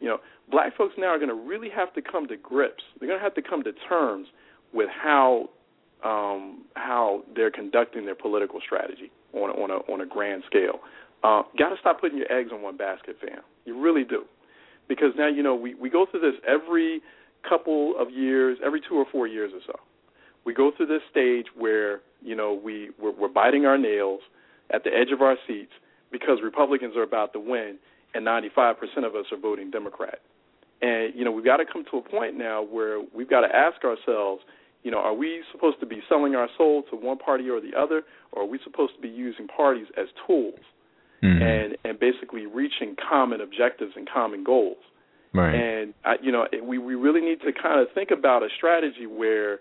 You 0.00 0.08
know, 0.08 0.18
black 0.50 0.76
folks 0.76 0.94
now 0.98 1.06
are 1.06 1.18
going 1.18 1.28
to 1.28 1.34
really 1.34 1.68
have 1.70 1.92
to 1.94 2.02
come 2.02 2.28
to 2.28 2.36
grips. 2.36 2.84
They're 2.98 3.08
going 3.08 3.18
to 3.18 3.24
have 3.24 3.34
to 3.34 3.42
come 3.42 3.62
to 3.64 3.72
terms 3.88 4.28
with 4.72 4.88
how 4.90 5.50
um, 6.04 6.64
how 6.74 7.22
they're 7.34 7.50
conducting 7.50 8.04
their 8.04 8.14
political 8.14 8.60
strategy 8.64 9.10
on 9.32 9.50
a, 9.50 9.52
on 9.52 9.70
a 9.70 9.92
on 9.92 10.00
a 10.00 10.06
grand 10.06 10.42
scale. 10.46 10.80
Uh, 11.24 11.42
Got 11.58 11.70
to 11.70 11.76
stop 11.80 12.00
putting 12.00 12.18
your 12.18 12.30
eggs 12.30 12.50
in 12.52 12.62
one 12.62 12.76
basket, 12.76 13.16
fam. 13.20 13.40
You 13.64 13.80
really 13.80 14.04
do, 14.04 14.24
because 14.88 15.12
now 15.16 15.28
you 15.28 15.42
know 15.42 15.54
we 15.54 15.74
we 15.74 15.90
go 15.90 16.06
through 16.10 16.20
this 16.20 16.40
every 16.46 17.00
couple 17.48 17.94
of 17.98 18.10
years, 18.10 18.58
every 18.64 18.80
two 18.80 18.96
or 18.96 19.06
four 19.10 19.26
years 19.26 19.52
or 19.54 19.60
so. 19.66 19.74
We 20.44 20.54
go 20.54 20.70
through 20.76 20.86
this 20.86 21.02
stage 21.10 21.46
where 21.56 22.00
you 22.22 22.36
know 22.36 22.52
we 22.62 22.90
we're, 23.00 23.12
we're 23.12 23.28
biting 23.28 23.66
our 23.66 23.78
nails 23.78 24.20
at 24.70 24.84
the 24.84 24.90
edge 24.90 25.12
of 25.12 25.22
our 25.22 25.36
seats 25.46 25.72
because 26.12 26.38
Republicans 26.42 26.96
are 26.96 27.02
about 27.02 27.32
to 27.32 27.40
win 27.40 27.78
and 28.14 28.26
95% 28.26 28.74
of 29.04 29.14
us 29.14 29.26
are 29.30 29.38
voting 29.38 29.70
Democrat. 29.70 30.20
And 30.82 31.14
you 31.14 31.24
know 31.24 31.30
we've 31.30 31.44
got 31.44 31.56
to 31.58 31.64
come 31.64 31.84
to 31.90 31.98
a 31.98 32.02
point 32.02 32.36
now 32.36 32.62
where 32.62 33.00
we've 33.14 33.30
got 33.30 33.40
to 33.42 33.54
ask 33.54 33.82
ourselves 33.84 34.42
you 34.86 34.92
know, 34.92 34.98
are 34.98 35.14
we 35.14 35.42
supposed 35.50 35.80
to 35.80 35.86
be 35.86 36.00
selling 36.08 36.36
our 36.36 36.48
soul 36.56 36.84
to 36.90 36.96
one 36.96 37.18
party 37.18 37.50
or 37.50 37.60
the 37.60 37.76
other, 37.76 38.02
or 38.30 38.42
are 38.42 38.46
we 38.46 38.60
supposed 38.62 38.94
to 38.94 39.00
be 39.00 39.08
using 39.08 39.48
parties 39.48 39.88
as 39.98 40.06
tools 40.24 40.60
mm-hmm. 41.24 41.42
and 41.42 41.76
and 41.84 41.98
basically 41.98 42.46
reaching 42.46 42.94
common 42.94 43.40
objectives 43.40 43.94
and 43.96 44.08
common 44.08 44.44
goals? 44.44 44.78
Right. 45.34 45.56
And 45.56 45.92
I, 46.04 46.14
you 46.22 46.30
know, 46.30 46.46
we 46.62 46.78
we 46.78 46.94
really 46.94 47.20
need 47.20 47.40
to 47.40 47.52
kind 47.52 47.80
of 47.80 47.88
think 47.96 48.12
about 48.12 48.44
a 48.44 48.48
strategy 48.56 49.06
where 49.08 49.58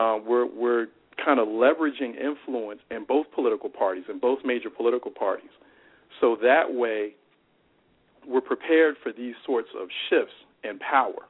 uh, 0.00 0.18
we're 0.26 0.46
we're 0.46 0.88
kind 1.24 1.38
of 1.38 1.46
leveraging 1.46 2.20
influence 2.20 2.80
in 2.90 3.04
both 3.06 3.26
political 3.32 3.70
parties, 3.70 4.02
in 4.08 4.18
both 4.18 4.40
major 4.44 4.70
political 4.70 5.12
parties, 5.12 5.54
so 6.20 6.36
that 6.42 6.74
way 6.74 7.14
we're 8.26 8.40
prepared 8.40 8.96
for 9.04 9.12
these 9.12 9.36
sorts 9.46 9.68
of 9.80 9.86
shifts 10.10 10.34
in 10.64 10.78
power. 10.78 11.28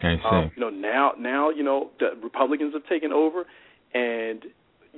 I 0.00 0.16
see. 0.16 0.22
Um, 0.24 0.50
you 0.54 0.60
know, 0.60 0.70
now 0.70 1.12
now 1.18 1.50
you 1.50 1.62
know 1.62 1.90
the 1.98 2.10
Republicans 2.22 2.74
have 2.74 2.86
taken 2.86 3.12
over, 3.12 3.44
and 3.94 4.44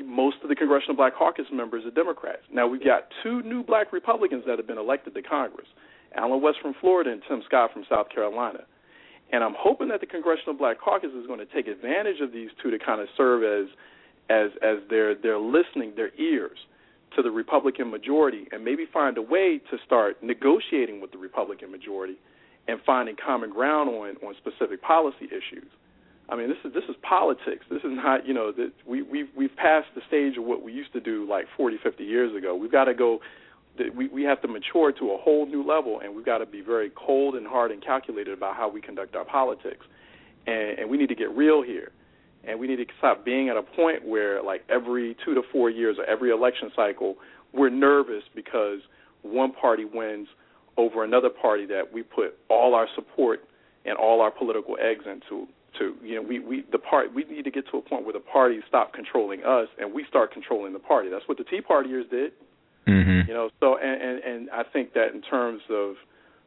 most 0.04 0.36
of 0.42 0.48
the 0.48 0.54
Congressional 0.54 0.96
Black 0.96 1.14
Caucus 1.16 1.46
members 1.52 1.84
are 1.84 1.90
Democrats. 1.90 2.42
Now 2.52 2.66
we've 2.66 2.84
got 2.84 3.08
two 3.22 3.42
new 3.42 3.62
Black 3.62 3.92
Republicans 3.92 4.44
that 4.46 4.58
have 4.58 4.66
been 4.66 4.78
elected 4.78 5.14
to 5.14 5.22
Congress: 5.22 5.68
Allen 6.14 6.42
West 6.42 6.58
from 6.60 6.74
Florida 6.80 7.12
and 7.12 7.22
Tim 7.28 7.42
Scott 7.46 7.72
from 7.72 7.84
South 7.88 8.08
Carolina. 8.14 8.60
And 9.30 9.44
I'm 9.44 9.54
hoping 9.58 9.88
that 9.88 10.00
the 10.00 10.06
Congressional 10.06 10.54
Black 10.54 10.80
Caucus 10.80 11.10
is 11.10 11.26
going 11.26 11.38
to 11.38 11.46
take 11.46 11.68
advantage 11.68 12.20
of 12.22 12.32
these 12.32 12.48
two 12.62 12.70
to 12.70 12.78
kind 12.78 13.00
of 13.00 13.08
serve 13.16 13.42
as 13.44 13.70
as 14.30 14.50
as 14.62 14.78
their 14.90 15.14
their 15.14 15.38
listening, 15.38 15.92
their 15.96 16.14
ears 16.18 16.58
to 17.16 17.22
the 17.22 17.30
Republican 17.30 17.90
majority, 17.90 18.46
and 18.52 18.64
maybe 18.64 18.84
find 18.92 19.16
a 19.16 19.22
way 19.22 19.60
to 19.70 19.78
start 19.86 20.22
negotiating 20.22 21.00
with 21.00 21.12
the 21.12 21.18
Republican 21.18 21.70
majority 21.70 22.18
and 22.68 22.78
finding 22.84 23.16
common 23.16 23.50
ground 23.50 23.88
on 23.88 24.16
on 24.24 24.34
specific 24.36 24.82
policy 24.82 25.26
issues. 25.26 25.68
I 26.28 26.36
mean, 26.36 26.48
this 26.48 26.58
is 26.64 26.74
this 26.74 26.84
is 26.88 26.96
politics. 27.02 27.64
This 27.70 27.82
is 27.82 27.90
not, 27.92 28.26
you 28.26 28.34
know, 28.34 28.52
that 28.52 28.72
we 28.86 29.02
we've 29.02 29.28
we've 29.34 29.56
passed 29.56 29.88
the 29.94 30.02
stage 30.06 30.36
of 30.36 30.44
what 30.44 30.62
we 30.62 30.72
used 30.72 30.92
to 30.92 31.00
do 31.00 31.26
like 31.28 31.46
40, 31.56 31.78
50 31.82 32.04
years 32.04 32.36
ago. 32.36 32.54
We've 32.54 32.70
got 32.70 32.84
to 32.84 32.94
go. 32.94 33.20
We 33.94 34.08
we 34.08 34.22
have 34.24 34.42
to 34.42 34.48
mature 34.48 34.92
to 34.92 35.10
a 35.12 35.16
whole 35.16 35.46
new 35.46 35.66
level, 35.66 36.00
and 36.00 36.14
we've 36.14 36.26
got 36.26 36.38
to 36.38 36.46
be 36.46 36.60
very 36.60 36.90
cold 36.94 37.34
and 37.34 37.46
hard 37.46 37.70
and 37.70 37.82
calculated 37.82 38.36
about 38.36 38.56
how 38.56 38.68
we 38.68 38.80
conduct 38.80 39.16
our 39.16 39.24
politics. 39.24 39.86
And, 40.46 40.78
and 40.78 40.90
we 40.90 40.96
need 40.96 41.08
to 41.08 41.14
get 41.14 41.30
real 41.30 41.62
here, 41.62 41.92
and 42.44 42.58
we 42.58 42.66
need 42.66 42.76
to 42.76 42.86
stop 42.98 43.24
being 43.24 43.48
at 43.48 43.56
a 43.56 43.62
point 43.62 44.06
where, 44.06 44.42
like 44.42 44.64
every 44.68 45.16
two 45.24 45.34
to 45.34 45.42
four 45.50 45.70
years 45.70 45.96
or 45.98 46.04
every 46.04 46.30
election 46.30 46.70
cycle, 46.76 47.16
we're 47.54 47.70
nervous 47.70 48.24
because 48.34 48.80
one 49.22 49.52
party 49.52 49.84
wins 49.84 50.28
over 50.78 51.04
another 51.04 51.28
party 51.28 51.66
that 51.66 51.92
we 51.92 52.02
put 52.02 52.38
all 52.48 52.74
our 52.74 52.86
support 52.94 53.40
and 53.84 53.98
all 53.98 54.22
our 54.22 54.30
political 54.30 54.78
eggs 54.80 55.04
into. 55.04 55.46
To 55.78 55.94
you 56.02 56.14
know, 56.14 56.22
we 56.22 56.38
we 56.38 56.64
the 56.72 56.78
part 56.78 57.14
we 57.14 57.24
need 57.24 57.44
to 57.44 57.50
get 57.50 57.68
to 57.70 57.76
a 57.76 57.82
point 57.82 58.04
where 58.04 58.14
the 58.14 58.20
party 58.20 58.58
stop 58.66 58.94
controlling 58.94 59.44
us 59.44 59.68
and 59.78 59.92
we 59.92 60.06
start 60.08 60.32
controlling 60.32 60.72
the 60.72 60.78
party. 60.78 61.10
That's 61.10 61.28
what 61.28 61.36
the 61.36 61.44
Tea 61.44 61.60
Partiers 61.60 62.08
did. 62.08 62.32
Mm-hmm. 62.86 63.28
You 63.28 63.34
know, 63.34 63.50
so 63.60 63.76
and, 63.76 64.00
and 64.00 64.24
and 64.24 64.50
I 64.50 64.62
think 64.62 64.94
that 64.94 65.12
in 65.14 65.20
terms 65.20 65.60
of 65.68 65.96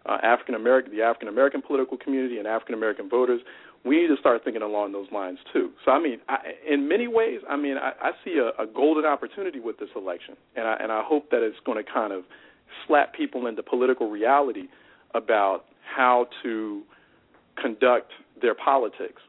uh, 0.07 0.17
African 0.23 0.55
American, 0.55 0.91
the 0.91 1.03
African 1.03 1.27
American 1.27 1.61
political 1.61 1.97
community 1.97 2.39
and 2.39 2.47
African 2.47 2.73
American 2.73 3.09
voters, 3.09 3.41
we 3.85 4.01
need 4.01 4.07
to 4.07 4.17
start 4.19 4.43
thinking 4.43 4.63
along 4.63 4.91
those 4.91 5.07
lines 5.11 5.37
too. 5.53 5.69
So 5.85 5.91
I 5.91 5.99
mean, 5.99 6.19
I, 6.27 6.37
in 6.67 6.87
many 6.87 7.07
ways, 7.07 7.41
I 7.47 7.57
mean, 7.57 7.77
I, 7.77 7.91
I 8.01 8.11
see 8.25 8.39
a, 8.39 8.61
a 8.61 8.65
golden 8.65 9.05
opportunity 9.05 9.59
with 9.59 9.77
this 9.77 9.89
election, 9.95 10.35
and 10.55 10.67
I 10.67 10.77
and 10.81 10.91
I 10.91 11.03
hope 11.05 11.29
that 11.29 11.43
it's 11.43 11.59
going 11.63 11.77
to 11.83 11.89
kind 11.89 12.11
of 12.11 12.23
slap 12.87 13.13
people 13.13 13.47
into 13.47 13.63
political 13.63 14.09
reality 14.09 14.67
about 15.13 15.65
how 15.83 16.27
to 16.43 16.83
conduct 17.61 18.11
their 18.41 18.55
politics 18.55 19.21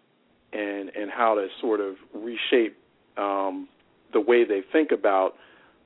and 0.53 0.91
and 0.91 1.11
how 1.11 1.35
to 1.35 1.49
sort 1.61 1.81
of 1.81 1.97
reshape 2.15 2.77
um, 3.17 3.69
the 4.13 4.21
way 4.21 4.45
they 4.45 4.61
think 4.73 4.91
about 4.93 5.35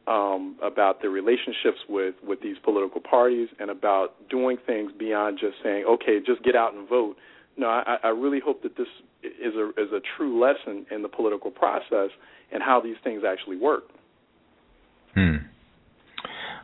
um, 0.06 0.56
about 0.62 1.00
their 1.00 1.10
relationships 1.10 1.78
with 1.88 2.14
with 2.26 2.40
these 2.40 2.56
political 2.62 3.00
parties 3.00 3.48
and 3.58 3.70
about 3.70 4.28
doing 4.28 4.56
things 4.66 4.92
beyond 4.98 5.38
just 5.40 5.56
saying 5.62 5.84
okay 5.84 6.18
just 6.24 6.42
get 6.42 6.54
out 6.54 6.74
and 6.74 6.88
vote. 6.88 7.16
No, 7.58 7.68
I, 7.68 7.96
I 8.02 8.08
really 8.08 8.40
hope 8.40 8.62
that 8.64 8.76
this 8.76 8.88
is 9.22 9.54
a 9.54 9.70
is 9.80 9.92
a 9.92 10.00
true 10.16 10.40
lesson 10.40 10.86
in 10.90 11.02
the 11.02 11.08
political 11.08 11.50
process 11.50 12.10
and 12.52 12.62
how 12.62 12.80
these 12.80 12.96
things 13.02 13.22
actually 13.26 13.56
work. 13.56 13.84
Hmm. 15.14 15.36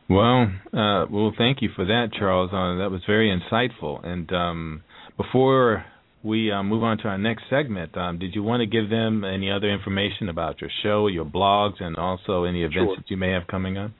Well, 0.09 0.53
uh, 0.73 1.07
well, 1.11 1.33
thank 1.39 1.63
you 1.63 1.71
for 1.75 1.85
that, 1.85 2.09
Charles. 2.19 2.51
Uh, 2.51 2.83
that 2.83 2.91
was 2.91 3.03
very 3.07 3.31
insightful. 3.31 4.05
And 4.05 4.31
um, 4.33 4.83
before 5.17 5.85
we 6.23 6.53
uh, 6.53 6.63
move 6.63 6.83
on 6.83 6.99
to 6.99 7.05
our 7.05 7.19
next 7.19 7.45
segment, 7.49 7.97
um, 7.97 8.19
did 8.19 8.35
you 8.35 8.43
want 8.43 8.61
to 8.61 8.67
give 8.67 8.91
them 8.91 9.25
any 9.25 9.51
other 9.51 9.71
information 9.71 10.29
about 10.29 10.61
your 10.61 10.71
show, 10.83 11.07
your 11.07 11.25
blogs, 11.25 11.81
and 11.83 11.97
also 11.97 12.45
any 12.45 12.63
events 12.63 12.77
sure. 12.77 12.97
that 12.97 13.11
you 13.11 13.17
may 13.17 13.31
have 13.31 13.47
coming 13.47 13.79
up? 13.79 13.91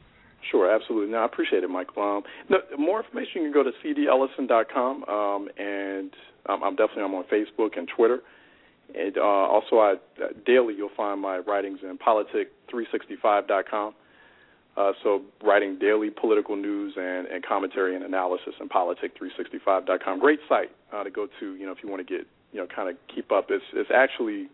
Sure, 0.51 0.73
absolutely. 0.73 1.13
No, 1.13 1.19
I 1.19 1.25
appreciate 1.25 1.63
it, 1.65 1.71
Michael. 1.71 2.03
Um, 2.03 2.23
no, 2.51 2.59
more 2.77 3.03
information, 3.03 3.43
you 3.43 3.53
can 3.53 3.53
go 3.53 3.63
to 3.63 3.71
cdellison.com, 3.85 5.05
um, 5.05 5.49
and 5.57 6.11
um, 6.49 6.63
I'm 6.63 6.77
definitely 6.77 7.05
I'm 7.05 7.15
on 7.15 7.25
Facebook 7.33 7.79
and 7.79 7.89
Twitter. 7.97 8.21
And 8.95 9.17
uh, 9.17 9.23
also, 9.23 9.77
I 9.77 9.95
uh, 10.23 10.29
daily 10.45 10.75
you'll 10.77 10.91
find 10.97 11.21
my 11.21 11.39
writings 11.39 11.79
in 11.83 11.97
politic365.com. 11.97 13.95
Uh, 14.77 14.93
so 15.03 15.23
writing 15.45 15.79
daily 15.79 16.09
political 16.09 16.57
news 16.57 16.95
and, 16.97 17.27
and 17.27 17.45
commentary 17.45 17.95
and 17.95 18.05
analysis 18.05 18.55
and 18.59 18.71
politic365.com. 18.71 20.19
Great 20.19 20.41
site 20.49 20.71
uh, 20.93 21.05
to 21.05 21.11
go 21.11 21.27
to, 21.39 21.55
you 21.57 21.67
know, 21.67 21.73
if 21.73 21.79
you 21.83 21.91
want 21.91 22.07
to 22.07 22.17
get, 22.19 22.27
you 22.53 22.61
know, 22.61 22.67
kind 22.75 22.89
of 22.89 22.97
keep 23.15 23.31
up. 23.33 23.47
It's 23.51 23.65
it's 23.75 23.91
actually 23.95 24.49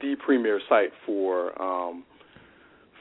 the 0.00 0.16
premier 0.24 0.60
site 0.68 0.90
for 1.06 1.60
um, 1.62 2.04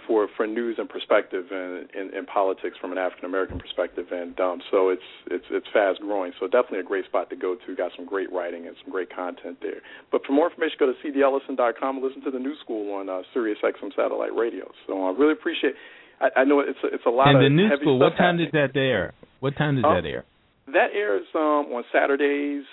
for 0.07 0.27
for 0.35 0.45
news 0.45 0.75
and 0.77 0.87
perspective 0.87 1.45
and 1.51 1.89
in, 1.95 2.15
in 2.15 2.25
politics 2.25 2.77
from 2.79 2.91
an 2.91 2.97
African 2.97 3.25
American 3.25 3.59
perspective. 3.59 4.07
And 4.11 4.39
um, 4.39 4.61
so 4.69 4.89
it's 4.89 5.01
it's 5.31 5.45
it's 5.49 5.67
fast 5.73 6.01
growing. 6.01 6.33
So 6.39 6.45
definitely 6.45 6.79
a 6.79 6.83
great 6.83 7.05
spot 7.05 7.29
to 7.31 7.35
go 7.35 7.55
to. 7.55 7.75
Got 7.75 7.91
some 7.95 8.05
great 8.05 8.31
writing 8.31 8.67
and 8.67 8.75
some 8.83 8.91
great 8.91 9.13
content 9.13 9.57
there. 9.61 9.81
But 10.11 10.25
for 10.25 10.33
more 10.33 10.49
information, 10.49 10.77
go 10.79 10.93
to 10.93 10.97
cdellison.com 11.03 11.97
and 11.97 12.05
listen 12.05 12.21
to 12.23 12.31
the 12.31 12.39
New 12.39 12.55
School 12.61 12.93
on 12.93 13.09
uh, 13.09 13.21
Sirius 13.33 13.59
XM 13.63 13.95
satellite 13.95 14.35
radio. 14.35 14.69
So 14.87 15.07
I 15.07 15.11
really 15.17 15.33
appreciate 15.33 15.73
I, 16.21 16.41
I 16.41 16.43
know 16.43 16.59
it's 16.59 16.79
a, 16.83 16.87
it's 16.93 17.05
a 17.05 17.09
lot 17.09 17.27
and 17.29 17.37
of 17.37 17.43
the 17.43 17.49
new 17.49 17.69
school. 17.81 17.99
What 17.99 18.11
time 18.17 18.37
happening. 18.39 18.45
does 18.51 18.71
that 18.73 18.79
air? 18.79 19.13
What 19.39 19.55
time 19.57 19.75
does 19.75 19.83
Oh. 19.87 19.93
that 19.95 20.05
air? 20.07 20.25
That 20.67 20.91
airs 20.95 21.25
um, 21.35 21.67
on 21.75 21.83
Saturdays, 21.91 22.63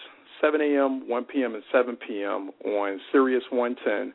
7 0.41 0.61
a.m., 0.61 1.09
1 1.09 1.25
p.m., 1.25 1.55
and 1.55 1.65
7 1.73 1.97
p.m. 1.97 2.51
on 2.65 3.01
Sirius 3.11 3.43
110, 3.51 4.15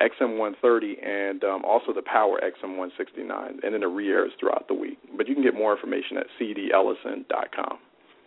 XM 0.00 0.38
130, 0.38 0.96
and 1.02 1.42
um, 1.42 1.64
also 1.64 1.92
the 1.92 2.02
Power 2.02 2.38
XM 2.44 2.76
169, 2.78 3.60
and 3.64 3.74
then 3.74 3.82
it 3.82 3.86
re-airs 3.86 4.30
throughout 4.38 4.68
the 4.68 4.74
week. 4.74 4.98
But 5.16 5.26
you 5.28 5.34
can 5.34 5.42
get 5.42 5.54
more 5.54 5.74
information 5.74 6.18
at 6.18 6.26
cdellison.com. 6.40 7.78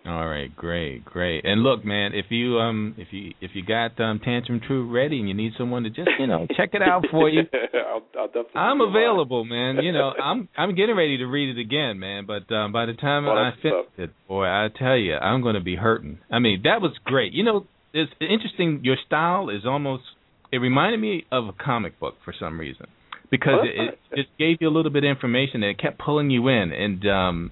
All 0.06 0.28
right, 0.28 0.56
great, 0.56 1.04
great. 1.06 1.44
And 1.46 1.62
look, 1.62 1.84
man, 1.84 2.14
if 2.14 2.28
you 2.30 2.58
um 2.58 2.96
if 2.98 3.10
you 3.12 3.34
if 3.42 3.52
you 3.54 3.64
got 3.66 4.00
um 4.00 4.20
Tantrum 4.24 4.62
True 4.66 4.90
ready 4.90 5.20
and 5.20 5.28
you 5.28 5.34
need 5.36 5.52
someone 5.58 5.84
to 5.84 5.90
just 5.90 6.10
you 6.18 6.26
know 6.26 6.48
check 6.58 6.70
it 6.74 6.82
out 6.82 7.06
for 7.12 7.30
you, 7.30 7.42
I'll, 7.74 8.02
I'll 8.18 8.28
definitely 8.28 8.52
I'm 8.56 8.78
keep 8.78 8.88
in 8.88 8.94
mind. 8.94 8.96
available, 8.96 9.46
man. 9.46 9.78
You 9.84 9.92
know, 9.92 10.12
I'm 10.24 10.48
I'm 10.58 10.74
getting 10.76 10.96
ready 10.96 11.18
to 11.18 11.26
read 11.26 11.56
it 11.56 11.60
again, 11.62 12.00
man. 12.00 12.26
But 12.26 12.52
um, 12.54 12.72
by 12.72 12.86
the 12.86 12.94
time 12.94 13.26
Well, 13.26 13.38
I 13.38 13.52
finish 13.62 13.86
it, 13.98 14.10
boy, 14.28 14.46
I 14.46 14.70
tell 14.76 14.96
you, 14.98 15.16
I'm 15.16 15.42
going 15.42 15.56
to 15.56 15.62
be 15.62 15.76
hurting. 15.76 16.20
I 16.32 16.40
mean, 16.40 16.62
that 16.64 16.82
was 16.82 16.94
great. 17.04 17.34
You 17.34 17.44
know, 17.44 17.68
it's 17.94 18.12
interesting. 18.22 18.80
Your 18.84 18.96
style 19.06 19.50
is 19.50 19.66
almost. 19.66 20.04
It 20.52 20.58
reminded 20.58 21.00
me 21.02 21.26
of 21.32 21.46
a 21.48 21.54
comic 21.54 22.00
book 22.00 22.16
for 22.26 22.34
some 22.40 22.60
reason. 22.60 22.88
because 23.30 23.60
Oh, 23.62 23.66
it, 23.66 24.00
it 24.12 24.16
just 24.16 24.30
gave 24.40 24.58
you 24.62 24.70
a 24.70 24.74
little 24.74 24.92
bit 24.92 25.04
of 25.04 25.10
information 25.10 25.56
and 25.62 25.66
it 25.66 25.78
kept 25.80 26.00
pulling 26.00 26.32
you 26.32 26.48
in 26.48 26.72
and 26.72 27.06
um 27.08 27.52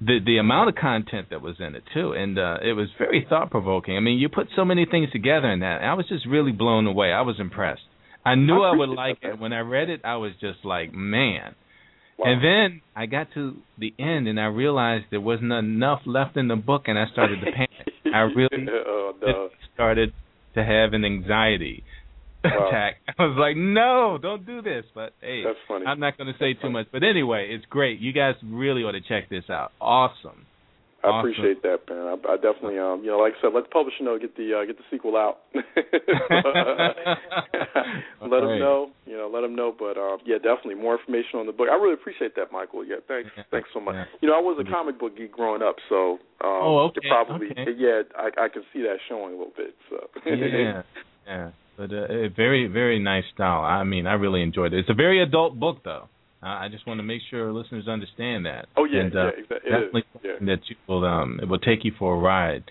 the 0.00 0.18
the 0.24 0.38
amount 0.38 0.68
of 0.68 0.74
content 0.74 1.28
that 1.30 1.40
was 1.40 1.56
in 1.58 1.74
it 1.74 1.82
too 1.94 2.12
and 2.12 2.38
uh 2.38 2.58
it 2.62 2.74
was 2.74 2.88
very 2.98 3.26
thought 3.28 3.50
provoking. 3.50 3.96
I 3.96 4.00
mean, 4.00 4.18
you 4.18 4.28
put 4.28 4.48
so 4.54 4.64
many 4.64 4.86
things 4.90 5.10
together 5.10 5.50
in 5.50 5.60
that. 5.60 5.82
I 5.82 5.94
was 5.94 6.06
just 6.08 6.26
really 6.26 6.52
blown 6.52 6.86
away. 6.86 7.12
I 7.12 7.22
was 7.22 7.36
impressed. 7.38 7.82
I 8.24 8.34
knew 8.34 8.62
I 8.62 8.72
I, 8.72 8.76
would 8.76 8.88
like 8.88 9.18
it. 9.22 9.38
When 9.38 9.52
I 9.52 9.60
read 9.60 9.88
it, 9.88 10.00
I 10.04 10.16
was 10.16 10.32
just 10.40 10.64
like, 10.64 10.92
man. 10.92 11.54
Wow. 12.18 12.32
And 12.32 12.42
then 12.42 12.82
I 12.96 13.06
got 13.06 13.28
to 13.34 13.56
the 13.78 13.94
end 13.98 14.26
and 14.26 14.40
I 14.40 14.46
realized 14.46 15.06
there 15.10 15.20
wasn't 15.20 15.52
enough 15.52 16.00
left 16.06 16.36
in 16.36 16.48
the 16.48 16.56
book 16.56 16.84
and 16.86 16.98
I 16.98 17.04
started 17.12 17.40
to 17.40 17.52
panic. 17.52 17.70
I 18.12 18.20
really 18.20 18.66
oh, 18.86 19.12
no. 19.22 19.48
started 19.74 20.12
to 20.54 20.64
have 20.64 20.92
an 20.92 21.04
anxiety 21.04 21.84
Wow. 22.54 22.68
attack. 22.68 22.96
I 23.18 23.22
was 23.24 23.36
like, 23.38 23.56
no, 23.56 24.18
don't 24.20 24.44
do 24.46 24.62
this. 24.62 24.84
But 24.94 25.12
hey, 25.20 25.42
That's 25.44 25.58
funny. 25.66 25.86
I'm 25.86 26.00
not 26.00 26.16
going 26.18 26.32
to 26.32 26.38
say 26.38 26.54
too 26.54 26.70
much. 26.70 26.86
But 26.92 27.02
anyway, 27.02 27.48
it's 27.50 27.64
great. 27.66 27.98
You 28.00 28.12
guys 28.12 28.34
really 28.44 28.82
ought 28.82 28.92
to 28.92 29.00
check 29.00 29.28
this 29.28 29.44
out. 29.50 29.72
Awesome. 29.80 30.46
I 31.04 31.08
Awesome. 31.08 31.30
appreciate 31.30 31.62
that, 31.62 31.86
man. 31.88 32.02
I, 32.08 32.14
I 32.32 32.36
definitely, 32.36 32.78
um, 32.80 33.02
you 33.04 33.10
know, 33.12 33.18
like 33.18 33.34
I 33.38 33.40
said, 33.40 33.54
let 33.54 33.64
the 33.64 33.70
publisher 33.70 34.02
know, 34.02 34.18
get 34.18 34.34
the 34.36 34.58
uh, 34.58 34.64
get 34.66 34.76
the 34.76 34.82
sequel 34.90 35.14
out. 35.16 35.38
let 38.26 38.40
them 38.42 38.58
know, 38.58 38.90
you 39.06 39.16
know, 39.16 39.30
let 39.32 39.42
them 39.42 39.54
know. 39.54 39.72
But 39.76 39.96
uh, 39.96 40.18
yeah, 40.26 40.36
definitely 40.36 40.74
more 40.74 40.98
information 40.98 41.38
on 41.38 41.46
the 41.46 41.52
book. 41.52 41.68
I 41.70 41.74
really 41.76 41.94
appreciate 41.94 42.34
that, 42.36 42.50
Michael. 42.50 42.84
Yeah, 42.84 42.96
thanks, 43.06 43.30
thanks 43.50 43.68
so 43.72 43.80
much. 43.80 43.94
Yeah. 43.94 44.04
You 44.20 44.28
know, 44.28 44.34
I 44.34 44.40
was 44.40 44.58
a 44.58 44.64
comic 44.68 44.98
book 44.98 45.16
geek 45.16 45.30
growing 45.32 45.62
up, 45.62 45.76
so 45.88 46.18
um, 46.42 46.58
Oh, 46.66 46.90
okay, 46.90 47.06
probably, 47.08 47.48
okay. 47.52 47.70
yeah, 47.76 48.02
I, 48.16 48.30
I 48.46 48.48
can 48.48 48.62
see 48.72 48.82
that 48.82 48.96
showing 49.08 49.34
a 49.34 49.36
little 49.38 49.52
bit. 49.56 49.74
So 49.90 50.08
yeah, 50.26 50.82
yeah. 51.26 51.50
But 51.76 51.92
uh, 51.92 52.06
a 52.08 52.28
very, 52.28 52.66
very 52.68 52.98
nice 52.98 53.24
style. 53.34 53.62
I 53.62 53.84
mean, 53.84 54.06
I 54.06 54.14
really 54.14 54.42
enjoyed 54.42 54.72
it. 54.72 54.78
It's 54.80 54.90
a 54.90 54.94
very 54.94 55.22
adult 55.22 55.58
book, 55.60 55.78
though. 55.84 56.08
I 56.42 56.66
I 56.66 56.68
just 56.70 56.86
want 56.86 56.98
to 56.98 57.04
make 57.04 57.22
sure 57.30 57.52
listeners 57.52 57.86
understand 57.88 58.46
that. 58.46 58.66
Oh 58.76 58.84
yeah, 58.84 59.00
and, 59.00 59.14
yeah, 59.14 59.20
uh, 59.20 59.30
exa- 59.30 59.56
it 59.56 59.70
definitely. 59.70 60.04
Yeah. 60.24 60.30
something 60.32 60.46
that 60.46 60.60
you 60.68 60.76
will 60.88 61.04
um 61.04 61.38
it 61.42 61.48
will 61.48 61.58
take 61.58 61.84
you 61.84 61.92
for 61.98 62.14
a 62.16 62.18
ride, 62.18 62.64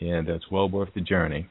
and 0.00 0.28
that's 0.28 0.50
well 0.50 0.68
worth 0.68 0.90
the 0.94 1.00
journey. 1.00 1.48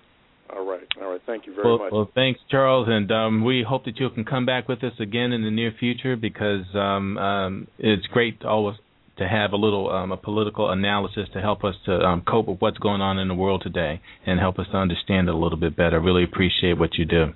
All 0.53 0.65
right, 0.65 0.81
all 1.01 1.11
right. 1.11 1.21
Thank 1.25 1.47
you 1.47 1.55
very 1.55 1.65
Well, 1.65 1.77
much. 1.77 1.91
well, 1.93 2.11
thanks, 2.13 2.39
Charles, 2.49 2.87
and 2.89 3.09
um, 3.11 3.45
we 3.45 3.63
hope 3.67 3.85
that 3.85 3.97
you 3.99 4.09
can 4.09 4.25
come 4.25 4.45
back 4.45 4.67
with 4.67 4.83
us 4.83 4.91
again 4.99 5.31
in 5.31 5.43
the 5.43 5.51
near 5.51 5.71
future 5.79 6.17
because 6.17 6.65
um, 6.75 7.17
um, 7.17 7.67
it's 7.79 8.05
great 8.07 8.41
to 8.41 8.47
always 8.49 8.75
to 9.17 9.27
have 9.27 9.51
a 9.51 9.55
little 9.55 9.89
um, 9.89 10.11
a 10.11 10.17
political 10.17 10.69
analysis 10.71 11.27
to 11.33 11.41
help 11.41 11.63
us 11.63 11.75
to 11.85 11.93
um, 11.99 12.23
cope 12.27 12.47
with 12.47 12.59
what's 12.59 12.77
going 12.77 13.01
on 13.01 13.19
in 13.19 13.27
the 13.27 13.35
world 13.35 13.61
today 13.63 14.01
and 14.25 14.39
help 14.39 14.59
us 14.59 14.65
to 14.71 14.77
understand 14.77 15.27
it 15.27 15.33
a 15.33 15.37
little 15.37 15.59
bit 15.59 15.75
better. 15.75 15.99
Really 15.99 16.23
appreciate 16.23 16.77
what 16.77 16.95
you 16.95 17.05
do. 17.05 17.33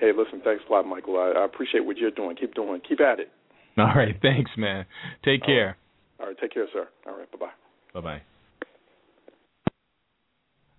hey, 0.00 0.10
listen, 0.16 0.40
thanks 0.44 0.64
a 0.68 0.72
lot, 0.72 0.86
Michael. 0.86 1.16
I, 1.18 1.40
I 1.40 1.44
appreciate 1.44 1.84
what 1.84 1.96
you're 1.96 2.10
doing. 2.10 2.36
Keep 2.36 2.54
doing. 2.54 2.80
Keep 2.88 3.00
at 3.00 3.20
it. 3.20 3.30
All 3.78 3.92
right, 3.94 4.16
thanks, 4.22 4.50
man. 4.56 4.86
Take 5.24 5.42
All 5.42 5.46
care. 5.46 5.76
All 6.18 6.26
right, 6.26 6.36
take 6.40 6.54
care, 6.54 6.66
sir. 6.72 6.88
All 7.06 7.18
right, 7.18 7.30
bye 7.30 7.38
bye. 7.38 7.52
Bye 7.94 8.00
bye. 8.00 8.22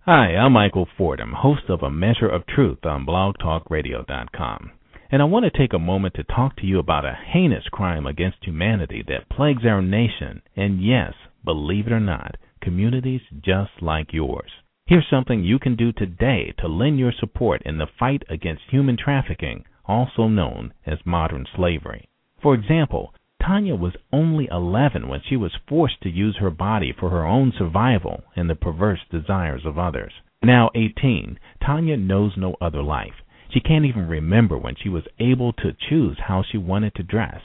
Hi, 0.00 0.36
I'm 0.36 0.52
Michael 0.52 0.88
Fordham, 0.96 1.32
host 1.36 1.64
of 1.68 1.82
A 1.82 1.90
Measure 1.90 2.28
of 2.28 2.46
Truth 2.46 2.84
on 2.84 3.04
blogtalkradio.com. 3.04 4.70
And 5.10 5.22
I 5.22 5.24
want 5.24 5.44
to 5.44 5.58
take 5.58 5.72
a 5.72 5.78
moment 5.78 6.14
to 6.14 6.22
talk 6.22 6.56
to 6.56 6.66
you 6.66 6.78
about 6.78 7.06
a 7.06 7.16
heinous 7.32 7.64
crime 7.70 8.06
against 8.06 8.44
humanity 8.44 9.02
that 9.08 9.30
plagues 9.30 9.64
our 9.64 9.80
nation, 9.80 10.42
and 10.54 10.84
yes, 10.84 11.14
believe 11.44 11.86
it 11.86 11.92
or 11.94 12.00
not, 12.00 12.36
communities 12.60 13.22
just 13.40 13.70
like 13.80 14.12
yours. 14.12 14.50
Here's 14.84 15.08
something 15.08 15.42
you 15.42 15.58
can 15.58 15.76
do 15.76 15.92
today 15.92 16.52
to 16.58 16.68
lend 16.68 16.98
your 16.98 17.12
support 17.12 17.62
in 17.64 17.78
the 17.78 17.86
fight 17.98 18.22
against 18.28 18.64
human 18.70 18.98
trafficking, 18.98 19.64
also 19.86 20.28
known 20.28 20.74
as 20.84 20.98
modern 21.06 21.46
slavery. 21.56 22.06
For 22.42 22.54
example, 22.54 23.14
Tanya 23.42 23.76
was 23.76 23.96
only 24.12 24.46
11 24.50 25.08
when 25.08 25.22
she 25.26 25.36
was 25.36 25.56
forced 25.66 26.02
to 26.02 26.10
use 26.10 26.36
her 26.36 26.50
body 26.50 26.92
for 26.92 27.08
her 27.08 27.24
own 27.24 27.52
survival 27.56 28.24
and 28.36 28.50
the 28.50 28.54
perverse 28.54 29.00
desires 29.10 29.64
of 29.64 29.78
others. 29.78 30.12
Now 30.42 30.70
18, 30.74 31.38
Tanya 31.64 31.96
knows 31.96 32.36
no 32.36 32.56
other 32.60 32.82
life. 32.82 33.14
She 33.50 33.60
can't 33.60 33.86
even 33.86 34.06
remember 34.06 34.58
when 34.58 34.74
she 34.74 34.90
was 34.90 35.08
able 35.18 35.54
to 35.54 35.72
choose 35.72 36.18
how 36.18 36.42
she 36.42 36.58
wanted 36.58 36.94
to 36.96 37.02
dress. 37.02 37.40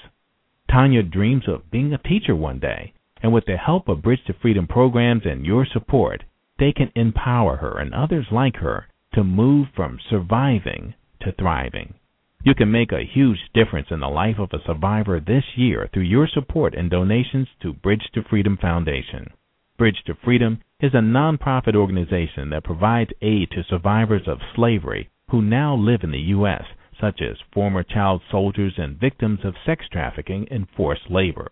Tanya 0.70 1.02
dreams 1.02 1.48
of 1.48 1.72
being 1.72 1.94
a 1.94 1.98
teacher 1.98 2.36
one 2.36 2.60
day, 2.60 2.92
and 3.22 3.32
with 3.32 3.46
the 3.46 3.56
help 3.56 3.88
of 3.88 4.02
Bridge 4.02 4.24
to 4.26 4.34
Freedom 4.34 4.68
programs 4.68 5.26
and 5.26 5.46
your 5.46 5.66
support, 5.66 6.24
they 6.60 6.74
can 6.74 6.92
empower 6.94 7.56
her 7.56 7.78
and 7.78 7.94
others 7.94 8.28
like 8.32 8.58
her 8.58 8.88
to 9.14 9.24
move 9.24 9.70
from 9.74 9.98
surviving 10.10 10.94
to 11.22 11.32
thriving. 11.32 11.94
You 12.44 12.54
can 12.54 12.70
make 12.70 12.92
a 12.92 13.06
huge 13.06 13.40
difference 13.54 13.88
in 13.90 14.02
the 14.02 14.10
life 14.10 14.40
of 14.40 14.52
a 14.52 14.62
survivor 14.66 15.22
this 15.22 15.46
year 15.56 15.90
through 15.94 16.04
your 16.04 16.28
support 16.28 16.76
and 16.76 16.90
donations 16.92 17.48
to 17.62 17.72
Bridge 17.72 18.10
to 18.14 18.24
Freedom 18.24 18.58
Foundation. 18.58 19.32
Bridge 19.78 20.04
to 20.06 20.16
Freedom 20.16 20.60
is 20.82 20.94
a 20.94 20.98
nonprofit 20.98 21.76
organization 21.76 22.50
that 22.50 22.66
provides 22.66 23.12
aid 23.22 23.52
to 23.52 23.64
survivors 23.64 24.28
of 24.28 24.40
slavery 24.54 25.10
who 25.34 25.42
now 25.42 25.76
live 25.76 26.02
in 26.04 26.12
the 26.12 26.30
U.S., 26.38 26.62
such 27.02 27.20
as 27.20 27.38
former 27.52 27.82
child 27.82 28.22
soldiers 28.30 28.74
and 28.78 29.00
victims 29.00 29.40
of 29.44 29.56
sex 29.66 29.84
trafficking 29.92 30.48
and 30.52 30.68
forced 30.78 31.10
labor. 31.10 31.50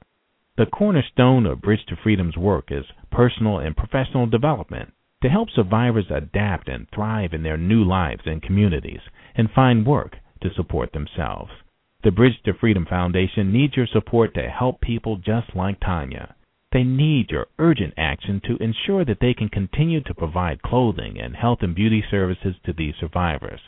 The 0.56 0.68
cornerstone 0.68 1.48
of 1.48 1.64
Bridge 1.64 1.84
to 1.88 1.96
Freedom's 1.96 2.38
work 2.38 2.66
is 2.70 2.86
personal 3.12 3.58
and 3.58 3.76
professional 3.76 4.28
development 4.28 4.94
to 5.24 5.30
help 5.30 5.50
survivors 5.50 6.06
adapt 6.12 6.70
and 6.70 6.86
thrive 6.94 7.34
in 7.34 7.42
their 7.42 7.58
new 7.58 7.84
lives 7.84 8.22
and 8.28 8.44
communities 8.44 9.02
and 9.34 9.50
find 9.50 9.84
work 9.84 10.18
to 10.44 10.54
support 10.54 10.94
themselves. 10.94 11.50
The 12.04 12.12
Bridge 12.12 12.40
to 12.46 12.54
Freedom 12.54 12.86
Foundation 12.88 13.52
needs 13.52 13.76
your 13.76 13.88
support 13.88 14.36
to 14.36 14.48
help 14.48 14.80
people 14.82 15.18
just 15.18 15.56
like 15.56 15.80
Tanya. 15.80 16.36
They 16.72 16.84
need 16.86 17.32
your 17.32 17.48
urgent 17.60 17.96
action 17.98 18.40
to 18.46 18.56
ensure 18.64 19.04
that 19.04 19.20
they 19.20 19.34
can 19.34 19.50
continue 19.50 20.00
to 20.04 20.14
provide 20.14 20.62
clothing 20.62 21.20
and 21.20 21.36
health 21.36 21.62
and 21.64 21.76
beauty 21.76 22.02
services 22.10 22.56
to 22.64 22.72
these 22.72 22.96
survivors. 22.96 23.60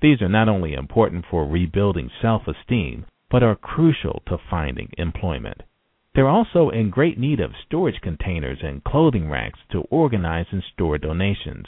These 0.00 0.22
are 0.22 0.28
not 0.30 0.48
only 0.48 0.72
important 0.72 1.26
for 1.26 1.46
rebuilding 1.46 2.10
self 2.22 2.48
esteem, 2.48 3.04
but 3.28 3.42
are 3.42 3.56
crucial 3.56 4.22
to 4.26 4.38
finding 4.38 4.90
employment. 4.96 5.64
They're 6.14 6.28
also 6.28 6.70
in 6.70 6.88
great 6.88 7.18
need 7.18 7.40
of 7.40 7.54
storage 7.66 8.00
containers 8.00 8.62
and 8.62 8.82
clothing 8.82 9.28
racks 9.28 9.58
to 9.72 9.82
organize 9.90 10.46
and 10.50 10.62
store 10.62 10.96
donations. 10.96 11.66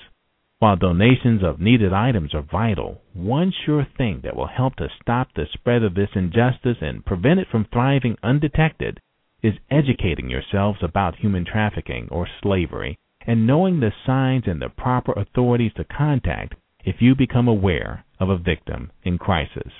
While 0.58 0.76
donations 0.76 1.42
of 1.42 1.60
needed 1.60 1.92
items 1.92 2.32
are 2.34 2.40
vital, 2.40 3.02
one 3.12 3.52
sure 3.52 3.84
thing 3.98 4.20
that 4.22 4.36
will 4.36 4.46
help 4.46 4.76
to 4.76 4.88
stop 5.02 5.34
the 5.34 5.46
spread 5.52 5.82
of 5.82 5.94
this 5.94 6.10
injustice 6.14 6.78
and 6.80 7.04
prevent 7.04 7.40
it 7.40 7.48
from 7.48 7.66
thriving 7.66 8.16
undetected 8.22 9.00
is 9.42 9.54
educating 9.70 10.28
yourselves 10.28 10.78
about 10.82 11.16
human 11.16 11.44
trafficking 11.44 12.08
or 12.10 12.28
slavery 12.42 12.98
and 13.26 13.46
knowing 13.46 13.80
the 13.80 13.92
signs 14.06 14.44
and 14.46 14.60
the 14.60 14.68
proper 14.68 15.12
authorities 15.12 15.72
to 15.76 15.84
contact 15.84 16.54
if 16.84 16.96
you 17.00 17.14
become 17.14 17.48
aware 17.48 18.04
of 18.18 18.30
a 18.30 18.38
victim 18.38 18.90
in 19.04 19.18
crisis. 19.18 19.70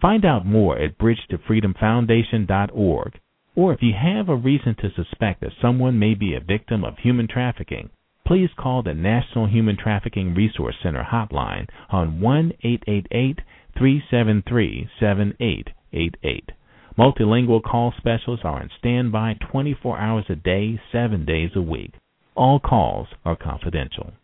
Find 0.00 0.24
out 0.24 0.46
more 0.46 0.78
at 0.78 0.98
bridgetofreedomfoundation.org 0.98 3.20
or 3.56 3.72
if 3.72 3.82
you 3.82 3.92
have 4.00 4.28
a 4.28 4.36
reason 4.36 4.76
to 4.76 4.92
suspect 4.94 5.40
that 5.40 5.50
someone 5.60 5.98
may 5.98 6.14
be 6.14 6.34
a 6.34 6.40
victim 6.40 6.84
of 6.84 6.98
human 6.98 7.26
trafficking, 7.26 7.90
please 8.26 8.50
call 8.56 8.82
the 8.82 8.94
National 8.94 9.46
Human 9.46 9.76
Trafficking 9.76 10.34
Resource 10.34 10.76
Center 10.82 11.06
hotline 11.10 11.66
on 11.90 12.20
1 12.20 12.52
888 12.62 13.40
373 13.76 14.88
7888. 15.00 16.50
Multilingual 16.98 17.62
call 17.62 17.94
specialists 17.96 18.44
are 18.44 18.60
on 18.60 18.70
standby 18.80 19.36
24 19.52 20.00
hours 20.00 20.24
a 20.28 20.34
day, 20.34 20.80
7 20.90 21.24
days 21.24 21.50
a 21.54 21.62
week. 21.62 21.92
All 22.34 22.58
calls 22.58 23.06
are 23.24 23.36
confidential. 23.36 24.14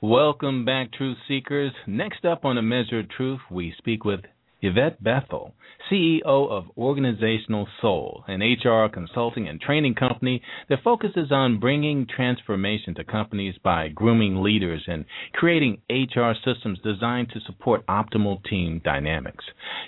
Welcome 0.00 0.64
back, 0.64 0.92
Truth 0.92 1.18
Seekers. 1.28 1.70
Next 1.86 2.24
up 2.24 2.44
on 2.44 2.58
A 2.58 2.62
Measure 2.62 2.98
of 2.98 3.08
Truth, 3.10 3.38
we 3.48 3.72
speak 3.78 4.04
with 4.04 4.22
Yvette 4.62 5.02
Bethel, 5.02 5.54
CEO 5.90 6.22
of 6.24 6.66
Organizational 6.76 7.66
Soul, 7.80 8.24
an 8.28 8.42
HR 8.42 8.88
consulting 8.88 9.48
and 9.48 9.60
training 9.60 9.94
company 9.94 10.42
that 10.68 10.82
focuses 10.84 11.32
on 11.32 11.58
bringing 11.58 12.06
transformation 12.06 12.94
to 12.94 13.04
companies 13.04 13.54
by 13.64 13.88
grooming 13.88 14.42
leaders 14.42 14.82
and 14.86 15.04
creating 15.32 15.80
HR 15.88 16.32
systems 16.44 16.78
designed 16.80 17.30
to 17.30 17.40
support 17.40 17.86
optimal 17.86 18.42
team 18.44 18.80
dynamics. 18.84 19.44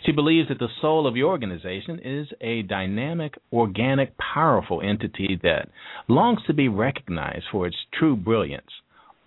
She 0.07 0.12
believes 0.12 0.49
that 0.49 0.59
the 0.59 0.68
soul 0.81 1.07
of 1.07 1.16
your 1.16 1.31
organization 1.31 2.01
is 2.03 2.29
a 2.41 2.62
dynamic, 2.62 3.35
organic, 3.53 4.16
powerful 4.18 4.81
entity 4.81 5.39
that 5.43 5.68
longs 6.09 6.41
to 6.47 6.55
be 6.55 6.68
recognized 6.68 7.45
for 7.53 7.66
its 7.66 7.77
true 7.93 8.16
brilliance. 8.16 8.70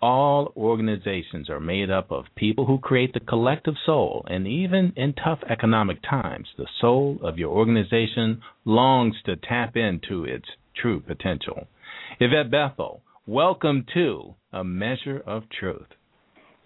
All 0.08 0.54
organizations 0.56 1.50
are 1.50 1.60
made 1.60 1.90
up 1.90 2.12
of 2.12 2.26
people 2.36 2.68
who 2.68 2.78
create 2.78 3.16
the 3.16 3.20
collective 3.20 3.74
soul, 3.88 4.24
and 4.30 4.46
even 4.46 4.94
in 4.96 5.14
tough 5.14 5.40
economic 5.50 5.98
times, 6.08 6.48
the 6.60 6.68
soul 6.80 7.18
of 7.24 7.40
your 7.40 7.50
organization 7.50 8.40
longs 8.66 9.16
to 9.26 9.36
tap 9.36 9.76
into 9.76 10.24
its 10.24 10.46
true 10.80 11.00
potential. 11.00 11.66
Yvette 12.20 12.52
Bethel, 12.52 13.02
welcome 13.26 13.84
to 13.96 14.36
A 14.54 14.64
Measure 14.64 15.24
of 15.26 15.50
Truth. 15.50 15.88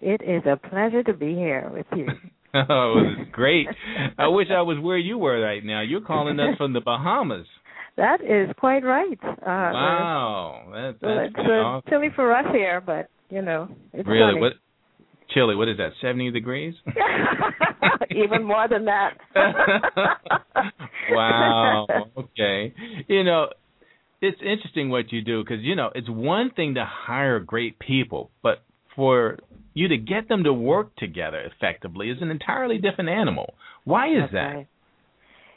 It 0.02 0.20
is 0.20 0.42
a 0.44 0.58
pleasure 0.68 1.02
to 1.04 1.14
be 1.14 1.34
here 1.34 1.70
with 1.72 1.86
you. 1.96 2.08
Oh, 2.52 2.94
it's 2.98 3.30
great. 3.30 3.68
I 4.18 4.26
wish 4.26 4.48
I 4.50 4.62
was 4.62 4.76
where 4.82 4.98
you 4.98 5.16
were 5.16 5.40
right 5.40 5.64
now. 5.64 5.82
You're 5.82 6.00
calling 6.00 6.40
us 6.40 6.56
from 6.58 6.72
the 6.74 6.80
Bahamas. 6.80 7.46
That 7.96 8.22
is 8.22 8.54
quite 8.58 8.82
right. 8.82 9.18
Uh, 9.22 9.36
wow, 9.46 10.62
that, 10.72 10.94
that's 11.02 11.28
it's 11.28 11.36
uh, 11.38 11.52
awesome. 11.52 11.90
chilly 11.90 12.08
for 12.14 12.34
us 12.34 12.46
here, 12.52 12.80
but 12.80 13.08
you 13.30 13.42
know, 13.42 13.68
it's 13.92 14.08
Really? 14.08 14.32
sunny. 14.32 14.40
What? 14.40 14.52
Chili? 15.30 15.54
What 15.54 15.68
is 15.68 15.76
that? 15.76 15.90
Seventy 16.00 16.30
degrees? 16.30 16.74
Even 18.10 18.42
more 18.44 18.66
than 18.68 18.86
that. 18.86 19.16
wow. 21.10 21.86
Okay. 22.16 22.74
You 23.08 23.24
know, 23.24 23.48
it's 24.20 24.40
interesting 24.42 24.90
what 24.90 25.12
you 25.12 25.22
do 25.22 25.42
because 25.42 25.62
you 25.62 25.76
know 25.76 25.90
it's 25.94 26.08
one 26.08 26.50
thing 26.50 26.74
to 26.74 26.84
hire 26.84 27.38
great 27.40 27.78
people, 27.78 28.30
but 28.42 28.62
for 28.96 29.38
you 29.72 29.88
to 29.88 29.96
get 29.96 30.28
them 30.28 30.44
to 30.44 30.52
work 30.52 30.94
together 30.96 31.40
effectively 31.40 32.10
is 32.10 32.18
an 32.20 32.30
entirely 32.30 32.78
different 32.78 33.10
animal. 33.10 33.54
Why 33.84 34.08
is 34.08 34.22
That's 34.22 34.32
that? 34.32 34.38
right. 34.54 34.66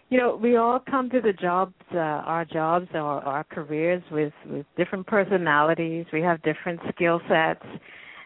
You 0.10 0.20
know, 0.20 0.36
we 0.36 0.58
all 0.58 0.80
come 0.80 1.10
to 1.10 1.22
the 1.22 1.34
jobs, 1.34 1.74
uh, 1.94 1.98
our 1.98 2.46
jobs 2.46 2.88
or 2.94 3.00
our 3.00 3.44
careers 3.46 4.04
with 4.12 4.34
with 4.46 4.66
different 4.78 5.08
personalities. 5.08 6.06
We 6.14 6.22
have 6.22 6.42
different 6.44 6.80
skill 6.94 7.20
sets, 7.28 7.66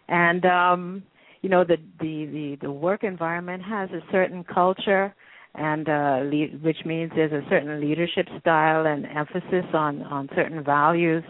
and 0.09 0.45
um, 0.45 1.03
you 1.41 1.49
know, 1.49 1.63
the 1.63 1.77
the 1.99 2.25
the 2.25 2.57
the 2.61 2.71
work 2.71 3.03
environment 3.03 3.63
has 3.63 3.89
a 3.91 4.01
certain 4.11 4.43
culture, 4.43 5.13
and 5.55 5.87
uh, 5.87 6.19
le- 6.23 6.57
which 6.61 6.77
means 6.85 7.11
there's 7.15 7.31
a 7.31 7.47
certain 7.49 7.79
leadership 7.79 8.27
style 8.41 8.85
and 8.85 9.05
emphasis 9.05 9.65
on 9.73 10.01
on 10.03 10.27
certain 10.35 10.63
values, 10.63 11.23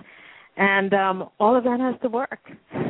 and 0.58 0.94
um, 0.94 1.30
all 1.40 1.56
of 1.56 1.64
that 1.66 1.80
has 1.80 1.96
to 2.02 2.10
work. 2.10 2.40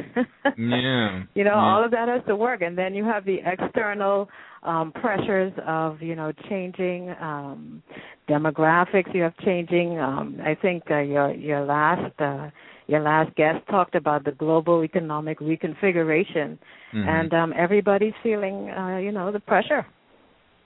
Yeah. 0.57 1.23
you 1.35 1.43
know 1.43 1.51
yeah. 1.51 1.55
all 1.55 1.85
of 1.85 1.91
that 1.91 2.07
has 2.07 2.21
to 2.27 2.35
work 2.35 2.61
and 2.61 2.75
then 2.75 2.95
you 2.95 3.03
have 3.03 3.25
the 3.25 3.37
external 3.45 4.27
um 4.67 4.91
pressures 4.91 5.53
of 5.65 6.01
you 6.01 6.15
know 6.15 6.31
changing 6.49 7.09
um 7.21 7.81
demographics 8.29 9.13
you 9.13 9.21
have 9.21 9.35
changing 9.45 9.99
um 9.99 10.37
i 10.43 10.53
think 10.55 10.83
uh, 10.91 10.99
your 10.99 11.33
your 11.33 11.61
last 11.65 12.13
uh 12.19 12.49
your 12.87 13.01
last 13.01 13.33
guest 13.35 13.65
talked 13.69 13.95
about 13.95 14.23
the 14.25 14.31
global 14.31 14.83
economic 14.83 15.39
reconfiguration 15.39 16.57
Mhm. 16.93 17.07
and 17.09 17.33
um 17.33 17.53
everybody's 17.57 18.13
feeling 18.23 18.69
uh 18.69 18.97
you 18.97 19.11
know 19.11 19.31
the 19.31 19.39
pressure 19.39 19.85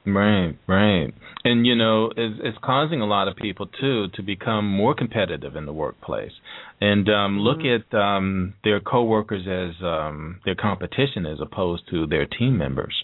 Right, 0.06 0.58
right. 0.68 1.14
And 1.44 1.66
you 1.68 1.76
know, 1.76 2.08
it's, 2.18 2.40
it's 2.44 2.58
causing 2.64 3.02
a 3.02 3.06
lot 3.06 3.28
of 3.28 3.36
people 3.36 3.68
too 3.80 4.08
to 4.16 4.24
become 4.24 4.68
more 4.68 4.96
competitive 4.96 5.56
in 5.56 5.66
the 5.68 5.74
workplace 5.74 6.32
and 6.80 7.08
um 7.10 7.40
look 7.40 7.60
Mm-hmm. 7.60 7.66
at 7.66 7.98
um 7.98 8.54
their 8.64 8.80
coworkers 8.80 9.46
as 9.48 9.76
um 9.84 10.40
their 10.46 10.56
competition 10.56 11.26
as 11.28 11.40
opposed 11.40 11.84
to 11.92 12.08
their 12.08 12.26
team 12.26 12.58
members. 12.58 12.96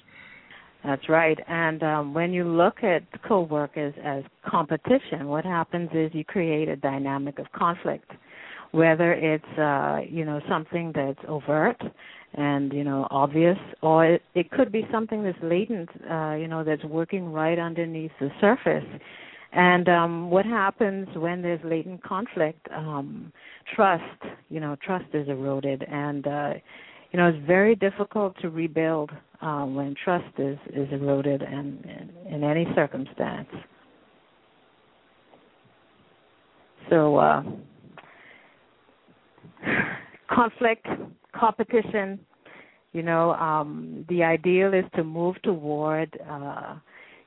That's 0.84 1.10
right. 1.10 1.38
And 1.48 1.84
um, 1.84 2.14
when 2.14 2.32
you 2.32 2.44
look 2.46 2.84
at 2.84 3.04
co-workers 3.28 3.94
as 4.04 4.24
competition, 4.48 5.28
what 5.28 5.44
happens 5.44 5.90
is 5.94 6.12
you 6.14 6.24
create 6.24 6.70
a 6.70 6.76
dynamic 6.76 7.40
of 7.40 7.52
conflict, 7.52 8.10
whether 8.72 9.14
it's 9.14 9.58
uh, 9.60 10.00
you 10.10 10.24
know 10.24 10.40
something 10.48 10.92
that's 10.96 11.20
overt 11.28 11.82
and 12.36 12.72
you 12.74 12.84
know 12.84 13.08
obvious, 13.12 13.58
or 13.82 14.06
it, 14.06 14.22
it 14.36 14.52
could 14.52 14.72
be 14.72 14.88
something 14.92 15.24
that's 15.24 15.38
latent, 15.42 15.90
uh, 16.10 16.34
you 16.36 16.48
know, 16.48 16.64
that's 16.64 16.84
working 16.86 17.32
right 17.34 17.60
underneath 17.60 18.12
the 18.20 18.30
surface. 18.40 18.86
And 19.54 19.90
um, 19.90 20.30
what 20.30 20.46
happens 20.46 21.08
when 21.16 21.42
there's 21.42 21.62
latent 21.64 22.04
conflict? 22.04 22.68
Um, 22.74 23.32
trust, 23.76 24.04
you 24.50 24.60
know, 24.60 24.76
trust 24.86 25.06
is 25.14 25.28
eroded, 25.28 25.84
and 25.90 26.28
uh, 26.28 26.54
you 27.12 27.18
know 27.18 27.30
it's 27.30 27.46
very 27.48 27.76
difficult 27.76 28.36
to 28.42 28.50
rebuild 28.50 29.12
uh, 29.42 29.64
when 29.66 29.96
trust 30.04 30.26
is 30.38 30.58
is 30.74 30.88
eroded 30.92 31.42
and 31.42 31.86
in, 32.30 32.44
any 32.44 32.68
circumstance. 32.76 33.50
So 36.90 37.18
uh, 37.18 37.44
conflict, 40.30 40.86
competition. 41.34 42.20
You 42.94 43.04
know, 43.04 43.34
um, 43.34 44.06
the 44.10 44.24
ideal 44.24 44.74
is 44.74 44.86
to 44.96 45.04
move 45.04 45.36
toward, 45.44 46.18
uh, 46.30 46.76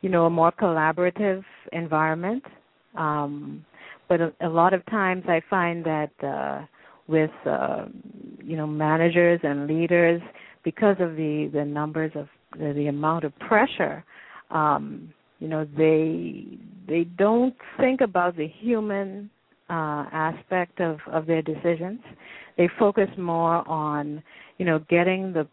you 0.01 0.09
know, 0.09 0.27
a 0.27 0.31
more 0.31 0.53
collaborative 0.53 1.45
environment. 1.73 2.43
Um, 2.97 3.65
but 4.09 4.21
a, 4.21 4.33
a 4.41 4.49
lot 4.49 4.75
of 4.75 4.85
times, 4.87 5.25
I 5.29 5.41
find 5.49 5.85
that 5.85 6.11
uh, 6.25 6.67
with, 7.07 7.31
uh, 7.47 7.85
you 8.51 8.57
know, 8.57 8.67
managers 8.67 9.39
and 9.45 9.69
leaders, 9.69 10.21
because 10.65 10.97
of 10.99 11.15
the 11.15 11.49
the 11.53 11.65
numbers 11.65 12.11
of 12.17 12.27
the, 12.59 12.73
the 12.73 12.89
amount 12.89 13.23
of 13.25 13.33
pressure, 13.39 14.05
um, 14.51 15.13
you 15.39 15.47
know, 15.47 15.65
they 15.77 16.59
they 16.89 17.05
don't 17.17 17.55
think 17.79 18.01
about 18.01 18.37
the 18.37 18.49
human 18.49 19.31
uh, 19.71 20.05
aspect 20.13 20.81
of 20.81 20.99
of 21.13 21.27
their 21.27 21.43
decisions. 21.43 22.01
They 22.59 22.69
focus 22.77 23.09
more 23.17 23.67
on 23.69 24.21
you 24.59 24.67
know 24.67 24.81
getting 24.91 25.33
the 25.33 25.47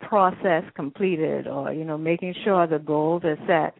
process 0.00 0.64
completed 0.74 1.46
or 1.46 1.74
you 1.74 1.84
know 1.84 1.98
making 1.98 2.34
sure 2.42 2.66
the 2.66 2.78
goals 2.78 3.22
are 3.24 3.38
set. 3.46 3.74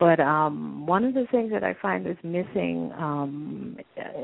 But 0.00 0.20
um, 0.20 0.86
one 0.86 1.04
of 1.04 1.12
the 1.12 1.26
things 1.30 1.50
that 1.50 1.64
I 1.64 1.74
find 1.82 2.06
is 2.06 2.16
missing 2.22 2.92
um, 2.96 3.76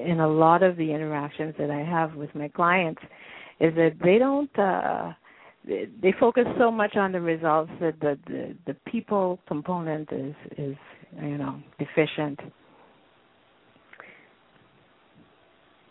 in 0.07 0.21
a 0.21 0.29
lot 0.29 0.63
of 0.63 0.77
the 0.77 0.93
interactions 0.93 1.55
that 1.59 1.69
I 1.69 1.81
have 1.81 2.15
with 2.15 2.33
my 2.35 2.49
clients 2.49 3.03
is 3.61 3.75
that 3.75 3.93
they 4.03 4.19
don't. 4.19 4.57
Uh, 4.59 5.13
they 5.67 6.13
focus 6.21 6.45
so 6.59 6.71
much 6.71 6.95
on 6.95 7.13
the 7.13 7.21
results 7.21 7.71
that 7.81 7.99
the, 8.01 8.19
the 8.27 8.55
the 8.67 8.75
people 8.91 9.39
component 9.49 10.11
is 10.13 10.35
is 10.59 10.77
you 11.21 11.39
know 11.39 11.61
deficient. 11.79 12.39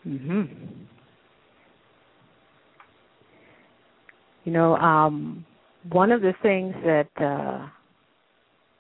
Mhm. 0.08 0.48
You 4.44 4.52
know, 4.52 4.76
um, 4.76 5.46
one 5.92 6.12
of 6.12 6.22
the 6.22 6.34
things 6.44 6.76
that 6.86 7.08
uh, 7.18 7.68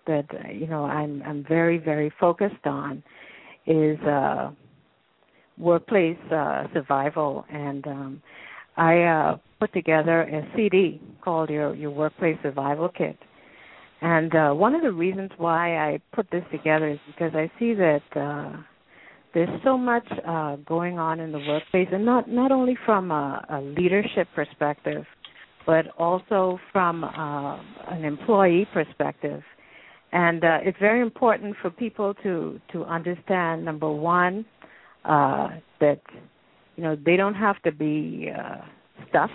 that 0.05 0.25
uh, 0.33 0.51
you 0.51 0.67
know 0.67 0.83
I'm 0.83 1.23
I'm 1.25 1.45
very 1.47 1.77
very 1.77 2.11
focused 2.19 2.65
on 2.65 3.01
is 3.65 3.97
uh, 4.01 4.51
workplace 5.57 6.17
uh, 6.31 6.65
survival, 6.73 7.45
and 7.49 7.87
um, 7.87 8.21
I 8.77 9.01
uh, 9.03 9.37
put 9.59 9.73
together 9.73 10.21
a 10.21 10.47
CD 10.55 11.01
called 11.23 11.49
your 11.49 11.75
your 11.75 11.91
workplace 11.91 12.37
survival 12.41 12.89
kit. 12.89 13.17
And 14.01 14.35
uh, 14.35 14.51
one 14.51 14.75
of 14.75 14.81
the 14.81 14.91
reasons 14.91 15.31
why 15.37 15.77
I 15.77 15.99
put 16.13 16.29
this 16.31 16.43
together 16.51 16.89
is 16.89 16.99
because 17.07 17.33
I 17.35 17.49
see 17.57 17.73
that 17.75 18.01
uh, 18.15 18.57
there's 19.33 19.61
so 19.63 19.77
much 19.77 20.05
uh, 20.27 20.57
going 20.57 20.99
on 20.99 21.19
in 21.19 21.31
the 21.31 21.39
workplace, 21.39 21.87
and 21.91 22.05
not 22.05 22.29
not 22.29 22.51
only 22.51 22.77
from 22.85 23.11
a, 23.11 23.45
a 23.49 23.61
leadership 23.61 24.27
perspective, 24.35 25.05
but 25.65 25.85
also 25.97 26.59
from 26.71 27.03
uh, 27.03 27.57
an 27.89 28.03
employee 28.03 28.67
perspective. 28.73 29.41
And 30.11 30.43
uh, 30.43 30.57
it's 30.61 30.77
very 30.79 31.01
important 31.01 31.55
for 31.61 31.69
people 31.69 32.13
to 32.23 32.59
to 32.73 32.83
understand 32.83 33.63
number 33.63 33.89
one 33.89 34.45
uh, 35.05 35.49
that 35.79 36.01
you 36.75 36.83
know 36.83 36.95
they 37.05 37.15
don't 37.15 37.35
have 37.35 37.61
to 37.63 37.71
be 37.71 38.29
uh, 38.35 38.57
stuck 39.09 39.29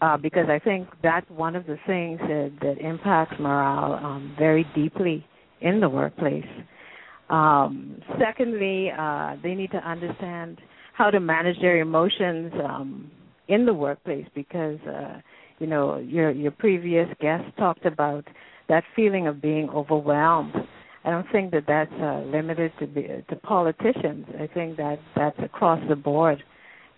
uh, 0.00 0.16
because 0.16 0.48
I 0.48 0.58
think 0.58 0.88
that's 1.02 1.28
one 1.30 1.54
of 1.54 1.66
the 1.66 1.78
things 1.86 2.18
that, 2.20 2.52
that 2.60 2.78
impacts 2.78 3.36
morale 3.38 3.94
um, 3.94 4.34
very 4.38 4.66
deeply 4.74 5.24
in 5.60 5.80
the 5.80 5.88
workplace. 5.88 6.44
Um, 7.30 8.02
secondly, 8.18 8.90
uh, 8.96 9.36
they 9.42 9.54
need 9.54 9.70
to 9.70 9.78
understand 9.78 10.58
how 10.94 11.10
to 11.10 11.20
manage 11.20 11.58
their 11.60 11.80
emotions 11.80 12.52
um, 12.64 13.10
in 13.48 13.64
the 13.64 13.72
workplace 13.72 14.26
because 14.34 14.78
uh, 14.86 15.20
you 15.58 15.66
know 15.66 15.98
your 15.98 16.30
your 16.30 16.50
previous 16.50 17.08
guest 17.20 17.44
talked 17.56 17.86
about 17.86 18.24
that 18.68 18.84
feeling 18.94 19.26
of 19.26 19.40
being 19.40 19.68
overwhelmed. 19.70 20.54
I 21.04 21.10
don't 21.10 21.26
think 21.32 21.50
that 21.52 21.64
that's 21.66 21.92
uh, 22.00 22.20
limited 22.26 22.72
to 22.78 22.86
be, 22.86 23.02
to 23.02 23.36
politicians. 23.42 24.26
I 24.38 24.46
think 24.46 24.76
that 24.76 24.98
that's 25.16 25.38
across 25.42 25.80
the 25.88 25.96
board. 25.96 26.42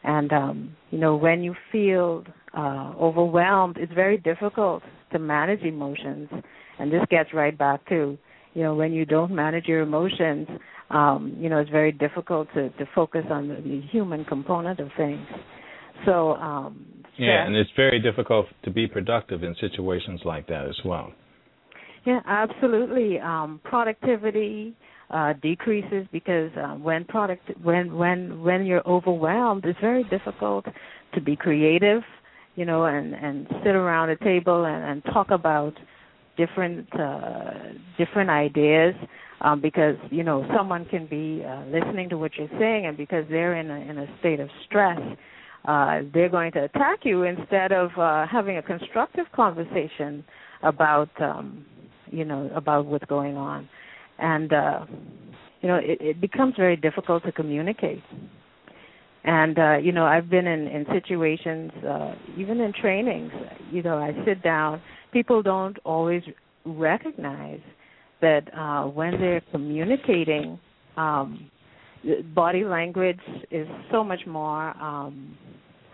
And 0.03 0.33
um, 0.33 0.77
you 0.91 0.99
know, 0.99 1.17
when 1.17 1.43
you 1.43 1.55
feel 1.73 2.25
uh, 2.57 2.93
overwhelmed, 3.01 3.79
it's 3.79 3.93
very 3.93 4.19
difficult 4.19 4.83
to 5.13 5.19
manage 5.19 5.63
emotions. 5.63 6.29
And 6.79 6.93
this 6.93 7.03
gets 7.11 7.33
right 7.33 7.57
back 7.57 7.89
to 7.89 8.19
you 8.53 8.63
know 8.63 8.75
when 8.75 8.93
you 8.93 9.05
don't 9.05 9.33
manage 9.35 9.67
your 9.67 9.81
emotions, 9.81 10.49
um, 10.91 11.37
you 11.39 11.49
know 11.49 11.59
it's 11.59 11.71
very 11.71 11.93
difficult 11.93 12.49
to 12.55 12.69
to 12.71 12.87
focus 12.95 13.25
on 13.31 13.49
the, 13.49 13.55
the 13.57 13.81
human 13.91 14.25
component 14.25 14.81
of 14.81 14.89
things. 14.97 15.27
So 16.05 16.35
um, 16.35 16.87
Yeah, 17.17 17.47
and 17.47 17.57
it's 17.57 17.71
very 17.77 18.01
difficult 18.01 18.47
to 18.65 18.71
be 18.71 18.87
productive 18.87 19.43
in 19.43 19.55
situations 19.61 20.21
like 20.25 20.47
that 20.49 20.67
as 20.67 20.79
well. 20.85 21.13
Yeah, 22.05 22.21
absolutely. 22.27 23.19
Um, 23.19 23.61
productivity 23.65 24.75
uh, 25.11 25.33
decreases 25.43 26.07
because 26.13 26.51
uh, 26.57 26.75
when 26.75 27.05
product 27.05 27.51
when 27.63 27.95
when 27.97 28.43
when 28.43 28.67
you're 28.67 28.87
overwhelmed, 28.87 29.65
it's 29.65 29.79
very 29.81 30.05
difficult 30.05 30.67
to 31.15 31.21
be 31.21 31.35
creative, 31.37 32.03
you 32.57 32.65
know, 32.67 32.85
and 32.85 33.15
and 33.15 33.47
sit 33.65 33.75
around 33.75 34.11
a 34.11 34.17
table 34.17 34.65
and, 34.67 34.85
and 34.85 35.05
talk 35.15 35.31
about 35.31 35.73
different 36.37 36.89
uh, 36.99 37.53
different 37.97 38.29
ideas 38.29 38.95
um, 39.41 39.61
because 39.63 39.97
you 40.11 40.25
know 40.25 40.47
someone 40.55 40.85
can 40.87 41.07
be 41.07 41.43
uh, 41.45 41.65
listening 41.67 42.09
to 42.11 42.19
what 42.19 42.33
you're 42.37 42.49
saying, 42.59 42.85
and 42.87 42.97
because 42.99 43.25
they're 43.31 43.57
in 43.57 43.71
a, 43.71 43.77
in 43.91 43.99
a 43.99 44.07
state 44.21 44.41
of 44.41 44.49
stress, 44.67 44.99
uh, 45.67 46.01
they're 46.13 46.29
going 46.29 46.53
to 46.53 46.65
attack 46.65 47.01
you 47.05 47.23
instead 47.23 47.73
of 47.73 47.91
uh, 47.99 48.27
having 48.27 48.59
a 48.59 48.63
constructive 48.63 49.27
conversation 49.35 50.23
about 50.63 51.11
um, 51.21 51.65
you 52.15 52.25
know 52.25 52.51
about 52.55 52.87
what's 52.87 53.05
going 53.07 53.37
on, 53.37 53.69
and 54.19 54.53
uh, 54.53 54.87
you 55.61 55.69
know 55.69 55.77
it, 55.77 55.99
it 56.01 56.21
becomes 56.21 56.55
very 56.57 56.77
difficult 56.77 57.25
to 57.25 57.33
communicate. 57.33 58.03
And 59.25 59.59
uh, 59.59 59.77
you 59.79 59.93
know, 59.93 60.05
I've 60.05 60.29
been 60.29 60.47
in 60.47 60.67
in 60.67 60.85
situations, 60.93 61.73
uh, 61.89 62.15
even 62.37 62.61
in 62.61 62.73
trainings. 62.81 63.33
You 63.71 63.83
know, 63.83 63.97
I 63.97 64.13
sit 64.27 64.43
down. 64.43 64.83
People 65.13 65.43
don't 65.43 65.79
always 65.85 66.23
recognize 66.67 67.61
that 68.21 68.43
uh, 68.57 68.85
when 68.85 69.13
they're 69.21 69.43
communicating, 69.51 70.59
um, 70.97 71.51
body 72.35 72.65
language 72.65 73.21
is 73.51 73.67
so 73.91 74.05
much 74.05 74.21
more 74.27 74.71
um, 74.81 75.37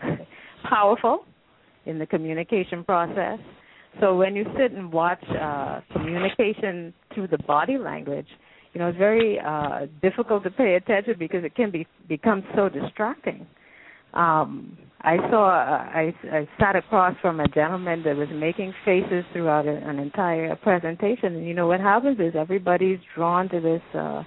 powerful 0.69 1.25
in 1.87 1.99
the 1.99 2.07
communication 2.07 2.85
process. 2.85 3.39
So 3.99 4.17
when 4.17 4.37
you 4.37 4.45
sit 4.59 4.73
and 4.73 4.93
watch 4.93 5.23
uh, 5.31 5.81
communication 5.93 6.95
through 7.15 7.29
the 7.29 7.39
body 7.39 7.77
language, 7.77 8.29
you 8.73 8.81
know 8.81 8.89
it's 8.89 8.99
very 8.99 9.39
uh, 9.41 9.87
difficult 10.01 10.45
to 10.45 10.51
pay 10.51 10.75
attention 10.75 11.15
because 11.19 11.45
it 11.45 11.55
can 11.55 11.71
be 11.71 11.87
become 12.09 12.45
so 12.55 12.69
distracting. 12.69 13.47
Um, 14.15 14.79
I 15.01 15.17
saw 15.31 15.49
uh, 15.49 15.89
I, 15.93 16.15
I 16.31 16.49
sat 16.59 16.77
across 16.77 17.17
from 17.21 17.41
a 17.41 17.49
gentleman 17.49 18.03
that 18.05 18.17
was 18.17 18.29
making 18.33 18.73
faces 18.85 19.25
throughout 19.33 19.67
an 19.67 19.99
entire 19.99 20.55
presentation, 20.57 21.37
and 21.37 21.47
you 21.47 21.55
know 21.55 21.67
what 21.67 21.81
happens 21.81 22.21
is 22.21 22.35
everybody's 22.37 22.99
drawn 23.15 23.49
to 23.49 23.61
this. 23.61 23.83
Uh, 23.93 24.23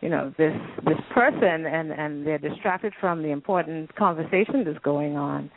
you 0.00 0.08
know 0.08 0.32
this 0.36 0.52
this 0.84 0.98
person 1.14 1.66
and 1.66 1.90
and 1.90 2.26
they're 2.26 2.38
distracted 2.38 2.92
from 3.00 3.22
the 3.22 3.28
important 3.28 3.94
conversation 3.96 4.64
that's 4.64 4.78
going 4.84 5.16
on 5.16 5.50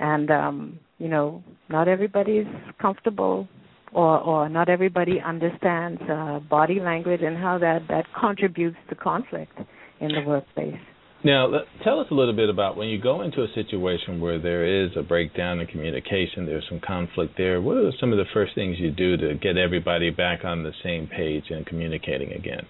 and 0.00 0.30
um 0.30 0.78
you 1.02 1.08
know 1.08 1.42
not 1.68 1.88
everybody's 1.88 2.46
comfortable 2.80 3.48
or 3.92 4.18
or 4.20 4.48
not 4.48 4.68
everybody 4.68 5.20
understands 5.20 6.00
uh, 6.08 6.38
body 6.48 6.78
language 6.80 7.20
and 7.22 7.36
how 7.36 7.58
that 7.58 7.80
that 7.88 8.04
contributes 8.18 8.76
to 8.88 8.94
conflict 8.94 9.58
in 10.00 10.08
the 10.08 10.22
workplace. 10.26 10.80
Now, 11.24 11.48
tell 11.84 12.00
us 12.00 12.08
a 12.10 12.14
little 12.14 12.34
bit 12.34 12.48
about 12.48 12.76
when 12.76 12.88
you 12.88 13.00
go 13.00 13.22
into 13.22 13.42
a 13.42 13.46
situation 13.54 14.20
where 14.20 14.40
there 14.40 14.84
is 14.84 14.90
a 14.96 15.02
breakdown 15.02 15.60
in 15.60 15.68
communication, 15.68 16.46
there's 16.46 16.66
some 16.68 16.80
conflict 16.84 17.34
there. 17.38 17.60
What 17.60 17.76
are 17.76 17.92
some 18.00 18.10
of 18.10 18.18
the 18.18 18.24
first 18.34 18.56
things 18.56 18.76
you 18.80 18.90
do 18.90 19.16
to 19.16 19.34
get 19.34 19.56
everybody 19.56 20.10
back 20.10 20.44
on 20.44 20.64
the 20.64 20.72
same 20.82 21.06
page 21.06 21.44
and 21.50 21.64
communicating 21.64 22.32
again? 22.32 22.66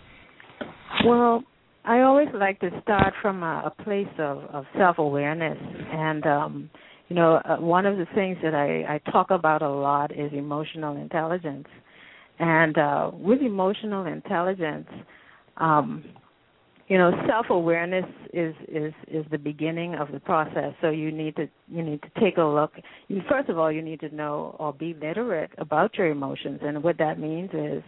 Well, 1.07 1.45
I 1.87 2.01
always 2.01 2.28
like 2.35 2.61
to 2.61 2.68
start 2.83 3.14
from 3.22 3.43
a, 3.43 3.72
a 3.74 3.83
place 3.85 4.14
of, 4.18 4.39
of 4.53 4.64
self 4.76 4.99
awareness 4.99 5.59
and 5.59 6.26
um 6.26 6.70
you 7.13 7.17
know, 7.17 7.43
uh, 7.45 7.59
one 7.59 7.85
of 7.85 7.99
the 7.99 8.07
things 8.15 8.39
that 8.43 8.55
I, 8.55 8.95
I 8.95 9.11
talk 9.11 9.31
about 9.31 9.61
a 9.61 9.69
lot 9.69 10.19
is 10.19 10.33
emotional 10.33 10.97
intelligence. 10.97 11.67
And 12.39 12.79
uh, 12.79 13.11
with 13.13 13.43
emotional 13.43 14.07
intelligence, 14.07 14.89
um, 15.59 16.03
you 16.89 16.97
know, 16.97 17.11
self-awareness 17.29 18.07
is 18.33 18.55
is 18.67 18.95
is 19.09 19.27
the 19.31 19.37
beginning 19.37 19.95
of 19.95 20.11
the 20.11 20.21
process. 20.21 20.73
So 20.81 20.89
you 20.89 21.13
need 21.13 21.37
to 21.37 21.51
you 21.69 21.83
need 21.83 22.01
to 22.01 22.09
take 22.19 22.39
a 22.39 22.45
look. 22.45 22.73
You, 23.09 23.21
first 23.29 23.51
of 23.51 23.59
all, 23.59 23.71
you 23.71 23.83
need 23.83 24.01
to 24.01 24.15
know 24.15 24.57
or 24.59 24.73
be 24.73 24.97
literate 24.99 25.51
about 25.59 25.99
your 25.99 26.07
emotions, 26.07 26.61
and 26.63 26.83
what 26.83 26.97
that 26.97 27.19
means 27.19 27.51
is, 27.53 27.83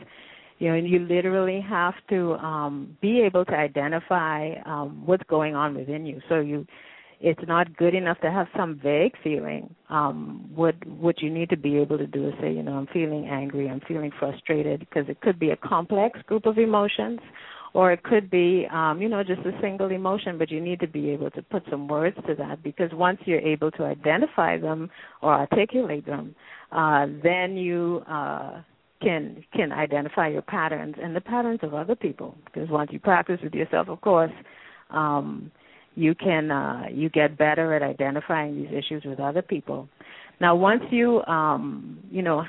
you 0.58 0.68
know, 0.68 0.74
you 0.74 0.98
literally 0.98 1.64
have 1.66 1.94
to 2.10 2.34
um, 2.34 2.94
be 3.00 3.22
able 3.22 3.46
to 3.46 3.54
identify 3.54 4.50
um, 4.66 5.06
what's 5.06 5.24
going 5.30 5.54
on 5.54 5.74
within 5.74 6.04
you. 6.04 6.20
So 6.28 6.40
you 6.40 6.66
it's 7.30 7.46
not 7.54 7.66
good 7.82 7.94
enough 7.94 8.20
to 8.20 8.30
have 8.30 8.48
some 8.58 8.72
vague 8.90 9.14
feeling. 9.24 9.64
Um, 9.98 10.18
what 10.54 10.76
what 11.04 11.16
you 11.22 11.30
need 11.38 11.48
to 11.54 11.60
be 11.68 11.72
able 11.82 11.98
to 12.04 12.06
do 12.16 12.28
is 12.28 12.34
say, 12.42 12.50
you 12.52 12.62
know, 12.66 12.74
I'm 12.80 12.90
feeling 12.98 13.24
angry, 13.40 13.66
I'm 13.72 13.84
feeling 13.90 14.12
frustrated, 14.18 14.78
because 14.80 15.06
it 15.08 15.18
could 15.24 15.38
be 15.38 15.50
a 15.50 15.56
complex 15.56 16.10
group 16.28 16.44
of 16.44 16.56
emotions, 16.58 17.20
or 17.72 17.84
it 17.96 18.02
could 18.10 18.26
be, 18.30 18.48
um, 18.78 18.94
you 19.02 19.08
know, 19.08 19.22
just 19.32 19.40
a 19.52 19.54
single 19.64 19.90
emotion. 20.00 20.32
But 20.40 20.50
you 20.54 20.60
need 20.68 20.80
to 20.80 20.90
be 20.98 21.04
able 21.14 21.30
to 21.30 21.42
put 21.42 21.62
some 21.70 21.88
words 21.88 22.16
to 22.28 22.34
that, 22.42 22.56
because 22.62 22.90
once 22.92 23.18
you're 23.24 23.46
able 23.54 23.70
to 23.78 23.84
identify 23.84 24.52
them 24.58 24.90
or 25.22 25.32
articulate 25.32 26.06
them, 26.14 26.34
uh, 26.72 27.06
then 27.28 27.48
you 27.56 28.02
uh, 28.06 28.52
can 29.00 29.22
can 29.56 29.72
identify 29.72 30.26
your 30.28 30.42
patterns 30.56 30.96
and 31.02 31.10
the 31.18 31.24
patterns 31.32 31.60
of 31.62 31.72
other 31.82 31.96
people. 32.06 32.30
Because 32.46 32.68
once 32.80 32.90
you 32.92 33.00
practice 33.00 33.40
with 33.42 33.54
yourself, 33.54 33.88
of 33.88 34.00
course. 34.00 34.36
Um, 34.90 35.50
you 35.94 36.14
can 36.14 36.50
uh, 36.50 36.84
you 36.90 37.08
get 37.08 37.38
better 37.38 37.74
at 37.74 37.82
identifying 37.82 38.56
these 38.56 38.72
issues 38.72 39.04
with 39.04 39.20
other 39.20 39.42
people. 39.42 39.88
Now, 40.40 40.56
once 40.56 40.82
you 40.90 41.22
um, 41.24 41.98
you 42.10 42.22
know 42.22 42.44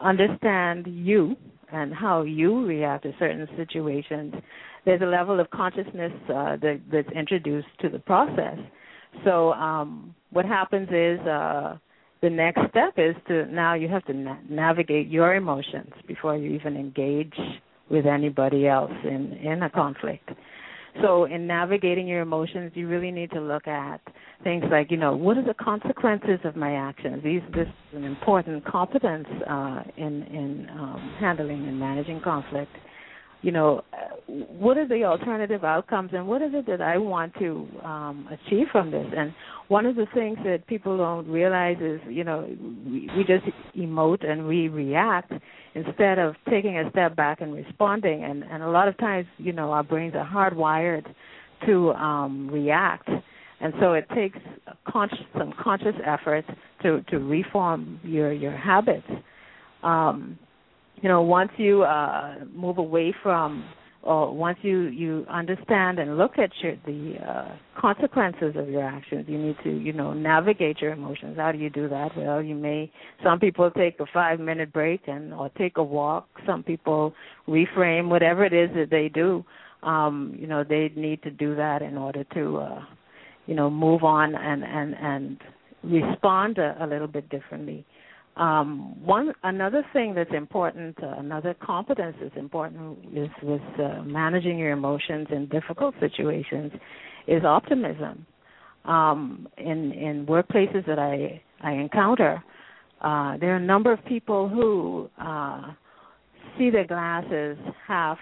understand 0.00 0.86
you 0.86 1.36
and 1.72 1.94
how 1.94 2.22
you 2.22 2.64
react 2.66 3.04
to 3.04 3.12
certain 3.18 3.46
situations, 3.56 4.34
there's 4.84 5.02
a 5.02 5.06
level 5.06 5.40
of 5.40 5.50
consciousness 5.50 6.12
uh, 6.28 6.56
that, 6.56 6.80
that's 6.90 7.08
introduced 7.14 7.68
to 7.80 7.88
the 7.88 7.98
process. 7.98 8.58
So 9.24 9.52
um, 9.52 10.14
what 10.30 10.44
happens 10.44 10.88
is 10.88 11.20
uh, 11.26 11.76
the 12.22 12.30
next 12.30 12.60
step 12.70 12.94
is 12.96 13.14
to 13.28 13.46
now 13.46 13.74
you 13.74 13.88
have 13.88 14.04
to 14.06 14.14
na- 14.14 14.38
navigate 14.48 15.08
your 15.08 15.34
emotions 15.34 15.92
before 16.06 16.36
you 16.36 16.52
even 16.52 16.76
engage 16.76 17.34
with 17.90 18.06
anybody 18.06 18.68
else 18.68 18.92
in 19.04 19.32
in 19.42 19.62
a 19.62 19.70
conflict. 19.70 20.28
So 21.02 21.24
in 21.24 21.46
navigating 21.46 22.06
your 22.06 22.20
emotions, 22.20 22.72
you 22.74 22.88
really 22.88 23.10
need 23.10 23.30
to 23.30 23.40
look 23.40 23.66
at 23.68 24.00
things 24.42 24.64
like, 24.70 24.90
you 24.90 24.96
know, 24.96 25.14
what 25.14 25.36
are 25.36 25.44
the 25.44 25.54
consequences 25.54 26.40
of 26.44 26.56
my 26.56 26.74
actions? 26.74 27.22
These 27.22 27.42
this 27.54 27.68
is 27.68 27.96
an 27.96 28.04
important 28.04 28.64
competence 28.64 29.28
uh, 29.48 29.82
in 29.96 30.22
in 30.24 30.68
um, 30.72 31.16
handling 31.20 31.68
and 31.68 31.78
managing 31.78 32.20
conflict. 32.20 32.72
You 33.42 33.52
know, 33.52 33.84
what 34.26 34.76
are 34.76 34.86
the 34.86 35.04
alternative 35.04 35.64
outcomes, 35.64 36.10
and 36.12 36.26
what 36.26 36.42
is 36.42 36.50
it 36.52 36.66
that 36.66 36.82
I 36.82 36.98
want 36.98 37.32
to 37.38 37.66
um, 37.82 38.28
achieve 38.30 38.66
from 38.70 38.90
this? 38.90 39.06
And 39.16 39.32
one 39.70 39.86
of 39.86 39.94
the 39.94 40.06
things 40.12 40.36
that 40.44 40.66
people 40.66 40.96
don't 40.96 41.28
realize 41.28 41.76
is, 41.80 42.00
you 42.08 42.24
know, 42.24 42.44
we, 42.84 43.08
we 43.16 43.22
just 43.24 43.44
emote 43.78 44.28
and 44.28 44.48
we 44.48 44.66
react 44.66 45.32
instead 45.76 46.18
of 46.18 46.34
taking 46.50 46.76
a 46.76 46.90
step 46.90 47.14
back 47.14 47.40
and 47.40 47.54
responding. 47.54 48.24
And 48.24 48.42
and 48.42 48.64
a 48.64 48.68
lot 48.68 48.88
of 48.88 48.98
times, 48.98 49.28
you 49.38 49.52
know, 49.52 49.70
our 49.70 49.84
brains 49.84 50.14
are 50.16 50.28
hardwired 50.28 51.06
to 51.66 51.92
um, 51.92 52.50
react, 52.50 53.08
and 53.60 53.72
so 53.80 53.92
it 53.92 54.08
takes 54.12 54.38
conscious, 54.88 55.18
some 55.38 55.54
conscious 55.62 55.94
effort 56.04 56.44
to 56.82 57.02
to 57.02 57.18
reform 57.20 58.00
your 58.02 58.32
your 58.32 58.56
habits. 58.56 59.06
Um, 59.84 60.36
you 61.00 61.08
know, 61.08 61.22
once 61.22 61.52
you 61.58 61.84
uh, 61.84 62.38
move 62.52 62.78
away 62.78 63.14
from 63.22 63.64
or 64.02 64.34
once 64.34 64.58
you 64.62 64.82
you 64.84 65.26
understand 65.28 65.98
and 65.98 66.16
look 66.16 66.38
at 66.38 66.50
your 66.62 66.76
the 66.86 67.16
uh, 67.18 67.56
consequences 67.78 68.54
of 68.56 68.68
your 68.68 68.82
actions 68.82 69.26
you 69.28 69.38
need 69.38 69.56
to 69.62 69.70
you 69.70 69.92
know 69.92 70.12
navigate 70.12 70.80
your 70.80 70.92
emotions. 70.92 71.36
How 71.36 71.52
do 71.52 71.58
you 71.58 71.70
do 71.70 71.88
that? 71.88 72.16
Well 72.16 72.42
you 72.42 72.54
may 72.54 72.90
some 73.22 73.38
people 73.38 73.70
take 73.70 74.00
a 74.00 74.06
five 74.12 74.40
minute 74.40 74.72
break 74.72 75.02
and 75.06 75.34
or 75.34 75.50
take 75.50 75.76
a 75.76 75.82
walk. 75.82 76.28
Some 76.46 76.62
people 76.62 77.14
reframe 77.46 78.08
whatever 78.08 78.44
it 78.44 78.54
is 78.54 78.70
that 78.74 78.88
they 78.90 79.08
do. 79.08 79.44
Um 79.82 80.34
you 80.38 80.46
know 80.46 80.64
they 80.64 80.90
need 80.96 81.22
to 81.22 81.30
do 81.30 81.54
that 81.56 81.82
in 81.82 81.98
order 81.98 82.24
to 82.34 82.56
uh 82.56 82.84
you 83.46 83.54
know 83.54 83.68
move 83.68 84.02
on 84.02 84.34
and 84.34 84.64
and 84.64 84.94
and 84.94 85.38
respond 85.82 86.58
a, 86.58 86.76
a 86.82 86.86
little 86.86 87.08
bit 87.08 87.28
differently 87.28 87.84
um, 88.40 88.96
one 89.04 89.34
another 89.42 89.84
thing 89.92 90.14
that's 90.14 90.32
important, 90.32 90.96
uh, 91.02 91.08
another 91.18 91.54
competence 91.62 92.16
that's 92.22 92.36
important 92.36 92.98
is 93.14 93.28
with 93.42 93.60
uh, 93.78 94.02
managing 94.02 94.56
your 94.58 94.70
emotions 94.70 95.26
in 95.30 95.46
difficult 95.48 95.94
situations, 96.00 96.72
is 97.26 97.44
optimism. 97.44 98.26
Um, 98.86 99.46
in 99.58 99.92
in 99.92 100.24
workplaces 100.24 100.86
that 100.86 100.98
I 100.98 101.42
I 101.62 101.72
encounter, 101.72 102.42
uh, 103.02 103.36
there 103.36 103.52
are 103.52 103.56
a 103.56 103.60
number 103.60 103.92
of 103.92 104.02
people 104.06 104.48
who 104.48 105.10
uh, 105.22 105.72
see 106.56 106.70
their 106.70 106.86
glasses 106.86 107.58
half 107.86 108.16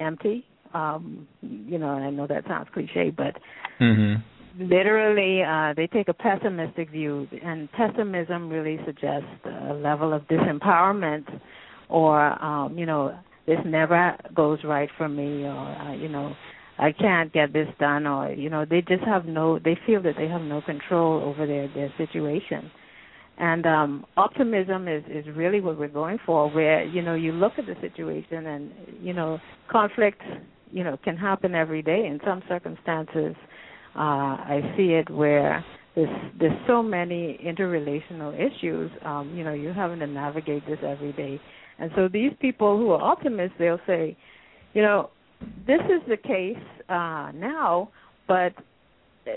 empty. 0.00 0.44
Um, 0.74 1.28
you 1.42 1.78
know, 1.78 1.90
I 1.90 2.10
know 2.10 2.26
that 2.26 2.44
sounds 2.48 2.68
cliche, 2.74 3.10
but 3.16 3.36
mm-hmm 3.80 4.20
literally 4.60 5.42
uh, 5.42 5.74
they 5.76 5.86
take 5.86 6.08
a 6.08 6.14
pessimistic 6.14 6.90
view, 6.90 7.26
and 7.42 7.70
pessimism 7.72 8.48
really 8.48 8.78
suggests 8.84 9.28
a 9.44 9.74
level 9.74 10.12
of 10.12 10.22
disempowerment, 10.28 11.24
or 11.88 12.42
um, 12.44 12.76
you 12.78 12.86
know, 12.86 13.18
this 13.46 13.58
never 13.64 14.16
goes 14.34 14.58
right 14.64 14.88
for 14.96 15.08
me, 15.08 15.44
or 15.44 15.50
uh, 15.50 15.92
you 15.94 16.08
know, 16.08 16.34
I 16.78 16.92
can't 16.92 17.32
get 17.32 17.52
this 17.52 17.68
done, 17.78 18.06
or 18.06 18.32
you 18.32 18.50
know, 18.50 18.64
they 18.64 18.82
just 18.82 19.02
have 19.04 19.24
no, 19.26 19.58
they 19.58 19.76
feel 19.86 20.02
that 20.02 20.14
they 20.16 20.28
have 20.28 20.42
no 20.42 20.60
control 20.62 21.22
over 21.22 21.46
their 21.46 21.68
their 21.74 21.92
situation, 21.98 22.70
And 23.38 23.66
um, 23.66 24.06
optimism 24.16 24.86
is 24.86 25.02
is 25.08 25.24
really 25.34 25.60
what 25.60 25.78
we're 25.78 25.88
going 25.88 26.18
for. 26.26 26.50
Where 26.50 26.84
you 26.84 27.02
know 27.02 27.14
you 27.14 27.32
look 27.32 27.54
at 27.58 27.66
the 27.66 27.76
situation, 27.80 28.46
and 28.46 28.70
you 29.00 29.14
know 29.14 29.38
conflict, 29.70 30.22
you 30.70 30.84
know, 30.84 30.98
can 31.02 31.16
happen 31.16 31.54
every 31.54 31.82
day. 31.82 32.06
In 32.06 32.20
some 32.24 32.42
circumstances, 32.48 33.34
uh, 33.96 33.98
I 33.98 34.74
see 34.76 34.92
it 34.92 35.10
where 35.10 35.64
there's 35.94 36.32
there's 36.38 36.66
so 36.66 36.82
many 36.82 37.38
interrelational 37.44 38.34
issues. 38.34 38.90
Um, 39.04 39.34
you 39.34 39.44
know, 39.44 39.52
you're 39.52 39.74
having 39.74 39.98
to 40.00 40.06
navigate 40.06 40.66
this 40.66 40.78
every 40.86 41.12
day. 41.12 41.40
And 41.78 41.90
so 41.96 42.08
these 42.08 42.32
people 42.40 42.76
who 42.76 42.90
are 42.90 43.02
optimists, 43.02 43.54
they'll 43.58 43.80
say, 43.86 44.16
you 44.74 44.82
know, 44.82 45.10
this 45.66 45.80
is 45.86 46.02
the 46.08 46.16
case 46.16 46.62
uh, 46.88 47.32
now, 47.34 47.90
but 48.28 48.52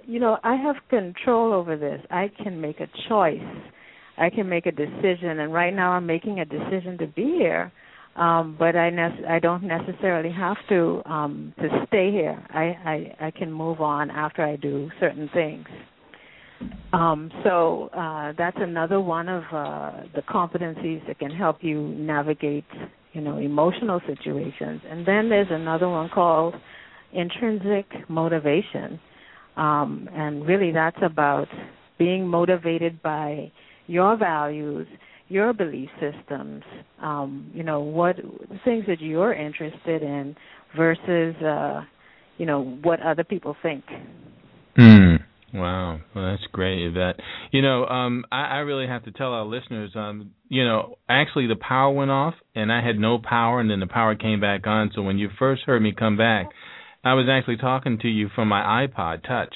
you 0.06 0.20
know, 0.20 0.38
I 0.44 0.56
have 0.56 0.76
control 0.90 1.54
over 1.54 1.78
this. 1.78 2.02
I 2.10 2.30
can 2.42 2.60
make 2.60 2.80
a 2.80 2.88
choice. 3.10 3.40
I 4.18 4.30
can 4.30 4.48
make 4.48 4.66
a 4.66 4.72
decision, 4.72 5.40
and 5.40 5.54
right 5.54 5.74
now 5.74 5.92
I'm 5.92 6.06
making 6.06 6.40
a 6.40 6.46
decision 6.46 6.98
to 7.00 7.08
be 7.08 7.36
here. 7.38 7.72
Um, 8.16 8.56
but 8.60 8.76
I 8.76 8.92
ne- 8.92 9.26
I 9.28 9.40
don't 9.40 9.64
necessarily 9.64 10.32
have 10.32 10.58
to 10.70 11.02
um, 11.06 11.54
to 11.60 11.86
stay 11.88 12.12
here. 12.12 12.46
I, 12.52 12.64
I 13.20 13.28
I 13.28 13.32
can 13.32 13.52
move 13.52 13.82
on 13.82 14.12
after 14.12 14.44
I 14.44 14.56
do 14.56 14.92
certain 15.00 15.30
things. 15.34 15.66
Um, 16.94 17.32
so 17.44 17.90
uh, 17.98 18.34
that's 18.38 18.58
another 18.60 19.02
one 19.02 19.28
of 19.28 19.44
uh, 19.52 20.04
the 20.16 20.22
competencies 20.22 21.06
that 21.08 21.18
can 21.18 21.32
help 21.32 21.58
you 21.62 21.88
navigate, 21.98 22.66
you 23.14 23.22
know, 23.22 23.38
emotional 23.40 24.00
situations. 24.08 24.82
And 24.88 25.06
then 25.06 25.28
there's 25.28 25.48
another 25.50 25.90
one 25.90 26.10
called 26.10 26.54
intrinsic 27.12 27.88
motivation, 28.10 29.00
um, 29.58 30.08
and 30.14 30.46
really 30.46 30.72
that's 30.72 30.98
about 31.04 31.48
being 31.98 32.28
motivated 32.28 33.02
by 33.02 33.52
your 33.88 34.16
values, 34.16 34.88
your 35.30 35.54
belief 35.54 35.90
systems, 36.00 36.64
um, 37.02 37.50
you 37.54 37.64
know, 37.64 37.80
what 37.82 38.16
things 38.66 38.86
that 38.88 39.00
you're 39.00 39.34
interested 39.34 40.04
in 40.04 40.36
versus, 40.76 41.36
uh, 41.42 41.82
you 42.38 42.46
know, 42.46 42.64
what 42.84 43.02
other 43.02 43.24
people 43.24 43.56
think. 43.62 43.84
Hmm. 44.76 45.16
Wow, 45.54 46.00
well, 46.16 46.32
that's 46.32 46.44
great, 46.52 46.84
Yvette. 46.84 47.18
You 47.52 47.62
know, 47.62 47.86
um, 47.86 48.26
I, 48.32 48.46
I 48.46 48.58
really 48.60 48.88
have 48.88 49.04
to 49.06 49.12
tell 49.12 49.34
our 49.34 49.46
listeners, 49.46 49.92
um, 49.94 50.32
you 50.50 50.66
know, 50.66 50.98
actually 51.08 51.46
the 51.46 51.56
power 51.56 51.94
went 51.94 52.10
off 52.10 52.34
and 52.56 52.72
I 52.72 52.84
had 52.84 52.98
no 52.98 53.20
power, 53.20 53.60
and 53.60 53.70
then 53.70 53.80
the 53.80 53.88
power 53.88 54.16
came 54.16 54.42
back 54.42 54.66
on. 54.66 54.90
So 54.96 55.04
when 55.04 55.20
you 55.20 55.30
first 55.38 55.62
heard 55.68 55.80
me 55.82 55.94
come 55.98 56.18
back, 56.18 56.48
I 57.04 57.14
was 57.14 57.28
actually 57.30 57.58
talking 57.58 58.00
to 58.00 58.08
you 58.08 58.30
from 58.34 58.48
my 58.48 58.88
iPod 58.88 59.28
Touch. 59.28 59.54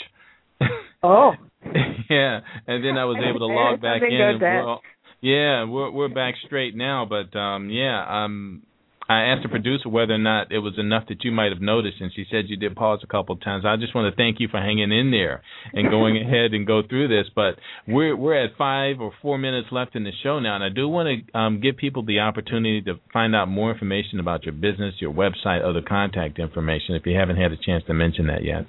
Oh. 1.04 1.32
yeah, 2.10 2.40
and 2.68 2.84
then 2.84 2.98
I 2.98 3.06
was 3.06 3.18
able 3.28 3.40
to 3.40 3.54
log 3.54 3.82
back 3.82 4.02
in. 4.02 4.14
And 4.14 4.42
we're 4.42 4.68
all, 4.68 4.82
yeah, 5.28 5.66
we're 5.66 5.92
we're 5.92 6.08
back 6.08 6.36
straight 6.46 6.74
now, 6.74 7.06
but 7.06 7.38
um, 7.38 7.70
yeah, 7.70 8.24
um, 8.24 8.64
I 9.10 9.24
asked 9.24 9.44
the 9.44 9.50
producer 9.50 9.90
whether 9.90 10.14
or 10.14 10.18
not 10.18 10.54
it 10.54 10.60
was 10.60 10.76
enough 10.78 11.04
that 11.10 11.26
you 11.26 11.34
might 11.34 11.52
have 11.52 11.60
noticed, 11.60 11.98
and 12.00 12.12
she 12.16 12.26
said 12.32 12.46
you 12.48 12.56
did 12.56 12.78
pause 12.78 13.02
a 13.04 13.08
couple 13.08 13.36
of 13.36 13.42
times. 13.42 13.66
I 13.66 13.76
just 13.76 13.94
want 13.94 14.10
to 14.10 14.16
thank 14.16 14.40
you 14.40 14.48
for 14.48 14.58
hanging 14.58 14.90
in 14.90 15.12
there 15.12 15.42
and 15.74 15.90
going 15.90 16.16
ahead 16.26 16.54
and 16.54 16.66
go 16.66 16.82
through 16.88 17.10
this. 17.10 17.30
But 17.36 17.56
we're 17.86 18.16
we're 18.16 18.42
at 18.42 18.52
five 18.58 19.02
or 19.02 19.12
four 19.22 19.38
minutes 19.38 19.68
left 19.70 19.98
in 19.98 20.06
the 20.06 20.12
show 20.24 20.40
now, 20.40 20.56
and 20.56 20.64
I 20.64 20.70
do 20.70 20.88
want 20.88 21.10
to 21.28 21.38
um, 21.38 21.60
give 21.60 21.76
people 21.76 22.06
the 22.06 22.20
opportunity 22.20 22.82
to 22.84 22.96
find 23.12 23.36
out 23.36 23.50
more 23.50 23.70
information 23.70 24.22
about 24.22 24.46
your 24.46 24.54
business, 24.54 24.96
your 25.00 25.14
website, 25.14 25.62
other 25.62 25.82
contact 25.82 26.40
information. 26.40 26.96
If 26.96 27.06
you 27.06 27.18
haven't 27.18 27.36
had 27.36 27.52
a 27.52 27.58
chance 27.58 27.84
to 27.88 27.94
mention 27.94 28.28
that 28.28 28.46
yet. 28.46 28.66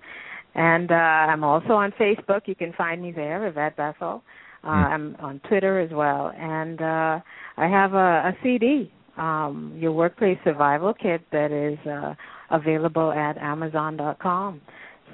And 0.55 0.91
uh, 0.91 0.95
I'm 0.95 1.43
also 1.43 1.73
on 1.73 1.91
Facebook. 1.91 2.47
You 2.47 2.55
can 2.55 2.73
find 2.73 3.03
me 3.03 3.11
there, 3.11 3.45
Yvette 3.47 3.77
Bethel. 3.77 4.23
Uh, 4.63 4.67
mm. 4.67 4.71
I'm 4.71 5.15
on 5.19 5.39
Twitter 5.47 5.79
as 5.79 5.91
well. 5.91 6.31
And 6.35 6.81
uh, 6.81 7.19
I 7.57 7.67
have 7.67 7.93
a, 7.93 7.97
a 7.97 8.35
CD, 8.41 8.91
um, 9.15 9.75
Your 9.77 9.91
Workplace 9.91 10.39
Survival 10.43 10.95
Kit, 10.95 11.21
that 11.31 11.51
is 11.51 11.77
uh, 11.87 12.15
available 12.49 13.11
at 13.11 13.37
Amazon.com. 13.37 14.59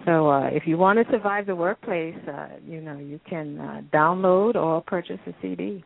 So 0.06 0.30
uh, 0.30 0.48
if 0.48 0.66
you 0.66 0.78
want 0.78 1.00
to 1.00 1.06
survive 1.12 1.48
the 1.48 1.56
workplace, 1.56 2.16
uh, 2.28 2.48
you 2.66 2.82
know 2.82 2.98
you 2.98 3.20
can 3.28 3.60
uh, 3.60 3.82
download 3.94 4.56
or 4.56 4.82
purchase 4.82 5.20
a 5.28 5.34
CD. 5.42 5.84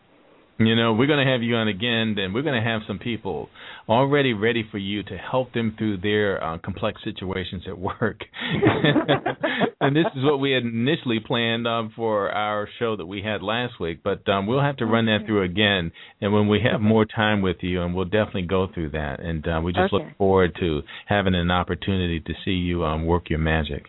You 0.67 0.75
know, 0.75 0.93
we're 0.93 1.07
going 1.07 1.25
to 1.25 1.31
have 1.31 1.41
you 1.41 1.55
on 1.55 1.67
again, 1.67 2.15
and 2.17 2.33
we're 2.33 2.41
going 2.41 2.61
to 2.61 2.67
have 2.67 2.81
some 2.87 2.99
people 2.99 3.49
already 3.87 4.33
ready 4.33 4.67
for 4.69 4.77
you 4.77 5.03
to 5.03 5.17
help 5.17 5.53
them 5.53 5.75
through 5.77 5.97
their 5.97 6.43
uh, 6.43 6.57
complex 6.59 7.01
situations 7.03 7.63
at 7.67 7.77
work. 7.77 8.21
and 9.81 9.95
this 9.95 10.05
is 10.15 10.23
what 10.23 10.39
we 10.39 10.51
had 10.51 10.63
initially 10.63 11.19
planned 11.19 11.67
um, 11.67 11.91
for 11.95 12.29
our 12.31 12.67
show 12.79 12.95
that 12.95 13.05
we 13.05 13.21
had 13.21 13.41
last 13.41 13.79
week, 13.79 14.01
but 14.03 14.27
um, 14.29 14.47
we'll 14.47 14.61
have 14.61 14.77
to 14.77 14.85
run 14.85 15.05
that 15.05 15.19
through 15.25 15.43
again. 15.43 15.91
And 16.19 16.33
when 16.33 16.47
we 16.47 16.61
have 16.69 16.81
more 16.81 17.05
time 17.05 17.41
with 17.41 17.57
you, 17.61 17.81
and 17.81 17.95
we'll 17.95 18.05
definitely 18.05 18.43
go 18.43 18.67
through 18.73 18.91
that. 18.91 19.19
And 19.19 19.47
uh, 19.47 19.61
we 19.63 19.73
just 19.73 19.93
okay. 19.93 20.03
look 20.03 20.17
forward 20.17 20.55
to 20.59 20.81
having 21.07 21.35
an 21.35 21.51
opportunity 21.51 22.19
to 22.19 22.33
see 22.45 22.51
you 22.51 22.83
um, 22.83 23.05
work 23.05 23.29
your 23.29 23.39
magic. 23.39 23.85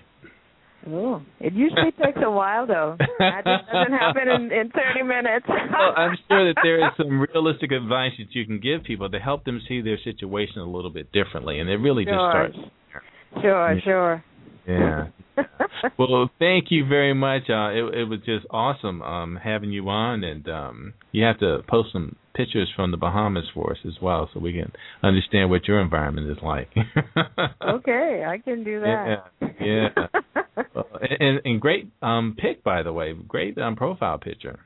Oh, 0.89 1.23
it 1.39 1.53
usually 1.53 1.93
takes 1.93 2.19
a 2.25 2.31
while 2.31 2.67
though. 2.67 2.97
That 3.19 3.45
doesn't 3.45 3.93
happen 3.93 4.29
in, 4.29 4.53
in 4.53 4.71
30 4.71 5.03
minutes. 5.03 5.47
well, 5.49 5.95
I'm 5.97 6.17
sure 6.29 6.53
that 6.53 6.61
there 6.63 6.79
is 6.79 6.93
some 6.97 7.21
realistic 7.21 7.71
advice 7.71 8.13
that 8.19 8.35
you 8.35 8.47
can 8.47 8.59
give 8.59 8.83
people 8.85 9.09
to 9.11 9.19
help 9.19 9.45
them 9.45 9.61
see 9.69 9.81
their 9.81 9.99
situation 10.03 10.59
a 10.59 10.65
little 10.65 10.91
bit 10.91 11.13
differently, 11.13 11.61
and 11.61 11.71
it 11.71 11.77
really 11.77 12.05
sure. 12.05 12.15
just 12.15 12.57
starts. 12.57 13.43
Sure, 13.43 13.81
sure. 13.85 14.25
Yeah. 14.67 15.07
well, 15.99 16.31
thank 16.39 16.67
you 16.71 16.87
very 16.87 17.15
much. 17.15 17.43
Uh, 17.49 17.71
it, 17.71 17.95
it 17.95 18.09
was 18.09 18.21
just 18.25 18.47
awesome 18.51 19.03
um, 19.03 19.39
having 19.43 19.71
you 19.71 19.89
on, 19.89 20.25
and 20.25 20.49
um, 20.49 20.95
you 21.13 21.25
have 21.25 21.39
to 21.41 21.61
post 21.69 21.91
some 21.93 22.17
pictures 22.35 22.71
from 22.75 22.91
the 22.91 22.97
Bahamas 22.97 23.45
for 23.55 23.73
us 23.73 23.79
as 23.87 23.95
well, 24.01 24.29
so 24.33 24.41
we 24.41 24.53
can 24.53 24.73
understand 25.03 25.51
what 25.51 25.67
your 25.67 25.81
environment 25.81 26.31
is 26.31 26.39
like. 26.43 26.71
okay, 27.69 28.25
I 28.27 28.39
can 28.39 28.65
do 28.65 28.81
that. 28.81 29.25
Yeah, 29.41 29.49
yeah. 29.61 30.42
Well, 30.57 30.87
and, 31.21 31.41
and 31.45 31.61
great 31.61 31.91
um, 32.03 32.37
pic, 32.39 32.63
by 32.63 32.83
the 32.83 32.93
way. 32.93 33.13
Great 33.13 33.59
um, 33.59 33.77
profile 33.77 34.19
picture. 34.19 34.59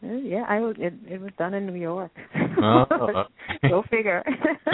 Yeah, 0.00 0.44
I 0.48 0.58
it 0.78 0.94
it 1.08 1.20
was 1.20 1.32
done 1.38 1.54
in 1.54 1.66
New 1.66 1.74
York. 1.74 2.12
Oh, 2.62 2.84
Go 3.68 3.82
figure. 3.90 4.22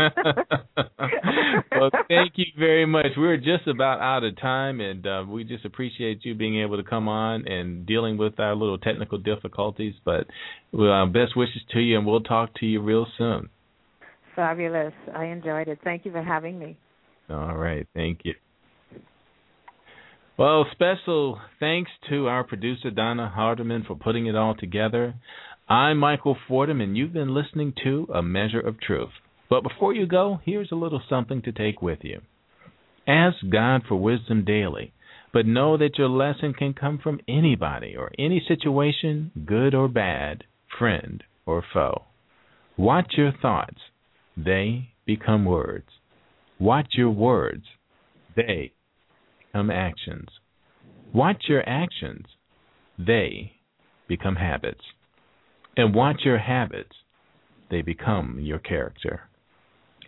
well, 1.72 1.90
thank 2.08 2.32
you 2.36 2.44
very 2.58 2.84
much. 2.84 3.06
We're 3.16 3.38
just 3.38 3.66
about 3.66 4.00
out 4.00 4.22
of 4.22 4.38
time, 4.38 4.80
and 4.80 5.06
uh, 5.06 5.24
we 5.26 5.44
just 5.44 5.64
appreciate 5.64 6.26
you 6.26 6.34
being 6.34 6.60
able 6.60 6.76
to 6.76 6.82
come 6.82 7.08
on 7.08 7.48
and 7.48 7.86
dealing 7.86 8.18
with 8.18 8.38
our 8.38 8.54
little 8.54 8.76
technical 8.76 9.16
difficulties. 9.16 9.94
But 10.04 10.26
uh, 10.78 11.06
best 11.06 11.36
wishes 11.36 11.62
to 11.72 11.80
you, 11.80 11.96
and 11.96 12.06
we'll 12.06 12.20
talk 12.20 12.54
to 12.60 12.66
you 12.66 12.82
real 12.82 13.06
soon. 13.16 13.48
Fabulous. 14.36 14.92
I 15.14 15.26
enjoyed 15.26 15.68
it. 15.68 15.78
Thank 15.82 16.04
you 16.04 16.12
for 16.12 16.22
having 16.22 16.58
me. 16.58 16.76
All 17.30 17.56
right. 17.56 17.86
Thank 17.94 18.20
you. 18.24 18.34
Well, 20.36 20.66
special 20.72 21.38
thanks 21.60 21.92
to 22.10 22.26
our 22.26 22.42
producer, 22.42 22.90
Donna 22.90 23.30
Hardiman, 23.32 23.84
for 23.86 23.94
putting 23.94 24.26
it 24.26 24.34
all 24.34 24.56
together. 24.56 25.14
I'm 25.68 25.98
Michael 25.98 26.36
Fordham, 26.48 26.80
and 26.80 26.96
you've 26.96 27.12
been 27.12 27.32
listening 27.32 27.72
to 27.84 28.08
A 28.12 28.20
Measure 28.20 28.58
of 28.58 28.80
Truth. 28.80 29.12
But 29.48 29.62
before 29.62 29.94
you 29.94 30.08
go, 30.08 30.40
here's 30.44 30.72
a 30.72 30.74
little 30.74 31.00
something 31.08 31.40
to 31.42 31.52
take 31.52 31.80
with 31.80 32.00
you. 32.02 32.20
Ask 33.06 33.36
God 33.48 33.82
for 33.86 33.94
wisdom 33.94 34.44
daily, 34.44 34.92
but 35.32 35.46
know 35.46 35.76
that 35.76 35.98
your 35.98 36.08
lesson 36.08 36.52
can 36.52 36.74
come 36.74 36.98
from 37.00 37.20
anybody 37.28 37.94
or 37.96 38.10
any 38.18 38.44
situation, 38.48 39.30
good 39.46 39.72
or 39.72 39.86
bad, 39.86 40.42
friend 40.76 41.22
or 41.46 41.62
foe. 41.72 42.06
Watch 42.76 43.12
your 43.16 43.32
thoughts, 43.40 43.78
they 44.36 44.88
become 45.06 45.44
words. 45.44 45.86
Watch 46.58 46.88
your 46.94 47.10
words, 47.10 47.66
they 48.34 48.72
become 49.54 49.70
actions. 49.70 50.28
Watch 51.14 51.44
your 51.48 51.62
actions, 51.68 52.26
they 52.98 53.52
become 54.08 54.34
habits. 54.34 54.80
And 55.76 55.94
watch 55.94 56.22
your 56.24 56.38
habits, 56.38 56.96
they 57.70 57.80
become 57.80 58.40
your 58.40 58.58
character. 58.58 59.28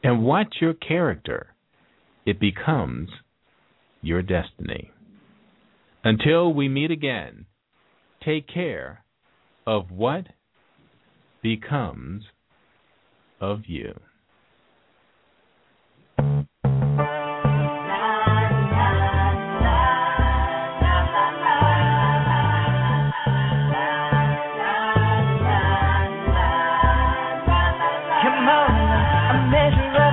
And 0.03 0.25
watch 0.25 0.57
your 0.61 0.75
character, 0.75 1.55
it 2.25 2.41
becomes 2.41 3.09
your 4.03 4.21
destiny. 4.21 4.91
Until 6.03 6.53
we 6.53 6.69
meet 6.69 6.91
again, 6.91 7.47
take 8.25 8.49
care 8.53 9.05
of 9.65 9.93
what 9.93 10.27
becomes 11.41 12.25
of 13.41 13.61
you. 13.67 13.95
Measure 29.51 30.06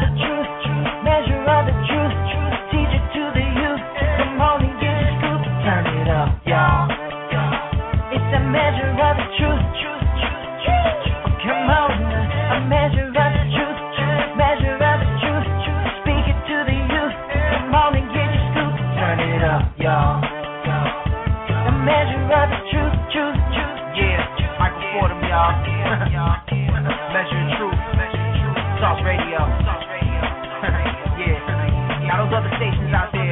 other 32.43 32.51
stations 32.59 32.91
out 32.91 33.07
there. 33.15 33.31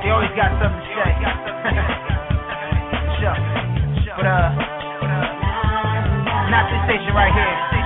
They 0.00 0.08
always 0.08 0.32
got 0.32 0.56
something 0.56 0.80
to 0.80 0.88
say. 0.96 1.12
sure. 3.20 3.36
But 4.16 4.24
uh 4.26 4.48
not 6.50 6.64
this 6.72 6.80
station 6.88 7.12
right 7.14 7.32
here. 7.36 7.79